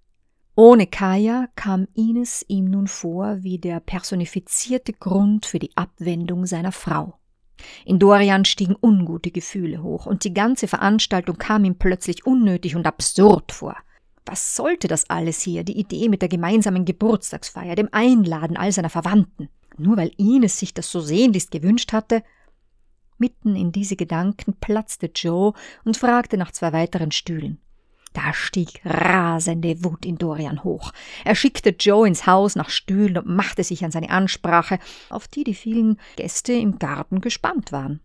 Ohne 0.55 0.85
Kaya 0.85 1.47
kam 1.55 1.87
Ines 1.95 2.43
ihm 2.47 2.65
nun 2.65 2.87
vor 2.87 3.41
wie 3.41 3.57
der 3.57 3.79
personifizierte 3.79 4.93
Grund 4.93 5.45
für 5.45 5.59
die 5.59 5.75
Abwendung 5.77 6.45
seiner 6.45 6.73
Frau. 6.73 7.17
In 7.85 7.99
Dorian 7.99 8.43
stiegen 8.43 8.75
ungute 8.81 9.31
Gefühle 9.31 9.81
hoch, 9.81 10.05
und 10.05 10.23
die 10.23 10.33
ganze 10.33 10.67
Veranstaltung 10.67 11.37
kam 11.37 11.63
ihm 11.63 11.75
plötzlich 11.75 12.25
unnötig 12.25 12.75
und 12.75 12.85
absurd 12.85 13.51
vor. 13.51 13.77
Was 14.25 14.55
sollte 14.55 14.87
das 14.87 15.09
alles 15.09 15.41
hier, 15.41 15.63
die 15.63 15.79
Idee 15.79 16.09
mit 16.09 16.21
der 16.21 16.29
gemeinsamen 16.29 16.85
Geburtstagsfeier, 16.85 17.75
dem 17.75 17.89
Einladen 17.91 18.57
all 18.57 18.71
seiner 18.71 18.89
Verwandten? 18.89 19.49
Nur 19.77 19.97
weil 19.97 20.11
Ines 20.17 20.59
sich 20.59 20.73
das 20.73 20.91
so 20.91 21.01
sehnlichst 21.01 21.51
gewünscht 21.51 21.93
hatte? 21.93 22.23
Mitten 23.17 23.55
in 23.55 23.71
diese 23.71 23.95
Gedanken 23.95 24.55
platzte 24.59 25.11
Joe 25.13 25.53
und 25.83 25.97
fragte 25.97 26.37
nach 26.37 26.51
zwei 26.51 26.73
weiteren 26.73 27.11
Stühlen. 27.11 27.59
Da 28.13 28.33
stieg 28.33 28.81
rasende 28.83 29.83
Wut 29.83 30.05
in 30.05 30.17
Dorian 30.17 30.63
hoch. 30.63 30.91
Er 31.23 31.35
schickte 31.35 31.69
Joe 31.69 32.07
ins 32.07 32.27
Haus 32.27 32.55
nach 32.55 32.69
Stühlen 32.69 33.17
und 33.17 33.27
machte 33.27 33.63
sich 33.63 33.85
an 33.85 33.91
seine 33.91 34.09
Ansprache, 34.09 34.79
auf 35.09 35.27
die 35.27 35.43
die 35.43 35.53
vielen 35.53 35.97
Gäste 36.17 36.53
im 36.53 36.77
Garten 36.77 37.21
gespannt 37.21 37.71
waren. 37.71 38.01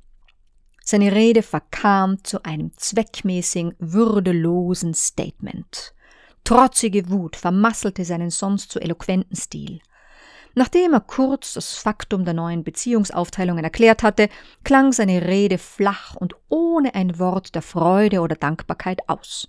Seine 0.84 1.10
Rede 1.12 1.42
verkam 1.42 2.22
zu 2.22 2.44
einem 2.44 2.70
zweckmäßigen, 2.76 3.74
würdelosen 3.80 4.94
Statement. 4.94 5.94
Trotzige 6.44 7.10
Wut 7.10 7.34
vermasselte 7.34 8.04
seinen 8.04 8.30
sonst 8.30 8.70
so 8.70 8.78
eloquenten 8.78 9.34
Stil. 9.34 9.80
Nachdem 10.58 10.94
er 10.94 11.00
kurz 11.00 11.52
das 11.52 11.74
Faktum 11.74 12.24
der 12.24 12.32
neuen 12.32 12.64
Beziehungsaufteilungen 12.64 13.62
erklärt 13.62 14.02
hatte, 14.02 14.30
klang 14.64 14.90
seine 14.90 15.26
Rede 15.26 15.58
flach 15.58 16.16
und 16.16 16.34
ohne 16.48 16.94
ein 16.94 17.18
Wort 17.18 17.54
der 17.54 17.60
Freude 17.60 18.20
oder 18.22 18.36
Dankbarkeit 18.36 19.06
aus. 19.06 19.48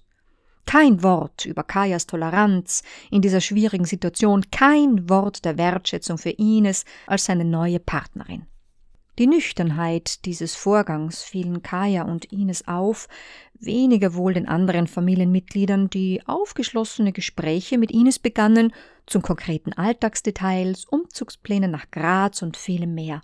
Kein 0.65 1.01
Wort 1.03 1.45
über 1.45 1.63
Kajas 1.63 2.07
Toleranz 2.07 2.83
in 3.09 3.21
dieser 3.21 3.39
schwierigen 3.39 3.85
Situation, 3.85 4.51
kein 4.51 5.09
Wort 5.09 5.45
der 5.45 5.57
Wertschätzung 5.57 6.17
für 6.17 6.31
Ines 6.31 6.83
als 7.05 7.23
seine 7.23 7.45
neue 7.45 7.79
Partnerin. 7.79 8.45
Die 9.19 9.25
Nüchternheit 9.25 10.25
dieses 10.25 10.53
Vorgangs 10.53 11.23
fielen 11.23 11.63
Kaya 11.63 12.03
und 12.03 12.25
Ines 12.31 12.67
auf, 12.67 13.07
weniger 13.59 14.13
wohl 14.13 14.35
den 14.35 14.47
anderen 14.47 14.85
Familienmitgliedern, 14.85 15.89
die 15.89 16.21
aufgeschlossene 16.27 17.11
Gespräche 17.11 17.79
mit 17.79 17.89
Ines 17.89 18.19
begannen, 18.19 18.73
zum 19.07 19.23
konkreten 19.23 19.73
Alltagsdetails, 19.73 20.85
Umzugsplänen 20.85 21.71
nach 21.71 21.89
Graz 21.89 22.43
und 22.43 22.57
vielem 22.57 22.93
mehr. 22.93 23.23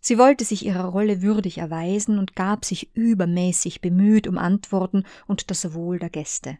Sie 0.00 0.18
wollte 0.18 0.44
sich 0.44 0.66
ihrer 0.66 0.86
Rolle 0.86 1.22
würdig 1.22 1.58
erweisen 1.58 2.18
und 2.18 2.34
gab 2.34 2.64
sich 2.64 2.96
übermäßig 2.96 3.80
bemüht 3.80 4.26
um 4.26 4.36
Antworten 4.36 5.04
und 5.28 5.50
das 5.52 5.74
Wohl 5.74 6.00
der 6.00 6.10
Gäste. 6.10 6.58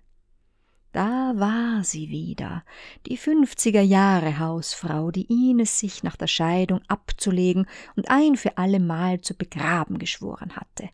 Da 0.93 1.33
war 1.37 1.85
sie 1.85 2.09
wieder, 2.09 2.65
die 3.07 3.19
fünfziger 3.19 3.83
Jahre 3.83 4.39
Hausfrau, 4.39 5.11
die 5.11 5.27
Ines 5.27 5.79
sich 5.79 6.03
nach 6.03 6.17
der 6.17 6.27
Scheidung 6.27 6.81
abzulegen 6.89 7.67
und 7.95 8.11
ein 8.11 8.37
für 8.37 8.57
allemal 8.57 9.21
zu 9.21 9.35
begraben 9.35 9.99
geschworen 9.99 10.57
hatte. 10.57 10.89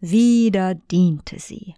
Wieder 0.00 0.74
diente 0.74 1.38
sie. 1.38 1.74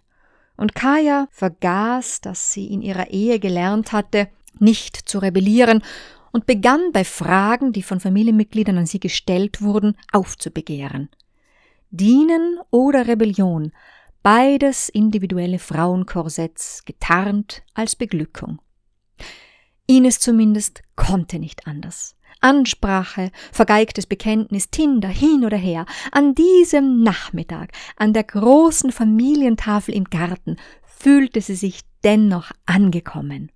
Und 0.57 0.75
Kaya 0.75 1.27
vergaß, 1.31 2.19
dass 2.21 2.51
sie 2.51 2.67
in 2.67 2.81
ihrer 2.81 3.11
Ehe 3.11 3.39
gelernt 3.39 3.93
hatte, 3.93 4.27
nicht 4.59 4.97
zu 4.97 5.19
rebellieren 5.19 5.83
und 6.31 6.45
begann 6.47 6.91
bei 6.91 7.05
Fragen, 7.05 7.71
die 7.71 7.83
von 7.83 7.99
Familienmitgliedern 7.99 8.77
an 8.77 8.85
sie 8.85 8.99
gestellt 8.99 9.61
wurden, 9.61 9.95
aufzubegehren. 10.11 11.09
Dienen 11.91 12.59
oder 12.69 13.07
Rebellion, 13.07 13.71
beides 14.27 14.89
individuelle 14.89 15.57
Frauenkorsetts, 15.57 16.83
getarnt 16.83 17.63
als 17.73 17.95
Beglückung. 17.95 18.59
Ines 19.85 20.19
zumindest 20.19 20.81
konnte 20.97 21.39
nicht 21.39 21.65
anders. 21.65 22.17
Ansprache, 22.41 23.31
vergeigtes 23.53 24.05
Bekenntnis, 24.05 24.69
Tinder, 24.69 25.07
hin 25.07 25.45
oder 25.45 25.55
her, 25.55 25.85
an 26.11 26.35
diesem 26.35 27.03
Nachmittag, 27.03 27.71
an 27.95 28.11
der 28.11 28.25
großen 28.25 28.91
Familientafel 28.91 29.95
im 29.95 30.03
Garten, 30.03 30.57
fühlte 30.83 31.39
sie 31.39 31.55
sich 31.55 31.83
dennoch 32.03 32.51
angekommen. 32.65 33.49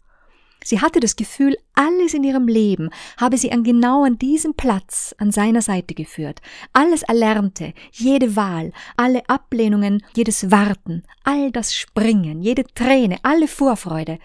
Sie 0.63 0.79
hatte 0.79 0.99
das 0.99 1.15
Gefühl, 1.15 1.57
alles 1.73 2.13
in 2.13 2.23
ihrem 2.23 2.47
Leben 2.47 2.89
habe 3.17 3.37
sie 3.37 3.51
an 3.51 3.63
genau 3.63 4.03
an 4.03 4.17
diesem 4.19 4.53
Platz 4.53 5.15
an 5.17 5.31
seiner 5.31 5.61
Seite 5.61 5.95
geführt. 5.95 6.39
Alles 6.71 7.01
Erlernte, 7.03 7.73
jede 7.91 8.35
Wahl, 8.35 8.71
alle 8.95 9.27
Ablehnungen, 9.27 10.03
jedes 10.15 10.51
Warten, 10.51 11.03
all 11.23 11.51
das 11.51 11.73
Springen, 11.73 12.41
jede 12.41 12.63
Träne, 12.63 13.17
alle 13.23 13.47
Vorfreude. 13.47 14.19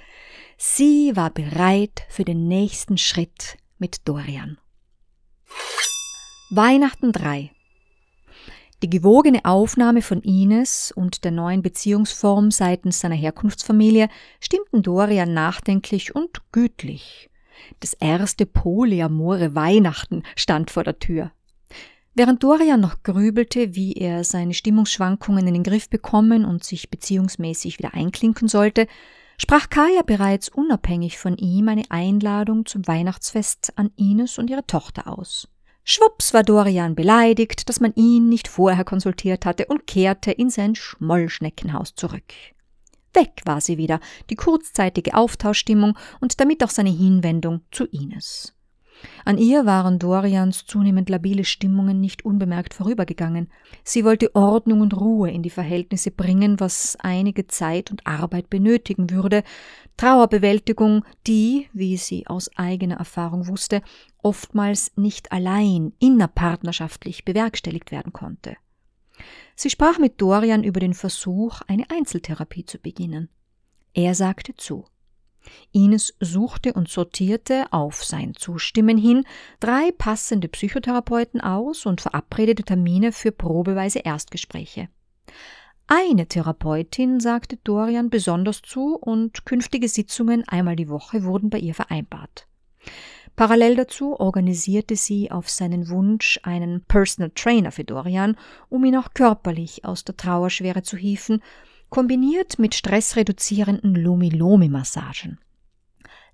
Sie 0.58 1.16
war 1.16 1.30
bereit 1.30 2.02
für 2.08 2.24
den 2.24 2.48
nächsten 2.48 2.98
Schritt 2.98 3.56
mit 3.78 4.06
Dorian. 4.06 4.58
Weihnachten 6.50 7.12
3 7.12 7.50
die 8.86 8.98
gewogene 8.98 9.44
Aufnahme 9.44 10.00
von 10.00 10.22
Ines 10.22 10.92
und 10.94 11.24
der 11.24 11.32
neuen 11.32 11.60
Beziehungsform 11.60 12.52
seitens 12.52 13.00
seiner 13.00 13.16
Herkunftsfamilie 13.16 14.08
stimmten 14.38 14.84
Dorian 14.84 15.34
nachdenklich 15.34 16.14
und 16.14 16.40
gütlich. 16.52 17.28
Das 17.80 17.94
erste 17.94 18.46
polyamore 18.46 19.56
Weihnachten 19.56 20.22
stand 20.36 20.70
vor 20.70 20.84
der 20.84 21.00
Tür. 21.00 21.32
Während 22.14 22.44
Dorian 22.44 22.80
noch 22.80 23.02
grübelte, 23.02 23.74
wie 23.74 23.94
er 23.94 24.22
seine 24.22 24.54
Stimmungsschwankungen 24.54 25.48
in 25.48 25.54
den 25.54 25.64
Griff 25.64 25.90
bekommen 25.90 26.44
und 26.44 26.62
sich 26.62 26.88
beziehungsmäßig 26.88 27.80
wieder 27.80 27.92
einklinken 27.92 28.46
sollte, 28.46 28.86
sprach 29.36 29.68
Kaya 29.68 30.02
bereits 30.06 30.48
unabhängig 30.48 31.18
von 31.18 31.36
ihm 31.38 31.68
eine 31.68 31.86
Einladung 31.88 32.66
zum 32.66 32.86
Weihnachtsfest 32.86 33.72
an 33.74 33.90
Ines 33.96 34.38
und 34.38 34.48
ihre 34.48 34.64
Tochter 34.64 35.08
aus. 35.08 35.48
Schwupps 35.88 36.34
war 36.34 36.42
Dorian 36.42 36.96
beleidigt, 36.96 37.68
dass 37.68 37.78
man 37.78 37.94
ihn 37.94 38.28
nicht 38.28 38.48
vorher 38.48 38.82
konsultiert 38.82 39.46
hatte 39.46 39.66
und 39.66 39.86
kehrte 39.86 40.32
in 40.32 40.50
sein 40.50 40.74
Schmollschneckenhaus 40.74 41.94
zurück. 41.94 42.24
Weg 43.14 43.42
war 43.44 43.60
sie 43.60 43.78
wieder, 43.78 44.00
die 44.28 44.34
kurzzeitige 44.34 45.14
Austauschstimmung 45.14 45.96
und 46.20 46.40
damit 46.40 46.64
auch 46.64 46.70
seine 46.70 46.90
Hinwendung 46.90 47.60
zu 47.70 47.84
Ines. 47.84 48.55
An 49.24 49.38
ihr 49.38 49.66
waren 49.66 49.98
Dorians 49.98 50.66
zunehmend 50.66 51.08
labile 51.08 51.44
Stimmungen 51.44 52.00
nicht 52.00 52.24
unbemerkt 52.24 52.74
vorübergegangen. 52.74 53.48
Sie 53.84 54.04
wollte 54.04 54.34
Ordnung 54.34 54.80
und 54.80 54.96
Ruhe 54.98 55.30
in 55.30 55.42
die 55.42 55.50
Verhältnisse 55.50 56.10
bringen, 56.10 56.60
was 56.60 56.96
einige 57.00 57.46
Zeit 57.46 57.90
und 57.90 58.06
Arbeit 58.06 58.50
benötigen 58.50 59.10
würde, 59.10 59.42
Trauerbewältigung, 59.96 61.04
die, 61.26 61.68
wie 61.72 61.96
sie 61.96 62.26
aus 62.26 62.50
eigener 62.56 62.96
Erfahrung 62.96 63.48
wusste, 63.48 63.82
oftmals 64.22 64.92
nicht 64.96 65.32
allein 65.32 65.92
innerpartnerschaftlich 65.98 67.24
bewerkstelligt 67.24 67.90
werden 67.90 68.12
konnte. 68.12 68.56
Sie 69.54 69.70
sprach 69.70 69.98
mit 69.98 70.20
Dorian 70.20 70.64
über 70.64 70.80
den 70.80 70.94
Versuch, 70.94 71.62
eine 71.66 71.90
Einzeltherapie 71.90 72.66
zu 72.66 72.78
beginnen. 72.78 73.30
Er 73.94 74.14
sagte 74.14 74.54
zu. 74.54 74.84
Ines 75.72 76.14
suchte 76.20 76.72
und 76.72 76.88
sortierte 76.88 77.66
auf 77.70 78.04
sein 78.04 78.34
Zustimmen 78.34 78.98
hin 78.98 79.24
drei 79.60 79.92
passende 79.92 80.48
Psychotherapeuten 80.48 81.40
aus 81.40 81.86
und 81.86 82.00
verabredete 82.00 82.62
Termine 82.62 83.12
für 83.12 83.32
probeweise 83.32 84.00
Erstgespräche. 84.00 84.88
Eine 85.88 86.26
Therapeutin 86.26 87.20
sagte 87.20 87.58
Dorian 87.62 88.10
besonders 88.10 88.60
zu 88.62 88.96
und 88.96 89.46
künftige 89.46 89.88
Sitzungen 89.88 90.42
einmal 90.48 90.74
die 90.74 90.88
Woche 90.88 91.22
wurden 91.22 91.48
bei 91.48 91.58
ihr 91.58 91.74
vereinbart. 91.74 92.48
Parallel 93.36 93.76
dazu 93.76 94.18
organisierte 94.18 94.96
sie 94.96 95.30
auf 95.30 95.50
seinen 95.50 95.90
Wunsch 95.90 96.40
einen 96.42 96.80
Personal 96.86 97.30
Trainer 97.34 97.70
für 97.70 97.84
Dorian, 97.84 98.36
um 98.70 98.84
ihn 98.84 98.96
auch 98.96 99.12
körperlich 99.12 99.84
aus 99.84 100.04
der 100.04 100.16
Trauerschwere 100.16 100.82
zu 100.82 100.96
hieven 100.96 101.42
kombiniert 101.90 102.58
mit 102.58 102.74
stressreduzierenden 102.74 103.94
Lomi-Lomi-Massagen. 103.94 105.38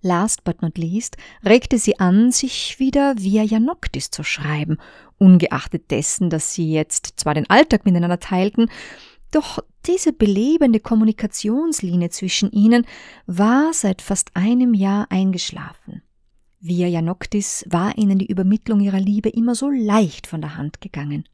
Last 0.01 0.43
but 0.43 0.63
not 0.63 0.79
least 0.79 1.17
regte 1.45 1.79
sie 1.79 2.01
an, 2.01 2.33
sich 2.33 2.81
wieder 2.81 3.15
via 3.19 3.45
Janoctis 3.45 4.11
zu 4.11 4.25
schreiben, 4.25 4.79
ungeachtet 5.19 5.91
dessen, 5.93 6.29
dass 6.29 6.53
sie 6.53 6.73
jetzt 6.73 7.15
zwar 7.17 7.35
den 7.35 7.49
Alltag 7.49 7.85
miteinander 7.85 8.19
teilten, 8.19 8.69
doch 9.31 9.61
diese 9.87 10.13
belebende 10.13 10.81
Kommunikationslinie 10.81 12.11
zwischen 12.11 12.51
ihnen 12.51 12.87
war 13.27 13.73
seit 13.73 14.03
fast 14.03 14.31
einem 14.35 14.75
Jahr 14.75 15.07
eingeschlafen. 15.11 16.03
Via 16.61 16.87
Janoctis 16.87 17.65
war 17.69 17.97
ihnen 17.99 18.19
die 18.19 18.27
Übermittlung 18.27 18.81
ihrer 18.81 19.01
Liebe 19.01 19.29
immer 19.29 19.55
so 19.55 19.69
leicht 19.69 20.27
von 20.27 20.41
der 20.41 20.57
Hand 20.57 20.81
gegangen. 20.81 21.25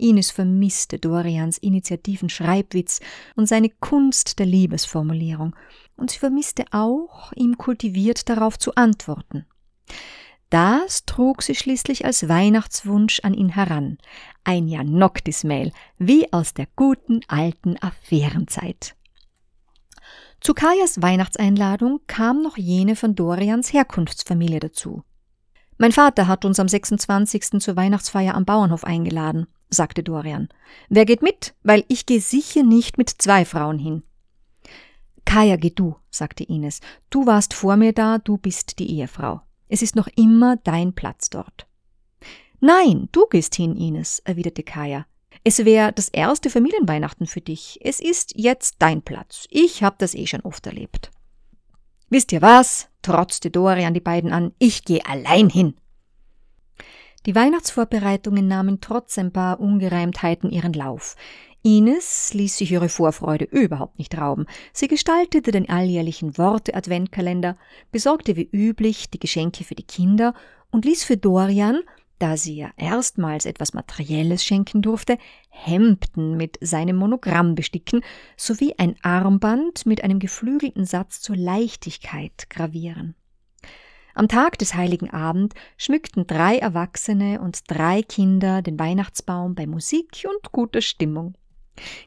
Ines 0.00 0.30
vermisste 0.30 0.98
Dorians 0.98 1.58
initiativen 1.58 2.28
Schreibwitz 2.28 3.00
und 3.36 3.46
seine 3.46 3.68
Kunst 3.68 4.38
der 4.38 4.46
Liebesformulierung, 4.46 5.54
und 5.96 6.10
sie 6.10 6.18
vermisste 6.18 6.64
auch, 6.72 7.32
ihm 7.32 7.58
kultiviert 7.58 8.28
darauf 8.28 8.58
zu 8.58 8.74
antworten. 8.74 9.46
Das 10.48 11.04
trug 11.04 11.42
sie 11.42 11.54
schließlich 11.54 12.04
als 12.04 12.28
Weihnachtswunsch 12.28 13.20
an 13.20 13.34
ihn 13.34 13.50
heran, 13.50 13.98
ein 14.42 14.66
Janoktis-Mail, 14.66 15.72
wie 15.98 16.32
aus 16.32 16.54
der 16.54 16.66
guten 16.74 17.20
alten 17.28 17.76
Affärenzeit. 17.80 18.96
Zu 20.40 20.54
Kajas 20.54 21.02
Weihnachtseinladung 21.02 22.00
kam 22.06 22.42
noch 22.42 22.56
jene 22.56 22.96
von 22.96 23.14
Dorians 23.14 23.72
Herkunftsfamilie 23.72 24.58
dazu. 24.58 25.04
Mein 25.78 25.92
Vater 25.92 26.26
hat 26.26 26.44
uns 26.44 26.58
am 26.58 26.66
26. 26.66 27.60
zur 27.60 27.76
Weihnachtsfeier 27.76 28.34
am 28.34 28.44
Bauernhof 28.44 28.84
eingeladen 28.84 29.46
sagte 29.70 30.02
Dorian. 30.02 30.48
Wer 30.88 31.04
geht 31.04 31.22
mit? 31.22 31.54
Weil 31.62 31.84
ich 31.88 32.06
gehe 32.06 32.20
sicher 32.20 32.62
nicht 32.62 32.98
mit 32.98 33.08
zwei 33.08 33.44
Frauen 33.44 33.78
hin. 33.78 34.02
Kaya, 35.24 35.56
geh 35.56 35.70
du, 35.70 35.96
sagte 36.10 36.44
Ines. 36.44 36.80
Du 37.08 37.26
warst 37.26 37.54
vor 37.54 37.76
mir 37.76 37.92
da, 37.92 38.18
du 38.18 38.36
bist 38.36 38.78
die 38.78 38.90
Ehefrau. 38.98 39.42
Es 39.68 39.82
ist 39.82 39.94
noch 39.94 40.08
immer 40.16 40.56
dein 40.56 40.94
Platz 40.94 41.30
dort. 41.30 41.66
Nein, 42.58 43.08
du 43.12 43.26
gehst 43.26 43.54
hin, 43.54 43.76
Ines, 43.76 44.18
erwiderte 44.20 44.62
Kaya. 44.62 45.06
Es 45.44 45.64
wäre 45.64 45.92
das 45.92 46.08
erste 46.08 46.50
Familienweihnachten 46.50 47.26
für 47.26 47.40
dich. 47.40 47.78
Es 47.82 48.00
ist 48.00 48.34
jetzt 48.36 48.76
dein 48.80 49.02
Platz. 49.02 49.46
Ich 49.50 49.82
hab 49.82 49.98
das 49.98 50.14
eh 50.14 50.26
schon 50.26 50.42
oft 50.42 50.66
erlebt. 50.66 51.10
Wisst 52.10 52.32
ihr 52.32 52.42
was? 52.42 52.88
trotzte 53.02 53.50
Dorian 53.50 53.94
die 53.94 54.00
beiden 54.00 54.32
an. 54.32 54.52
Ich 54.58 54.84
gehe 54.84 55.06
allein 55.06 55.48
hin. 55.48 55.74
Die 57.26 57.34
Weihnachtsvorbereitungen 57.34 58.48
nahmen 58.48 58.80
trotz 58.80 59.18
ein 59.18 59.32
paar 59.32 59.60
Ungereimtheiten 59.60 60.50
ihren 60.50 60.72
Lauf. 60.72 61.16
Ines 61.62 62.32
ließ 62.32 62.56
sich 62.56 62.72
ihre 62.72 62.88
Vorfreude 62.88 63.44
überhaupt 63.44 63.98
nicht 63.98 64.16
rauben. 64.16 64.46
Sie 64.72 64.88
gestaltete 64.88 65.50
den 65.50 65.68
alljährlichen 65.68 66.38
Worte-Adventkalender, 66.38 67.58
besorgte 67.92 68.36
wie 68.36 68.48
üblich 68.50 69.10
die 69.10 69.18
Geschenke 69.18 69.64
für 69.64 69.74
die 69.74 69.86
Kinder 69.86 70.32
und 70.70 70.86
ließ 70.86 71.04
für 71.04 71.18
Dorian, 71.18 71.80
da 72.18 72.38
sie 72.38 72.56
ja 72.56 72.70
erstmals 72.78 73.44
etwas 73.44 73.74
Materielles 73.74 74.42
schenken 74.42 74.80
durfte, 74.80 75.18
Hemden 75.50 76.38
mit 76.38 76.58
seinem 76.62 76.96
Monogramm 76.96 77.54
besticken 77.54 78.02
sowie 78.38 78.74
ein 78.78 78.96
Armband 79.02 79.84
mit 79.84 80.02
einem 80.02 80.18
geflügelten 80.18 80.86
Satz 80.86 81.20
zur 81.20 81.36
Leichtigkeit 81.36 82.48
gravieren. 82.48 83.14
Am 84.14 84.28
Tag 84.28 84.58
des 84.58 84.74
heiligen 84.74 85.10
Abend 85.10 85.54
schmückten 85.76 86.26
drei 86.26 86.58
Erwachsene 86.58 87.40
und 87.40 87.62
drei 87.68 88.02
Kinder 88.02 88.62
den 88.62 88.78
Weihnachtsbaum 88.78 89.54
bei 89.54 89.66
Musik 89.66 90.26
und 90.28 90.52
guter 90.52 90.80
Stimmung. 90.80 91.34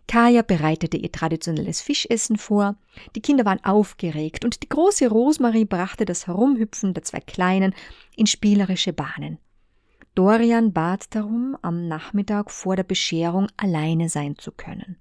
Kaya 0.08 0.42
bereitete 0.42 0.98
ihr 0.98 1.12
traditionelles 1.12 1.82
Fischessen 1.82 2.38
vor, 2.38 2.76
die 3.16 3.22
Kinder 3.22 3.46
waren 3.46 3.64
aufgeregt 3.64 4.46
und 4.46 4.62
die 4.62 4.70
große 4.70 5.08
Rosmarie 5.08 5.66
brachte 5.66 6.06
das 6.06 6.28
Herumhüpfen 6.28 6.94
der 6.94 7.04
zwei 7.04 7.20
Kleinen 7.20 7.74
in 8.16 8.28
spielerische 8.28 8.94
Bahnen. 8.94 9.40
Dorian 10.16 10.74
bat 10.74 11.16
darum, 11.16 11.58
am 11.64 11.88
Nachmittag 11.88 12.52
vor 12.52 12.76
der 12.76 12.84
Bescherung 12.84 13.48
alleine 13.58 14.10
sein 14.10 14.38
zu 14.38 14.52
können. 14.52 14.98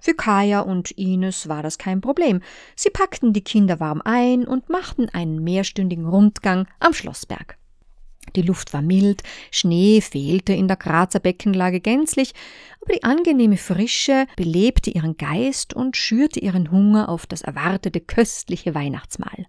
Für 0.00 0.14
Kaya 0.14 0.60
und 0.60 0.90
Ines 0.92 1.48
war 1.48 1.62
das 1.62 1.78
kein 1.78 2.00
Problem. 2.00 2.40
Sie 2.76 2.90
packten 2.90 3.32
die 3.32 3.44
Kinder 3.44 3.80
warm 3.80 4.02
ein 4.04 4.46
und 4.46 4.68
machten 4.68 5.08
einen 5.08 5.42
mehrstündigen 5.42 6.06
Rundgang 6.06 6.66
am 6.78 6.92
Schlossberg. 6.92 7.56
Die 8.36 8.42
Luft 8.42 8.72
war 8.72 8.82
mild, 8.82 9.22
Schnee 9.50 10.00
fehlte 10.00 10.52
in 10.52 10.68
der 10.68 10.76
Grazer 10.76 11.20
Beckenlage 11.20 11.80
gänzlich, 11.80 12.32
aber 12.80 12.94
die 12.94 13.02
angenehme 13.02 13.56
Frische 13.56 14.26
belebte 14.36 14.90
ihren 14.90 15.16
Geist 15.16 15.74
und 15.74 15.96
schürte 15.96 16.38
ihren 16.38 16.70
Hunger 16.70 17.08
auf 17.08 17.26
das 17.26 17.42
erwartete 17.42 18.00
köstliche 18.00 18.74
Weihnachtsmahl. 18.74 19.46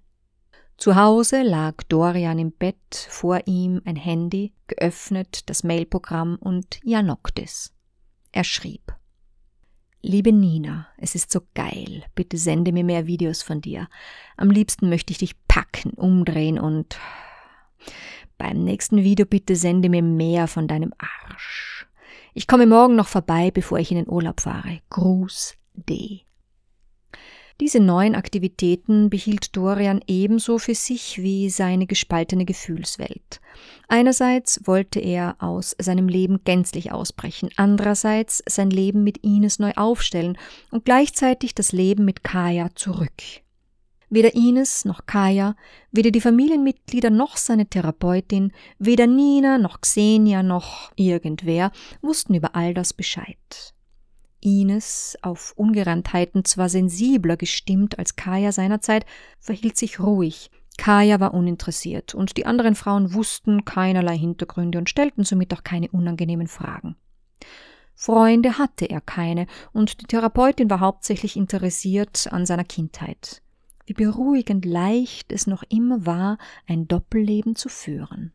Zu 0.78 0.95
Hause 0.95 1.43
lag 1.43 1.76
Dorian 1.89 2.39
im 2.39 2.51
Bett, 2.51 3.07
vor 3.09 3.41
ihm 3.45 3.82
ein 3.86 3.95
Handy, 3.95 4.53
geöffnet, 4.65 5.47
das 5.49 5.63
Mailprogramm 5.63 6.38
und 6.39 6.80
Janoktis. 6.84 7.72
Er 8.32 8.43
schrieb. 8.43 8.95
Liebe 10.04 10.34
Nina, 10.34 10.88
es 10.97 11.14
ist 11.14 11.32
so 11.32 11.41
geil. 11.54 12.04
Bitte 12.16 12.38
sende 12.38 12.72
mir 12.72 12.84
mehr 12.84 13.06
Videos 13.06 13.43
von 13.43 13.62
dir. 13.62 13.88
Am 14.36 14.49
liebsten 14.49 14.89
möchte 14.89 15.12
ich 15.12 15.20
dich 15.20 15.36
packen, 15.47 15.91
umdrehen 15.91 16.58
und 16.58 16.97
beim 18.39 18.64
nächsten 18.64 19.04
Video 19.04 19.28
bitte 19.28 19.56
sende 19.56 19.89
mir 19.89 20.02
mehr 20.02 20.47
von 20.47 20.68
deinem 20.68 20.91
Arsch. 20.97 21.86
Ich 22.34 22.47
komme 22.47 22.66
morgen 22.66 22.95
noch 22.95 23.08
vorbei, 23.08 23.52
bevor 23.52 23.78
ich 23.78 23.91
in 23.91 23.97
den 23.97 24.10
Urlaub 24.10 24.41
fahre. 24.41 24.80
Gruß 24.89 25.56
D. 25.76 26.22
Diese 27.62 27.80
neuen 27.80 28.16
Aktivitäten 28.16 29.12
behielt 29.12 29.55
Dorian 29.55 30.01
ebenso 30.07 30.57
für 30.57 30.74
sich 30.74 31.22
wie 31.22 31.47
seine 31.51 31.86
gespaltene 31.86 32.43
Gefühlswelt. 32.43 33.39
Einerseits 33.88 34.62
wollte 34.66 34.99
er 34.99 35.36
aus 35.38 35.76
seinem 35.80 36.07
Leben 36.07 36.43
gänzlich 36.43 36.91
ausbrechen, 36.91 37.49
andererseits 37.57 38.41
sein 38.49 38.72
Leben 38.72 39.03
mit 39.03 39.20
Ines 39.20 39.59
neu 39.59 39.74
aufstellen 39.76 40.39
und 40.72 40.86
gleichzeitig 40.86 41.53
das 41.53 41.72
Leben 41.72 42.03
mit 42.03 42.24
Kaya 42.24 42.70
zurück. 42.74 43.22
Weder 44.09 44.34
Ines 44.34 44.84
noch 44.84 45.05
Kaya, 45.05 45.55
weder 45.91 46.09
die 46.09 46.20
Familienmitglieder 46.20 47.12
noch 47.12 47.38
seine 47.38 47.68
Therapeutin, 47.68 48.53
weder 48.80 49.05
Nina 49.05 49.59
noch 49.59 49.82
Xenia 49.82 50.41
noch 50.41 50.91
irgendwer 50.95 51.72
wussten 52.01 52.34
über 52.34 52.55
all 52.55 52.74
das 52.74 52.91
Bescheid. 52.91 53.38
Ines, 54.42 55.18
auf 55.22 55.54
Ungereimtheiten 55.56 56.44
zwar 56.46 56.70
sensibler 56.70 57.38
gestimmt 57.38 57.98
als 58.00 58.16
Kaya 58.16 58.52
seinerzeit, 58.52 59.06
verhielt 59.39 59.78
sich 59.78 60.00
ruhig. 60.00 60.52
Kaya 60.78 61.20
war 61.20 61.34
uninteressiert 61.34 62.16
und 62.16 62.38
die 62.38 62.46
anderen 62.46 62.76
Frauen 62.76 63.14
wussten 63.14 63.66
keinerlei 63.66 64.18
Hintergründe 64.18 64.78
und 64.80 64.89
stellten 64.89 65.24
somit 65.24 65.54
auch 65.54 65.64
keine 65.64 65.89
unangenehmen 65.89 66.48
Fragen. 66.48 66.96
Freunde 67.94 68.58
hatte 68.58 68.89
er 68.89 69.02
keine 69.02 69.46
und 69.74 70.02
die 70.02 70.06
Therapeutin 70.06 70.70
war 70.70 70.80
hauptsächlich 70.80 71.38
interessiert 71.38 72.28
an 72.32 72.46
seiner 72.46 72.64
Kindheit. 72.64 73.44
Wie 73.86 73.94
beruhigend 73.94 74.66
leicht 74.66 75.32
es 75.32 75.46
noch 75.46 75.64
immer 75.70 76.06
war, 76.06 76.38
ein 76.68 76.88
Doppelleben 76.88 77.56
zu 77.56 77.70
führen. 77.70 78.34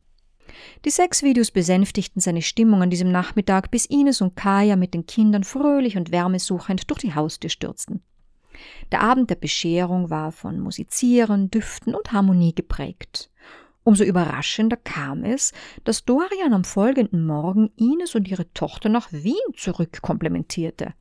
Die 0.84 0.90
Sexvideos 0.90 1.50
besänftigten 1.50 2.20
seine 2.20 2.42
Stimmung 2.42 2.82
an 2.82 2.90
diesem 2.90 3.10
Nachmittag, 3.10 3.70
bis 3.70 3.86
Ines 3.86 4.20
und 4.20 4.36
Kaya 4.36 4.76
mit 4.76 4.94
den 4.94 5.06
Kindern 5.06 5.44
fröhlich 5.44 5.96
und 5.96 6.12
wärmesuchend 6.12 6.90
durch 6.90 7.00
die 7.00 7.14
Haustür 7.14 7.50
stürzten. 7.50 8.02
Der 8.92 9.02
Abend 9.02 9.30
der 9.30 9.36
Bescherung 9.36 10.10
war 10.10 10.32
von 10.32 10.60
Musizieren, 10.60 11.50
Düften 11.50 11.94
und 11.94 12.12
Harmonie 12.12 12.54
geprägt. 12.54 13.30
Umso 13.84 14.02
überraschender 14.02 14.76
kam 14.76 15.24
es, 15.24 15.52
dass 15.84 16.04
Dorian 16.04 16.52
am 16.52 16.64
folgenden 16.64 17.24
Morgen 17.24 17.70
Ines 17.76 18.14
und 18.14 18.26
ihre 18.26 18.52
Tochter 18.52 18.88
nach 18.88 19.12
Wien 19.12 19.34
zurückkomplementierte. 19.54 20.94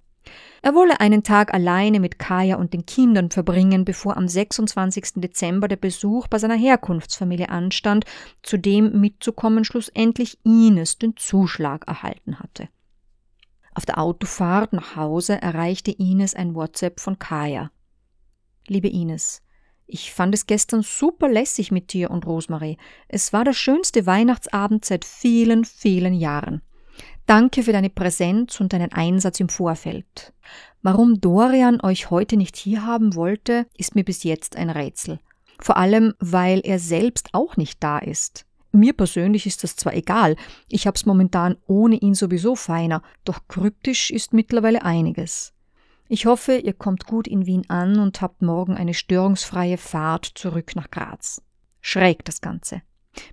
Er 0.62 0.74
wolle 0.74 1.00
einen 1.00 1.24
Tag 1.24 1.54
alleine 1.54 2.00
mit 2.00 2.18
Kaya 2.18 2.56
und 2.56 2.74
den 2.74 2.86
Kindern 2.86 3.30
verbringen, 3.30 3.86
bevor 3.86 4.18
am 4.18 4.28
26. 4.28 5.14
Dezember 5.16 5.68
der 5.68 5.76
Besuch 5.76 6.28
bei 6.28 6.40
seiner 6.40 6.56
Herkunftsfamilie 6.56 7.50
anstand, 7.50 8.06
zu 8.42 8.58
dem 8.58 9.00
mitzukommen 9.00 9.64
schlussendlich 9.64 10.40
Ines 10.44 10.98
den 10.98 11.16
Zuschlag 11.18 11.88
erhalten 11.88 12.40
hatte. 12.40 12.70
Auf 13.76 13.86
der 13.86 14.00
Autofahrt 14.00 14.74
nach 14.74 14.96
Hause 14.96 15.42
erreichte 15.42 15.92
Ines 15.92 16.34
ein 16.34 16.56
WhatsApp 16.56 17.00
von 17.00 17.20
Kaya. 17.20 17.72
Liebe 18.68 18.88
Ines, 18.88 19.44
ich 19.86 20.12
fand 20.12 20.34
es 20.34 20.48
gestern 20.48 20.82
super 20.82 21.30
lässig 21.30 21.72
mit 21.72 21.94
dir 21.94 22.10
und 22.10 22.26
Rosemarie. 22.26 22.78
Es 23.08 23.34
war 23.34 23.44
der 23.44 23.54
schönste 23.54 24.06
Weihnachtsabend 24.06 24.84
seit 24.84 25.06
vielen, 25.06 25.64
vielen 25.64 26.14
Jahren. 26.14 26.62
Danke 27.26 27.64
für 27.64 27.74
deine 27.74 27.90
Präsenz 27.90 28.60
und 28.62 28.72
deinen 28.72 28.92
Einsatz 28.92 29.40
im 29.40 29.50
Vorfeld. 29.50 30.34
Warum 30.84 31.20
Dorian 31.20 31.82
euch 31.82 32.12
heute 32.12 32.38
nicht 32.38 32.56
hier 32.56 32.86
haben 32.86 33.16
wollte, 33.16 33.66
ist 33.76 33.96
mir 33.96 34.04
bis 34.04 34.24
jetzt 34.24 34.56
ein 34.56 34.70
Rätsel. 34.70 35.20
Vor 35.60 35.78
allem, 35.78 36.14
weil 36.20 36.62
er 36.64 36.78
selbst 36.78 37.30
auch 37.34 37.58
nicht 37.58 37.82
da 37.82 37.98
ist. 37.98 38.46
Mir 38.72 38.94
persönlich 38.94 39.48
ist 39.48 39.64
das 39.64 39.76
zwar 39.76 39.96
egal, 39.96 40.36
ich 40.68 40.86
hab's 40.86 41.06
momentan 41.06 41.58
ohne 41.66 41.96
ihn 41.96 42.14
sowieso 42.14 42.56
feiner, 42.56 43.02
doch 43.24 43.48
kryptisch 43.48 44.12
ist 44.12 44.34
mittlerweile 44.34 44.84
einiges. 44.84 45.54
Ich 46.08 46.28
hoffe, 46.28 46.58
ihr 46.58 46.74
kommt 46.74 47.08
gut 47.08 47.28
in 47.28 47.48
Wien 47.48 47.68
an 47.70 48.00
und 48.00 48.22
habt 48.22 48.44
morgen 48.44 48.76
eine 48.76 48.94
störungsfreie 48.94 49.78
Fahrt 49.78 50.26
zurück 50.36 50.76
nach 50.76 50.92
Graz. 50.92 51.42
Schräg 51.82 52.24
das 52.26 52.42
Ganze. 52.42 52.84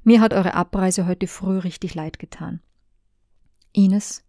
Mir 0.04 0.22
hat 0.22 0.32
eure 0.32 0.54
Abreise 0.54 1.06
heute 1.06 1.26
früh 1.26 1.58
richtig 1.58 1.94
leid 1.94 2.18
getan. 2.18 2.60
Ines. 3.72 4.22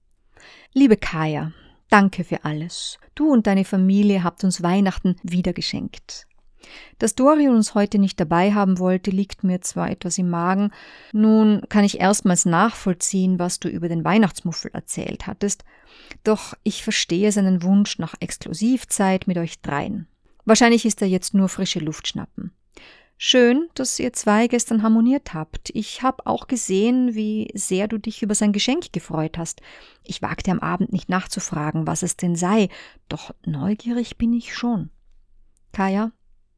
Liebe 0.74 0.98
Kaya, 0.98 1.52
danke 1.89 2.24
für 2.24 2.44
alles. 2.46 2.98
Du 3.16 3.32
und 3.32 3.48
deine 3.48 3.66
Familie 3.66 4.24
habt 4.24 4.44
uns 4.44 4.64
Weihnachten 4.64 5.16
wieder 5.24 5.54
geschenkt. 5.54 6.28
Dass 6.98 7.16
Dorian 7.16 7.56
uns 7.56 7.76
heute 7.76 8.00
nicht 8.00 8.20
dabei 8.20 8.54
haben 8.54 8.80
wollte, 8.80 9.12
liegt 9.12 9.44
mir 9.44 9.62
zwar 9.62 9.91
etwas 9.91 10.18
im 10.18 10.30
Magen. 10.30 10.72
Nun 11.12 11.62
kann 11.70 11.84
ich 11.84 12.00
erstmals 12.00 12.46
nachvollziehen, 12.46 13.38
was 13.38 13.60
du 13.60 13.68
über 13.68 13.89
den 13.89 14.06
Weihnachtsmuffel 14.06 14.72
erzählt 14.74 15.28
hattest, 15.28 15.64
doch 16.24 16.54
ich 16.64 16.84
verstehe 16.84 17.32
seinen 17.32 17.64
Wunsch 17.64 18.00
nach 18.00 18.16
Exklusivzeit 18.20 19.28
mit 19.28 19.38
euch 19.38 19.62
dreien. 19.62 20.08
Wahrscheinlich 20.46 20.86
ist 20.86 21.02
er 21.02 21.08
jetzt 21.08 21.34
nur 21.34 21.50
frische 21.50 21.80
Luft 21.80 22.08
schnappen. 22.08 22.52
Schön, 23.18 23.70
dass 23.76 23.99
ihr 23.99 24.11
zwei 24.11 24.47
gestern 24.47 24.84
harmoniert 24.84 25.34
habt. 25.34 25.70
Ich 25.74 26.01
habe 26.01 26.26
auch 26.28 26.47
gesehen, 26.47 27.16
wie 27.16 27.49
sehr 27.53 27.88
du 27.88 27.97
dich 27.97 28.22
über 28.22 28.36
sein 28.36 28.51
Geschenk 28.51 28.91
gefreut 28.91 29.38
hast. 29.38 29.61
Ich 30.03 30.22
wagte 30.22 30.51
am 30.51 30.59
Abend 30.59 30.91
nicht 30.91 31.09
nachzufragen, 31.09 31.88
was 31.88 32.03
es 32.03 32.18
denn 32.18 32.36
sei, 32.36 32.70
doch 33.07 33.34
neugierig 33.45 34.18
bin 34.18 34.34
ich 34.34 34.53
schon. 34.55 34.89
Kaya, 35.72 36.11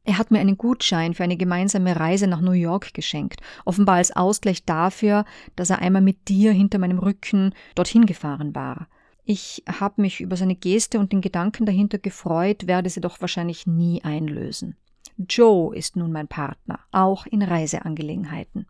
er 0.06 0.18
hat 0.18 0.30
mir 0.30 0.38
einen 0.38 0.56
Gutschein 0.56 1.14
für 1.14 1.24
eine 1.24 1.36
gemeinsame 1.36 1.98
Reise 1.98 2.28
nach 2.28 2.40
New 2.40 2.52
York 2.52 2.94
geschenkt, 2.94 3.40
offenbar 3.64 3.96
als 3.96 4.14
Ausgleich 4.14 4.64
dafür, 4.64 5.24
dass 5.56 5.70
er 5.70 5.80
einmal 5.80 6.02
mit 6.02 6.28
dir 6.28 6.52
hinter 6.52 6.78
meinem 6.78 6.98
Rücken 6.98 7.54
dorthin 7.74 8.06
gefahren 8.06 8.54
war. 8.54 8.88
Ich 9.24 9.64
habe 9.68 10.00
mich 10.02 10.20
über 10.20 10.36
seine 10.36 10.54
Geste 10.54 11.00
und 11.00 11.10
den 11.10 11.20
Gedanken 11.20 11.66
dahinter 11.66 11.98
gefreut, 11.98 12.68
werde 12.68 12.88
sie 12.88 13.00
doch 13.00 13.20
wahrscheinlich 13.20 13.66
nie 13.66 14.02
einlösen. 14.04 14.76
Joe 15.18 15.74
ist 15.74 15.96
nun 15.96 16.12
mein 16.12 16.28
Partner, 16.28 16.80
auch 16.92 17.24
in 17.26 17.42
Reiseangelegenheiten. 17.42 18.66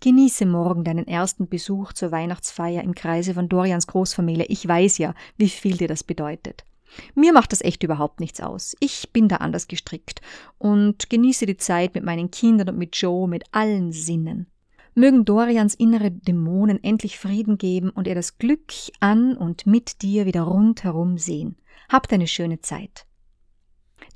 Genieße 0.00 0.44
morgen 0.44 0.84
deinen 0.84 1.06
ersten 1.06 1.48
Besuch 1.48 1.94
zur 1.94 2.12
Weihnachtsfeier 2.12 2.82
im 2.82 2.94
Kreise 2.94 3.34
von 3.34 3.48
Dorians 3.48 3.86
Großfamilie. 3.86 4.46
Ich 4.46 4.66
weiß 4.66 4.98
ja, 4.98 5.14
wie 5.38 5.48
viel 5.48 5.78
dir 5.78 5.88
das 5.88 6.04
bedeutet. 6.04 6.64
Mir 7.14 7.32
macht 7.32 7.52
das 7.52 7.62
echt 7.62 7.82
überhaupt 7.82 8.20
nichts 8.20 8.40
aus. 8.40 8.76
Ich 8.80 9.12
bin 9.12 9.28
da 9.28 9.36
anders 9.36 9.68
gestrickt 9.68 10.20
und 10.58 11.08
genieße 11.08 11.46
die 11.46 11.56
Zeit 11.56 11.94
mit 11.94 12.04
meinen 12.04 12.30
Kindern 12.30 12.70
und 12.70 12.78
mit 12.78 12.96
Joe 12.96 13.28
mit 13.28 13.44
allen 13.52 13.92
Sinnen. 13.92 14.48
Mögen 14.94 15.24
Dorians 15.24 15.74
innere 15.74 16.10
Dämonen 16.10 16.82
endlich 16.82 17.18
Frieden 17.18 17.58
geben 17.58 17.90
und 17.90 18.08
er 18.08 18.14
das 18.14 18.38
Glück 18.38 18.72
an 18.98 19.36
und 19.36 19.66
mit 19.66 20.02
dir 20.02 20.26
wieder 20.26 20.42
rundherum 20.42 21.16
sehen. 21.16 21.56
Habt 21.88 22.12
eine 22.12 22.26
schöne 22.26 22.60
Zeit. 22.60 23.06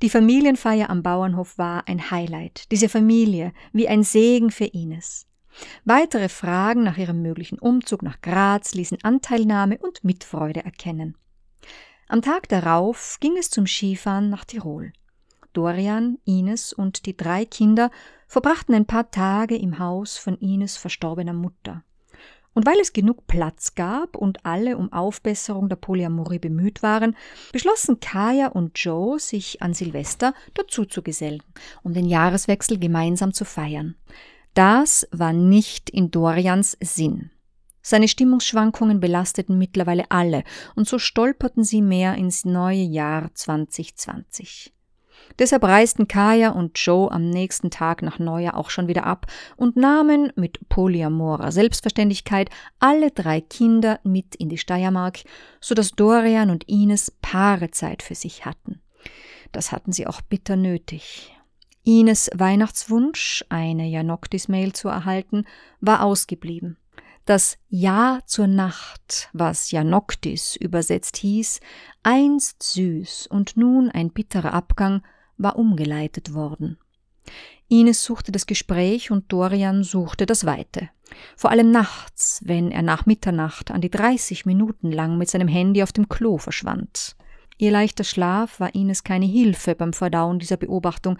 Die 0.01 0.09
Familienfeier 0.09 0.89
am 0.89 1.03
Bauernhof 1.03 1.57
war 1.57 1.87
ein 1.87 2.11
Highlight. 2.11 2.71
Diese 2.71 2.89
Familie 2.89 3.53
wie 3.71 3.87
ein 3.87 4.03
Segen 4.03 4.51
für 4.51 4.65
Ines. 4.65 5.25
Weitere 5.85 6.27
Fragen 6.27 6.83
nach 6.83 6.97
ihrem 6.97 7.21
möglichen 7.21 7.59
Umzug 7.59 8.03
nach 8.03 8.19
Graz 8.21 8.73
ließen 8.73 8.97
Anteilnahme 9.03 9.77
und 9.77 10.03
Mitfreude 10.03 10.65
erkennen. 10.65 11.17
Am 12.07 12.21
Tag 12.21 12.49
darauf 12.49 13.17
ging 13.21 13.37
es 13.37 13.49
zum 13.49 13.65
Skifahren 13.65 14.29
nach 14.29 14.45
Tirol. 14.45 14.91
Dorian, 15.53 16.17
Ines 16.25 16.73
und 16.73 17.05
die 17.05 17.15
drei 17.15 17.45
Kinder 17.45 17.89
verbrachten 18.27 18.75
ein 18.75 18.85
paar 18.85 19.09
Tage 19.11 19.55
im 19.55 19.79
Haus 19.79 20.17
von 20.17 20.37
Ines 20.39 20.75
verstorbener 20.75 21.33
Mutter. 21.33 21.83
Und 22.55 22.65
weil 22.65 22.79
es 22.79 22.93
genug 22.93 23.27
Platz 23.27 23.75
gab 23.75 24.15
und 24.15 24.45
alle 24.45 24.77
um 24.77 24.91
Aufbesserung 24.91 25.67
der 25.67 25.75
Polyamorie 25.75 26.39
bemüht 26.39 26.81
waren, 26.81 27.15
beschlossen 27.51 27.99
Kaya 27.99 28.47
und 28.47 28.79
Joe, 28.79 29.19
sich 29.19 29.61
an 29.61 29.73
Silvester 29.73 30.33
dazu 30.53 30.85
zu 30.85 31.03
gesellen, 31.03 31.43
um 31.83 31.93
den 31.93 32.05
Jahreswechsel 32.05 32.79
gemeinsam 32.79 33.33
zu 33.33 33.43
feiern. 33.43 33.95
Das 34.53 35.05
war 35.11 35.33
nicht 35.33 35.89
in 35.89 36.11
Dorians 36.11 36.77
Sinn. 36.79 37.29
Seine 37.81 38.07
Stimmungsschwankungen 38.07 39.01
belasteten 39.01 39.57
mittlerweile 39.57 40.09
alle, 40.09 40.43
und 40.75 40.87
so 40.87 40.97
stolperten 40.97 41.65
sie 41.65 41.81
mehr 41.81 42.15
ins 42.15 42.45
neue 42.45 42.81
Jahr 42.81 43.29
2020. 43.35 44.74
Deshalb 45.39 45.63
reisten 45.63 46.07
Kaya 46.07 46.49
und 46.49 46.77
Joe 46.77 47.11
am 47.11 47.29
nächsten 47.29 47.69
Tag 47.69 48.01
nach 48.01 48.19
Neujahr 48.19 48.55
auch 48.55 48.69
schon 48.69 48.87
wieder 48.87 49.05
ab 49.05 49.27
und 49.57 49.75
nahmen 49.75 50.31
mit 50.35 50.69
polyamorer 50.69 51.51
Selbstverständlichkeit 51.51 52.49
alle 52.79 53.11
drei 53.11 53.41
Kinder 53.41 53.99
mit 54.03 54.35
in 54.35 54.49
die 54.49 54.57
Steiermark, 54.57 55.19
so 55.59 55.75
dass 55.75 55.91
Dorian 55.91 56.49
und 56.49 56.67
Ines 56.69 57.11
Paarezeit 57.21 58.01
für 58.01 58.15
sich 58.15 58.45
hatten. 58.45 58.81
Das 59.51 59.71
hatten 59.71 59.91
sie 59.91 60.07
auch 60.07 60.21
bitter 60.21 60.55
nötig. 60.55 61.33
Ines 61.83 62.31
Weihnachtswunsch, 62.33 63.45
eine 63.49 63.87
Janoktis-Mail 63.87 64.73
zu 64.73 64.87
erhalten, 64.87 65.45
war 65.81 66.03
ausgeblieben. 66.03 66.77
Das 67.25 67.57
Ja 67.69 68.19
zur 68.25 68.47
Nacht, 68.47 69.29
was 69.33 69.71
Janoktis 69.71 70.55
übersetzt 70.55 71.17
hieß, 71.17 71.59
einst 72.03 72.63
süß 72.63 73.27
und 73.27 73.57
nun 73.57 73.89
ein 73.89 74.11
bitterer 74.11 74.53
Abgang, 74.53 75.03
war 75.37 75.57
umgeleitet 75.57 76.33
worden. 76.33 76.77
Ines 77.67 78.03
suchte 78.03 78.31
das 78.31 78.45
Gespräch 78.45 79.09
und 79.09 79.31
Dorian 79.31 79.83
suchte 79.83 80.25
das 80.25 80.45
Weite. 80.45 80.89
Vor 81.35 81.49
allem 81.51 81.71
nachts, 81.71 82.41
wenn 82.45 82.71
er 82.71 82.81
nach 82.81 83.05
Mitternacht 83.05 83.71
an 83.71 83.81
die 83.81 83.89
30 83.89 84.45
Minuten 84.45 84.91
lang 84.91 85.17
mit 85.17 85.29
seinem 85.29 85.47
Handy 85.47 85.81
auf 85.81 85.91
dem 85.91 86.07
Klo 86.07 86.37
verschwand. 86.37 87.15
Ihr 87.57 87.71
leichter 87.71 88.03
Schlaf 88.03 88.59
war 88.59 88.75
Ines 88.75 89.03
keine 89.03 89.25
Hilfe 89.25 89.75
beim 89.75 89.93
Verdauen 89.93 90.39
dieser 90.39 90.57
Beobachtung. 90.57 91.17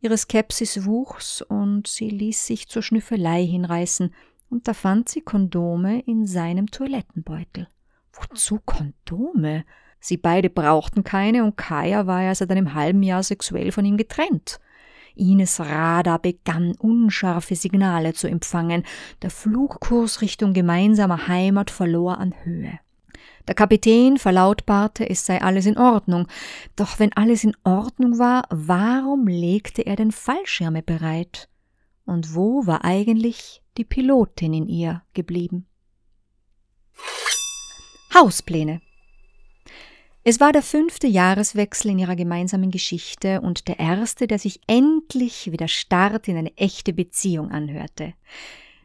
Ihre 0.00 0.18
Skepsis 0.18 0.84
wuchs 0.84 1.42
und 1.42 1.86
sie 1.86 2.10
ließ 2.10 2.46
sich 2.46 2.68
zur 2.68 2.82
Schnüffelei 2.82 3.44
hinreißen, 3.44 4.14
und 4.50 4.66
da 4.66 4.74
fand 4.74 5.08
sie 5.08 5.20
Kondome 5.20 6.00
in 6.00 6.26
seinem 6.26 6.70
Toilettenbeutel. 6.70 7.68
Wozu 8.12 8.60
Kondome? 8.64 9.64
Sie 10.00 10.16
beide 10.16 10.50
brauchten 10.50 11.04
keine 11.04 11.44
und 11.44 11.56
Kaya 11.56 12.06
war 12.06 12.22
ja 12.22 12.34
seit 12.34 12.50
einem 12.50 12.74
halben 12.74 13.02
Jahr 13.02 13.22
sexuell 13.22 13.72
von 13.72 13.84
ihm 13.84 13.96
getrennt. 13.96 14.60
Ines 15.18 15.58
Radar 15.60 16.20
begann 16.20 16.74
unscharfe 16.78 17.56
Signale 17.56 18.14
zu 18.14 18.28
empfangen. 18.28 18.84
Der 19.22 19.30
Flugkurs 19.30 20.22
Richtung 20.22 20.52
gemeinsamer 20.52 21.26
Heimat 21.26 21.70
verlor 21.70 22.18
an 22.18 22.34
Höhe. 22.44 22.78
Der 23.48 23.54
Kapitän 23.54 24.18
verlautbarte, 24.18 25.08
es 25.08 25.26
sei 25.26 25.40
alles 25.40 25.66
in 25.66 25.78
Ordnung. 25.78 26.28
Doch 26.76 26.98
wenn 26.98 27.12
alles 27.14 27.44
in 27.44 27.56
Ordnung 27.64 28.18
war, 28.18 28.44
warum 28.50 29.26
legte 29.26 29.82
er 29.82 29.96
denn 29.96 30.12
Fallschirme 30.12 30.82
bereit? 30.82 31.48
Und 32.04 32.34
wo 32.34 32.66
war 32.66 32.84
eigentlich 32.84 33.62
die 33.76 33.84
Pilotin 33.84 34.52
in 34.52 34.68
ihr 34.68 35.02
geblieben? 35.14 35.66
Hauspläne. 38.14 38.80
Es 40.30 40.40
war 40.40 40.52
der 40.52 40.60
fünfte 40.60 41.06
Jahreswechsel 41.06 41.90
in 41.90 42.00
ihrer 42.00 42.14
gemeinsamen 42.14 42.70
Geschichte 42.70 43.40
und 43.40 43.66
der 43.66 43.78
erste, 43.78 44.26
der 44.26 44.38
sich 44.38 44.60
endlich 44.66 45.50
wie 45.50 45.56
der 45.56 45.68
Start 45.68 46.28
in 46.28 46.36
eine 46.36 46.54
echte 46.58 46.92
Beziehung 46.92 47.50
anhörte. 47.50 48.12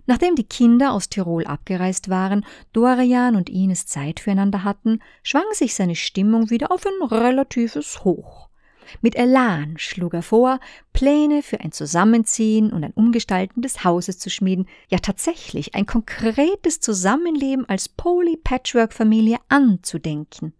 Nachdem 0.05 0.35
die 0.35 0.45
Kinder 0.45 0.93
aus 0.93 1.09
Tirol 1.09 1.45
abgereist 1.45 2.07
waren, 2.07 2.45
Dorian 2.71 3.35
und 3.35 3.49
Ines 3.49 3.87
Zeit 3.87 4.21
füreinander 4.21 4.63
hatten, 4.63 5.01
schwang 5.21 5.43
sich 5.51 5.75
seine 5.75 5.95
Stimmung 5.95 6.49
wieder 6.49 6.71
auf 6.71 6.85
ein 6.85 7.05
relatives 7.09 8.05
Hoch. 8.05 8.47
Mit 9.01 9.17
Elan 9.17 9.73
schlug 9.77 10.13
er 10.13 10.23
vor, 10.23 10.61
Pläne 10.93 11.43
für 11.43 11.59
ein 11.59 11.73
Zusammenziehen 11.73 12.71
und 12.71 12.85
ein 12.85 12.93
Umgestalten 12.93 13.61
des 13.61 13.83
Hauses 13.83 14.17
zu 14.17 14.29
schmieden, 14.29 14.69
ja 14.87 14.99
tatsächlich 14.99 15.75
ein 15.75 15.87
konkretes 15.87 16.79
Zusammenleben 16.79 17.67
als 17.67 17.89
Poly-Patchwork-Familie 17.89 19.39
anzudenken. 19.49 20.53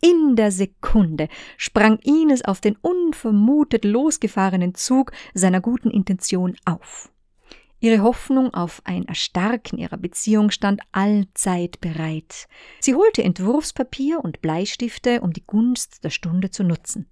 In 0.00 0.36
der 0.36 0.52
Sekunde 0.52 1.28
sprang 1.56 1.98
Ines 1.98 2.44
auf 2.44 2.60
den 2.60 2.76
unvermutet 2.76 3.84
losgefahrenen 3.84 4.74
Zug 4.74 5.12
seiner 5.34 5.60
guten 5.60 5.90
Intention 5.90 6.56
auf. 6.64 7.10
Ihre 7.80 8.02
Hoffnung 8.02 8.54
auf 8.54 8.82
ein 8.84 9.06
Erstarken 9.06 9.78
ihrer 9.78 9.96
Beziehung 9.96 10.50
stand 10.50 10.82
allzeit 10.90 11.80
bereit. 11.80 12.48
Sie 12.80 12.94
holte 12.94 13.22
Entwurfspapier 13.22 14.20
und 14.22 14.40
Bleistifte, 14.40 15.20
um 15.20 15.32
die 15.32 15.46
Gunst 15.46 16.02
der 16.02 16.10
Stunde 16.10 16.50
zu 16.50 16.64
nutzen. 16.64 17.06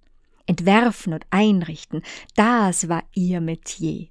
Entwerfen 0.45 1.13
und 1.13 1.25
einrichten, 1.29 2.03
das 2.35 2.89
war 2.89 3.03
ihr 3.13 3.41
Metier. 3.41 4.07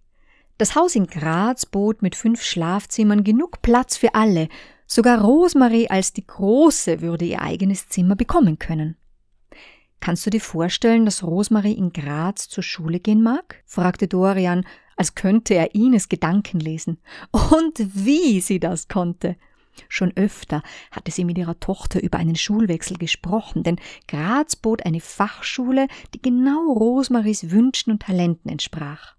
Das 0.59 0.75
Haus 0.75 0.95
in 0.95 1.07
Graz 1.07 1.67
bot 1.67 2.01
mit 2.01 2.15
fünf 2.15 2.43
Schlafzimmern 2.43 3.25
genug 3.25 3.61
Platz 3.61 3.99
für 3.99 4.15
alle, 4.15 4.49
sogar 4.87 5.21
Rosemarie 5.21 5.89
als 5.89 6.13
die 6.13 6.27
Große 6.27 7.01
würde 7.01 7.25
ihr 7.25 7.43
eigenes 7.43 7.89
Zimmer 7.89 8.17
bekommen 8.17 8.59
können. 8.59 8.97
Kannst 10.01 10.27
du 10.27 10.31
dir 10.31 10.41
vorstellen, 10.41 11.05
dass 11.05 11.23
Rosemarie 11.23 11.73
in 11.73 11.93
Graz 11.93 12.49
zur 12.49 12.63
Schule 12.63 13.01
gehen 13.01 13.23
mag? 13.23 13.63
fragte 13.65 14.09
Dorian, 14.09 14.65
als 14.97 15.15
könnte 15.15 15.55
er 15.55 15.75
Ines 15.75 16.09
Gedanken 16.09 16.61
lesen. 16.61 16.99
Und 17.33 17.79
wie 17.79 18.41
sie 18.41 18.61
das 18.61 18.89
konnte. 18.89 19.37
Schon 19.89 20.13
öfter 20.17 20.63
hatte 20.91 21.11
sie 21.11 21.25
mit 21.25 21.37
ihrer 21.37 21.61
Tochter 21.61 22.03
über 22.03 22.19
einen 22.19 22.37
Schulwechsel 22.37 22.97
gesprochen, 22.97 23.63
denn 23.63 23.77
Graz 24.09 24.57
bot 24.57 24.87
eine 24.87 25.01
Fachschule, 25.01 25.87
die 26.15 26.23
genau 26.23 26.73
Rosemaries 26.73 27.51
Wünschen 27.51 27.93
und 27.93 28.03
Talenten 28.03 28.51
entsprach. 28.51 29.17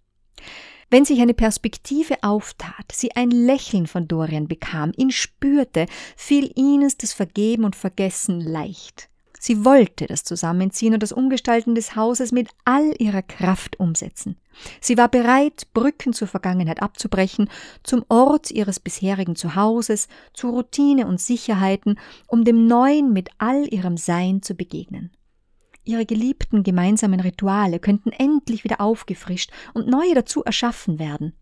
Wenn 0.89 1.03
sich 1.03 1.19
eine 1.19 1.33
Perspektive 1.33 2.15
auftat, 2.21 2.91
sie 2.93 3.13
ein 3.13 3.29
Lächeln 3.29 3.87
von 3.87 4.07
Dorian 4.07 4.47
bekam, 4.47 4.93
ihn 4.95 5.11
spürte, 5.11 5.85
fiel 6.15 6.49
Ines 6.55 6.95
das 6.95 7.11
Vergeben 7.11 7.65
und 7.65 7.75
Vergessen 7.75 8.39
leicht. 8.39 9.09
Sie 9.39 9.65
wollte 9.65 10.07
das 10.07 10.23
Zusammenziehen 10.23 10.93
und 10.93 11.03
das 11.03 11.11
Umgestalten 11.11 11.75
des 11.75 11.95
Hauses 11.95 12.31
mit 12.31 12.49
all 12.65 12.93
ihrer 12.99 13.21
Kraft 13.21 13.79
umsetzen. 13.79 14.37
Sie 14.81 14.97
war 14.97 15.09
bereit, 15.09 15.67
Brücken 15.73 16.13
zur 16.13 16.27
Vergangenheit 16.27 16.81
abzubrechen, 16.81 17.49
zum 17.83 18.03
Ort 18.07 18.49
ihres 18.49 18.79
bisherigen 18.79 19.35
Zuhauses, 19.35 20.07
zu 20.33 20.49
Routine 20.49 21.05
und 21.05 21.21
Sicherheiten, 21.21 21.99
um 22.27 22.45
dem 22.45 22.65
Neuen 22.65 23.13
mit 23.13 23.29
all 23.37 23.71
ihrem 23.71 23.97
Sein 23.97 24.41
zu 24.41 24.55
begegnen. 24.55 25.11
Ihre 25.87 26.05
geliebten 26.05 26.63
gemeinsamen 26.63 27.19
Rituale 27.19 27.79
könnten 27.79 28.11
endlich 28.11 28.63
wieder 28.63 28.81
aufgefrischt 28.81 29.51
und 29.73 29.87
neue 29.87 30.13
dazu 30.13 30.43
erschaffen 30.43 30.99
werden. 30.99 31.33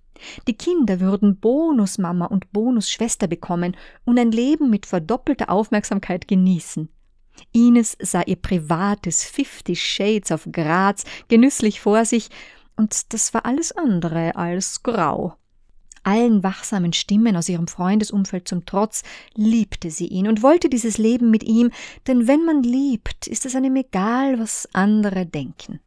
Die 0.47 0.55
Kinder 0.55 0.99
würden 0.99 1.39
Bonusmama 1.39 2.25
und 2.25 2.51
Bonusschwester 2.53 3.27
bekommen 3.27 3.75
und 4.05 4.17
ein 4.17 4.31
Leben 4.31 4.69
mit 4.69 4.85
verdoppelter 4.85 5.49
Aufmerksamkeit 5.49 6.27
genießen. 6.27 6.89
Ines 7.51 7.97
sah 7.99 8.21
ihr 8.21 8.37
privates 8.37 9.23
Fifty 9.23 9.75
Shades 9.75 10.31
of 10.31 10.47
Graz 10.51 11.03
genüsslich 11.27 11.81
vor 11.81 12.05
sich, 12.05 12.29
und 12.77 13.13
das 13.13 13.33
war 13.33 13.45
alles 13.45 13.71
andere 13.71 14.35
als 14.35 14.83
grau. 14.83 15.35
Allen 16.05 16.43
wachsamen 16.43 16.93
Stimmen 16.93 17.35
aus 17.35 17.49
ihrem 17.49 17.67
Freundesumfeld 17.67 18.47
zum 18.47 18.65
Trotz 18.65 19.03
liebte 19.33 19.89
sie 19.89 20.07
ihn 20.07 20.27
und 20.27 20.43
wollte 20.43 20.69
dieses 20.69 20.97
Leben 20.97 21.31
mit 21.31 21.43
ihm, 21.43 21.71
denn 22.07 22.27
wenn 22.27 22.45
man 22.45 22.61
liebt, 22.61 23.27
ist 23.27 23.45
es 23.45 23.55
einem 23.55 23.75
egal, 23.75 24.39
was 24.39 24.69
andere 24.73 25.25
denken. 25.25 25.79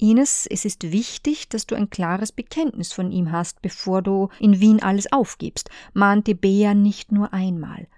Ines, 0.00 0.46
es 0.48 0.64
ist 0.64 0.92
wichtig, 0.92 1.48
dass 1.48 1.66
du 1.66 1.74
ein 1.74 1.90
klares 1.90 2.30
Bekenntnis 2.30 2.92
von 2.92 3.10
ihm 3.10 3.32
hast, 3.32 3.60
bevor 3.62 4.00
du 4.00 4.28
in 4.38 4.60
Wien 4.60 4.80
alles 4.80 5.10
aufgibst, 5.12 5.70
mahnte 5.92 6.36
Bea 6.36 6.72
nicht 6.72 7.10
nur 7.10 7.32
einmal. 7.32 7.88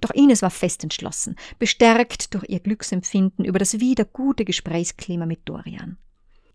Doch 0.00 0.10
Ines 0.10 0.42
war 0.42 0.50
fest 0.50 0.84
entschlossen, 0.84 1.34
bestärkt 1.58 2.34
durch 2.34 2.44
ihr 2.48 2.60
Glücksempfinden 2.60 3.44
über 3.44 3.58
das 3.58 3.80
wieder 3.80 4.04
gute 4.04 4.44
Gesprächsklima 4.44 5.26
mit 5.26 5.40
Dorian. 5.46 5.98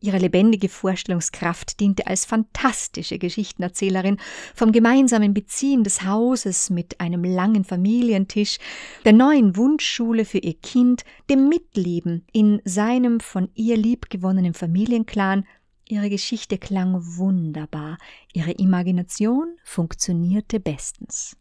Ihre 0.04 0.18
lebendige 0.18 0.68
Vorstellungskraft 0.68 1.80
diente 1.80 2.08
als 2.08 2.26
fantastische 2.26 3.18
Geschichtenerzählerin 3.18 4.18
vom 4.54 4.74
gemeinsamen 4.74 5.34
Beziehen 5.34 5.86
des 5.86 6.04
Hauses 6.04 6.70
mit 6.70 6.99
einem 6.99 7.24
langen 7.24 7.64
Familientisch, 7.64 8.58
der 9.06 9.14
neuen 9.14 9.56
Wunschschule 9.56 10.26
für 10.26 10.39
ihr 10.39 10.56
Kind, 10.56 11.06
dem 11.30 11.47
Mitleben 11.47 12.26
in 12.34 12.62
seinem 12.66 13.22
von 13.22 13.47
ihr 13.56 13.78
liebgewonnenen 13.78 14.54
Familienclan. 14.54 15.45
Ihre 15.88 16.10
Geschichte 16.10 16.58
klang 16.58 16.99
wunderbar, 17.16 17.97
ihre 18.34 18.51
Imagination 18.51 19.56
funktionierte 19.64 20.60
bestens. 20.60 21.38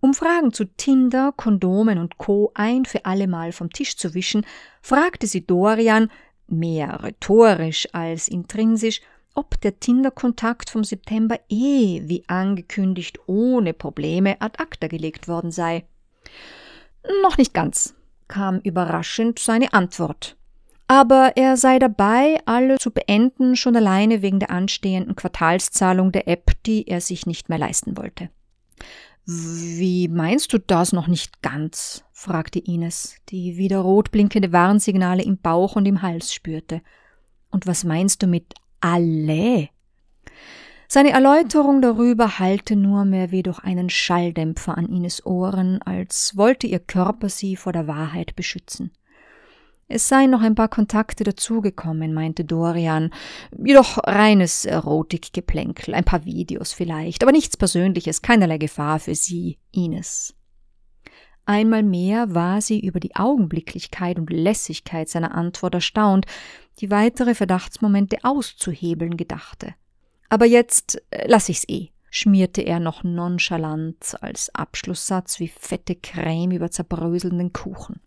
Um 0.00 0.14
Fragen 0.14 0.54
zu 0.54 0.64
Tinder, 0.64 1.34
Kondomen 1.36 1.98
und 1.98 2.16
Co. 2.16 2.52
ein 2.54 2.86
für 2.86 3.04
allemal 3.04 3.52
vom 3.52 3.68
Tisch 3.68 3.98
zu 3.98 4.14
wischen, 4.14 4.46
fragte 4.80 5.26
sie 5.26 5.46
Dorian, 5.46 6.10
mehr 6.52 7.02
rhetorisch 7.02 7.88
als 7.92 8.28
intrinsisch, 8.28 9.00
ob 9.34 9.60
der 9.60 9.80
Tinder-Kontakt 9.80 10.70
vom 10.70 10.84
September 10.84 11.38
eh, 11.48 12.02
wie 12.04 12.24
angekündigt, 12.26 13.18
ohne 13.26 13.72
Probleme 13.72 14.40
ad 14.40 14.58
acta 14.60 14.86
gelegt 14.86 15.26
worden 15.26 15.50
sei. 15.50 15.84
Noch 17.22 17.38
nicht 17.38 17.54
ganz, 17.54 17.94
kam 18.28 18.60
überraschend 18.60 19.38
seine 19.38 19.72
Antwort. 19.72 20.36
Aber 20.86 21.32
er 21.36 21.56
sei 21.56 21.78
dabei, 21.78 22.38
alle 22.44 22.76
zu 22.76 22.90
beenden, 22.90 23.56
schon 23.56 23.76
alleine 23.76 24.20
wegen 24.20 24.40
der 24.40 24.50
anstehenden 24.50 25.16
Quartalszahlung 25.16 26.12
der 26.12 26.28
App, 26.28 26.52
die 26.66 26.86
er 26.86 27.00
sich 27.00 27.24
nicht 27.24 27.48
mehr 27.48 27.58
leisten 27.58 27.96
wollte. 27.96 28.28
Wie 29.24 30.08
meinst 30.08 30.52
du 30.52 30.58
das 30.58 30.92
noch 30.92 31.06
nicht 31.06 31.42
ganz? 31.42 32.04
fragte 32.12 32.58
Ines, 32.58 33.16
die 33.28 33.56
wieder 33.56 33.78
rot 33.78 34.10
blinkende 34.10 34.52
Warnsignale 34.52 35.22
im 35.22 35.38
Bauch 35.38 35.76
und 35.76 35.86
im 35.86 36.02
Hals 36.02 36.34
spürte. 36.34 36.82
Und 37.50 37.66
was 37.66 37.84
meinst 37.84 38.22
du 38.22 38.26
mit 38.26 38.54
alle? 38.80 39.68
Seine 40.88 41.10
Erläuterung 41.10 41.80
darüber 41.80 42.38
hallte 42.38 42.76
nur 42.76 43.04
mehr 43.04 43.30
wie 43.30 43.42
durch 43.42 43.60
einen 43.60 43.90
Schalldämpfer 43.90 44.76
an 44.76 44.88
Ines 44.88 45.24
Ohren, 45.24 45.80
als 45.82 46.36
wollte 46.36 46.66
ihr 46.66 46.80
Körper 46.80 47.28
sie 47.28 47.56
vor 47.56 47.72
der 47.72 47.86
Wahrheit 47.86 48.36
beschützen. 48.36 48.90
Es 49.94 50.08
seien 50.08 50.30
noch 50.30 50.40
ein 50.40 50.54
paar 50.54 50.68
Kontakte 50.68 51.22
dazugekommen, 51.22 52.14
meinte 52.14 52.46
Dorian. 52.46 53.10
Jedoch 53.62 53.98
reines 53.98 54.64
Erotikgeplänkel, 54.64 55.92
ein 55.92 56.04
paar 56.04 56.24
Videos 56.24 56.72
vielleicht, 56.72 57.22
aber 57.22 57.30
nichts 57.30 57.58
Persönliches, 57.58 58.22
keinerlei 58.22 58.56
Gefahr 58.56 59.00
für 59.00 59.14
Sie, 59.14 59.58
Ines. 59.70 60.34
Einmal 61.44 61.82
mehr 61.82 62.34
war 62.34 62.62
sie 62.62 62.80
über 62.80 63.00
die 63.00 63.16
Augenblicklichkeit 63.16 64.18
und 64.18 64.30
Lässigkeit 64.30 65.10
seiner 65.10 65.34
Antwort 65.34 65.74
erstaunt, 65.74 66.24
die 66.78 66.90
weitere 66.90 67.34
Verdachtsmomente 67.34 68.16
auszuhebeln 68.22 69.18
gedachte. 69.18 69.74
Aber 70.30 70.46
jetzt 70.46 71.02
äh, 71.10 71.26
lass 71.28 71.50
ich's 71.50 71.68
eh, 71.68 71.88
schmierte 72.10 72.62
er 72.62 72.80
noch 72.80 73.04
nonchalant 73.04 74.16
als 74.22 74.54
Abschlusssatz 74.54 75.38
wie 75.38 75.48
fette 75.48 75.96
Creme 75.96 76.52
über 76.52 76.70
zerbröselnden 76.70 77.52
Kuchen 77.52 78.00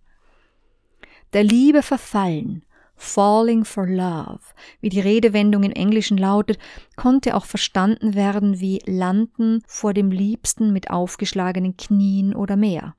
der 1.33 1.43
Liebe 1.43 1.81
verfallen, 1.81 2.63
falling 2.95 3.65
for 3.65 3.87
love, 3.87 4.39
wie 4.79 4.89
die 4.89 4.99
Redewendung 4.99 5.63
im 5.63 5.71
Englischen 5.71 6.17
lautet, 6.17 6.57
konnte 6.95 7.35
auch 7.35 7.45
verstanden 7.45 8.15
werden 8.15 8.59
wie 8.59 8.81
landen 8.85 9.63
vor 9.67 9.93
dem 9.93 10.11
Liebsten 10.11 10.71
mit 10.71 10.89
aufgeschlagenen 10.89 11.77
Knien 11.77 12.35
oder 12.35 12.55
mehr. 12.55 12.95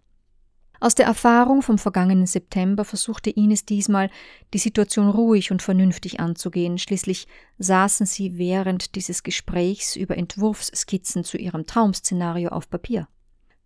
Aus 0.79 0.95
der 0.95 1.07
Erfahrung 1.07 1.63
vom 1.63 1.79
vergangenen 1.79 2.27
September 2.27 2.85
versuchte 2.85 3.31
Ines 3.31 3.65
diesmal, 3.65 4.11
die 4.53 4.59
Situation 4.59 5.09
ruhig 5.09 5.51
und 5.51 5.63
vernünftig 5.63 6.21
anzugehen. 6.21 6.77
Schließlich 6.77 7.27
saßen 7.59 8.05
sie 8.05 8.37
während 8.37 8.95
dieses 8.95 9.23
Gesprächs 9.23 9.97
über 9.97 10.19
Entwurfsskizzen 10.19 11.25
zu 11.25 11.39
ihrem 11.39 11.65
Traumszenario 11.67 12.51
auf 12.51 12.69
Papier. 12.69 13.09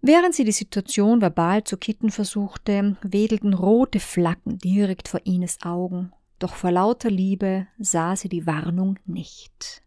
Während 0.02 0.34
sie 0.34 0.44
die 0.44 0.52
Situation 0.52 1.20
verbal 1.20 1.64
zu 1.64 1.76
kitten 1.76 2.10
versuchte, 2.10 2.96
wedelten 3.02 3.52
rote 3.52 4.00
Flaggen 4.00 4.56
direkt 4.58 5.08
vor 5.08 5.20
Ines 5.24 5.58
Augen, 5.62 6.12
doch 6.38 6.54
vor 6.54 6.70
lauter 6.70 7.10
Liebe 7.10 7.66
sah 7.78 8.16
sie 8.16 8.30
die 8.30 8.46
Warnung 8.46 8.98
nicht. 9.04 9.82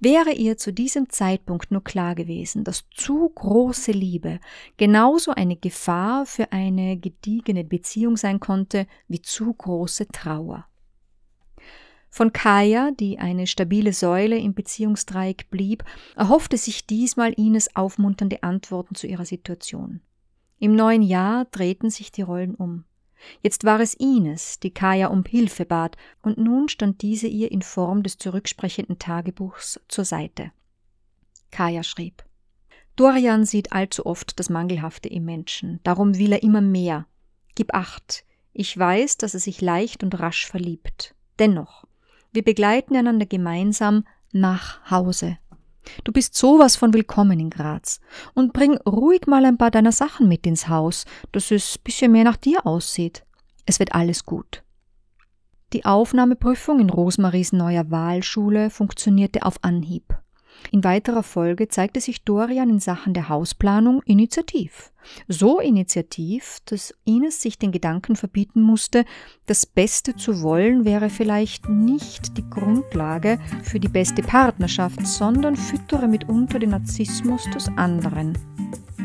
Wäre 0.00 0.32
ihr 0.32 0.56
zu 0.56 0.72
diesem 0.72 1.08
Zeitpunkt 1.10 1.70
nur 1.70 1.84
klar 1.84 2.16
gewesen, 2.16 2.64
dass 2.64 2.90
zu 2.90 3.28
große 3.28 3.92
Liebe 3.92 4.40
genauso 4.76 5.30
eine 5.30 5.54
Gefahr 5.54 6.26
für 6.26 6.50
eine 6.50 6.96
gediegene 6.96 7.62
Beziehung 7.62 8.16
sein 8.16 8.40
konnte 8.40 8.88
wie 9.06 9.22
zu 9.22 9.54
große 9.54 10.08
Trauer. 10.08 10.66
Von 12.14 12.34
Kaya, 12.34 12.90
die 12.90 13.18
eine 13.18 13.46
stabile 13.46 13.94
Säule 13.94 14.36
im 14.36 14.52
Beziehungsdreieck 14.52 15.48
blieb, 15.48 15.82
erhoffte 16.14 16.58
sich 16.58 16.86
diesmal 16.86 17.32
Ines 17.32 17.74
aufmunternde 17.74 18.42
Antworten 18.42 18.94
zu 18.94 19.06
ihrer 19.06 19.24
Situation. 19.24 20.02
Im 20.58 20.76
neuen 20.76 21.00
Jahr 21.00 21.46
drehten 21.46 21.88
sich 21.88 22.12
die 22.12 22.20
Rollen 22.20 22.54
um. 22.54 22.84
Jetzt 23.40 23.64
war 23.64 23.80
es 23.80 23.94
Ines, 23.94 24.60
die 24.60 24.74
Kaya 24.74 25.06
um 25.06 25.24
Hilfe 25.24 25.64
bat, 25.64 25.96
und 26.20 26.36
nun 26.36 26.68
stand 26.68 27.00
diese 27.00 27.28
ihr 27.28 27.50
in 27.50 27.62
Form 27.62 28.02
des 28.02 28.18
zurücksprechenden 28.18 28.98
Tagebuchs 28.98 29.80
zur 29.88 30.04
Seite. 30.04 30.52
Kaya 31.50 31.82
schrieb 31.82 32.26
Dorian 32.94 33.46
sieht 33.46 33.72
allzu 33.72 34.04
oft 34.04 34.38
das 34.38 34.50
Mangelhafte 34.50 35.08
im 35.08 35.24
Menschen, 35.24 35.80
darum 35.82 36.18
will 36.18 36.32
er 36.32 36.42
immer 36.42 36.60
mehr. 36.60 37.06
Gib 37.54 37.72
acht, 37.72 38.26
ich 38.52 38.76
weiß, 38.76 39.16
dass 39.16 39.32
er 39.32 39.40
sich 39.40 39.62
leicht 39.62 40.04
und 40.04 40.20
rasch 40.20 40.46
verliebt. 40.46 41.14
Dennoch, 41.38 41.86
wir 42.32 42.42
begleiten 42.42 42.96
einander 42.96 43.26
gemeinsam 43.26 44.04
nach 44.32 44.90
Hause. 44.90 45.38
Du 46.04 46.12
bist 46.12 46.34
sowas 46.34 46.76
von 46.76 46.94
willkommen 46.94 47.38
in 47.38 47.50
Graz. 47.50 48.00
Und 48.34 48.52
bring 48.52 48.78
ruhig 48.78 49.26
mal 49.26 49.44
ein 49.44 49.58
paar 49.58 49.70
deiner 49.70 49.92
Sachen 49.92 50.28
mit 50.28 50.46
ins 50.46 50.68
Haus, 50.68 51.04
dass 51.32 51.50
es 51.50 51.78
bisschen 51.78 52.12
mehr 52.12 52.24
nach 52.24 52.36
dir 52.36 52.66
aussieht. 52.66 53.24
Es 53.66 53.78
wird 53.78 53.94
alles 53.94 54.24
gut. 54.24 54.62
Die 55.72 55.84
Aufnahmeprüfung 55.84 56.80
in 56.80 56.90
Rosmaries 56.90 57.52
neuer 57.52 57.90
Wahlschule 57.90 58.70
funktionierte 58.70 59.44
auf 59.44 59.62
Anhieb. 59.62 60.14
In 60.70 60.84
weiterer 60.84 61.22
Folge 61.22 61.68
zeigte 61.68 62.00
sich 62.00 62.24
Dorian 62.24 62.70
in 62.70 62.80
Sachen 62.80 63.14
der 63.14 63.28
Hausplanung 63.28 64.02
initiativ. 64.04 64.92
So 65.28 65.58
initiativ, 65.58 66.58
dass 66.66 66.94
Ines 67.04 67.40
sich 67.40 67.58
den 67.58 67.72
Gedanken 67.72 68.16
verbieten 68.16 68.62
musste, 68.62 69.04
das 69.46 69.66
Beste 69.66 70.14
zu 70.16 70.42
wollen 70.42 70.84
wäre 70.84 71.10
vielleicht 71.10 71.68
nicht 71.68 72.36
die 72.38 72.48
Grundlage 72.48 73.38
für 73.62 73.80
die 73.80 73.88
beste 73.88 74.22
Partnerschaft, 74.22 75.06
sondern 75.06 75.56
füttere 75.56 76.06
mitunter 76.08 76.58
den 76.58 76.70
Narzissmus 76.70 77.48
des 77.50 77.68
anderen. 77.76 78.38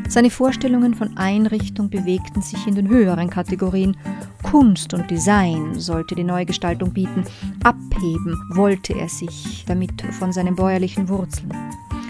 Seine 0.08 0.30
Vorstellungen 0.30 0.94
von 0.94 1.18
Einrichtung 1.18 1.90
bewegten 1.90 2.40
sich 2.40 2.66
in 2.66 2.74
den 2.74 2.88
höheren 2.88 3.28
Kategorien. 3.28 3.94
Kunst 4.42 4.94
und 4.94 5.10
Design 5.10 5.78
sollte 5.78 6.14
die 6.14 6.24
Neugestaltung 6.24 6.94
bieten. 6.94 7.24
Abheben 7.62 8.34
wollte 8.54 8.94
er 8.94 9.10
sich 9.10 9.64
damit 9.66 10.00
von 10.18 10.32
seinen 10.32 10.56
bäuerlichen 10.56 11.10
Wurzeln. 11.10 11.52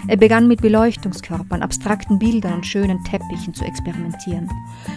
Er 0.07 0.17
begann 0.17 0.47
mit 0.47 0.61
Beleuchtungskörpern, 0.61 1.61
abstrakten 1.61 2.17
Bildern 2.17 2.53
und 2.55 2.65
schönen 2.65 3.03
Teppichen 3.03 3.53
zu 3.53 3.63
experimentieren. 3.63 4.49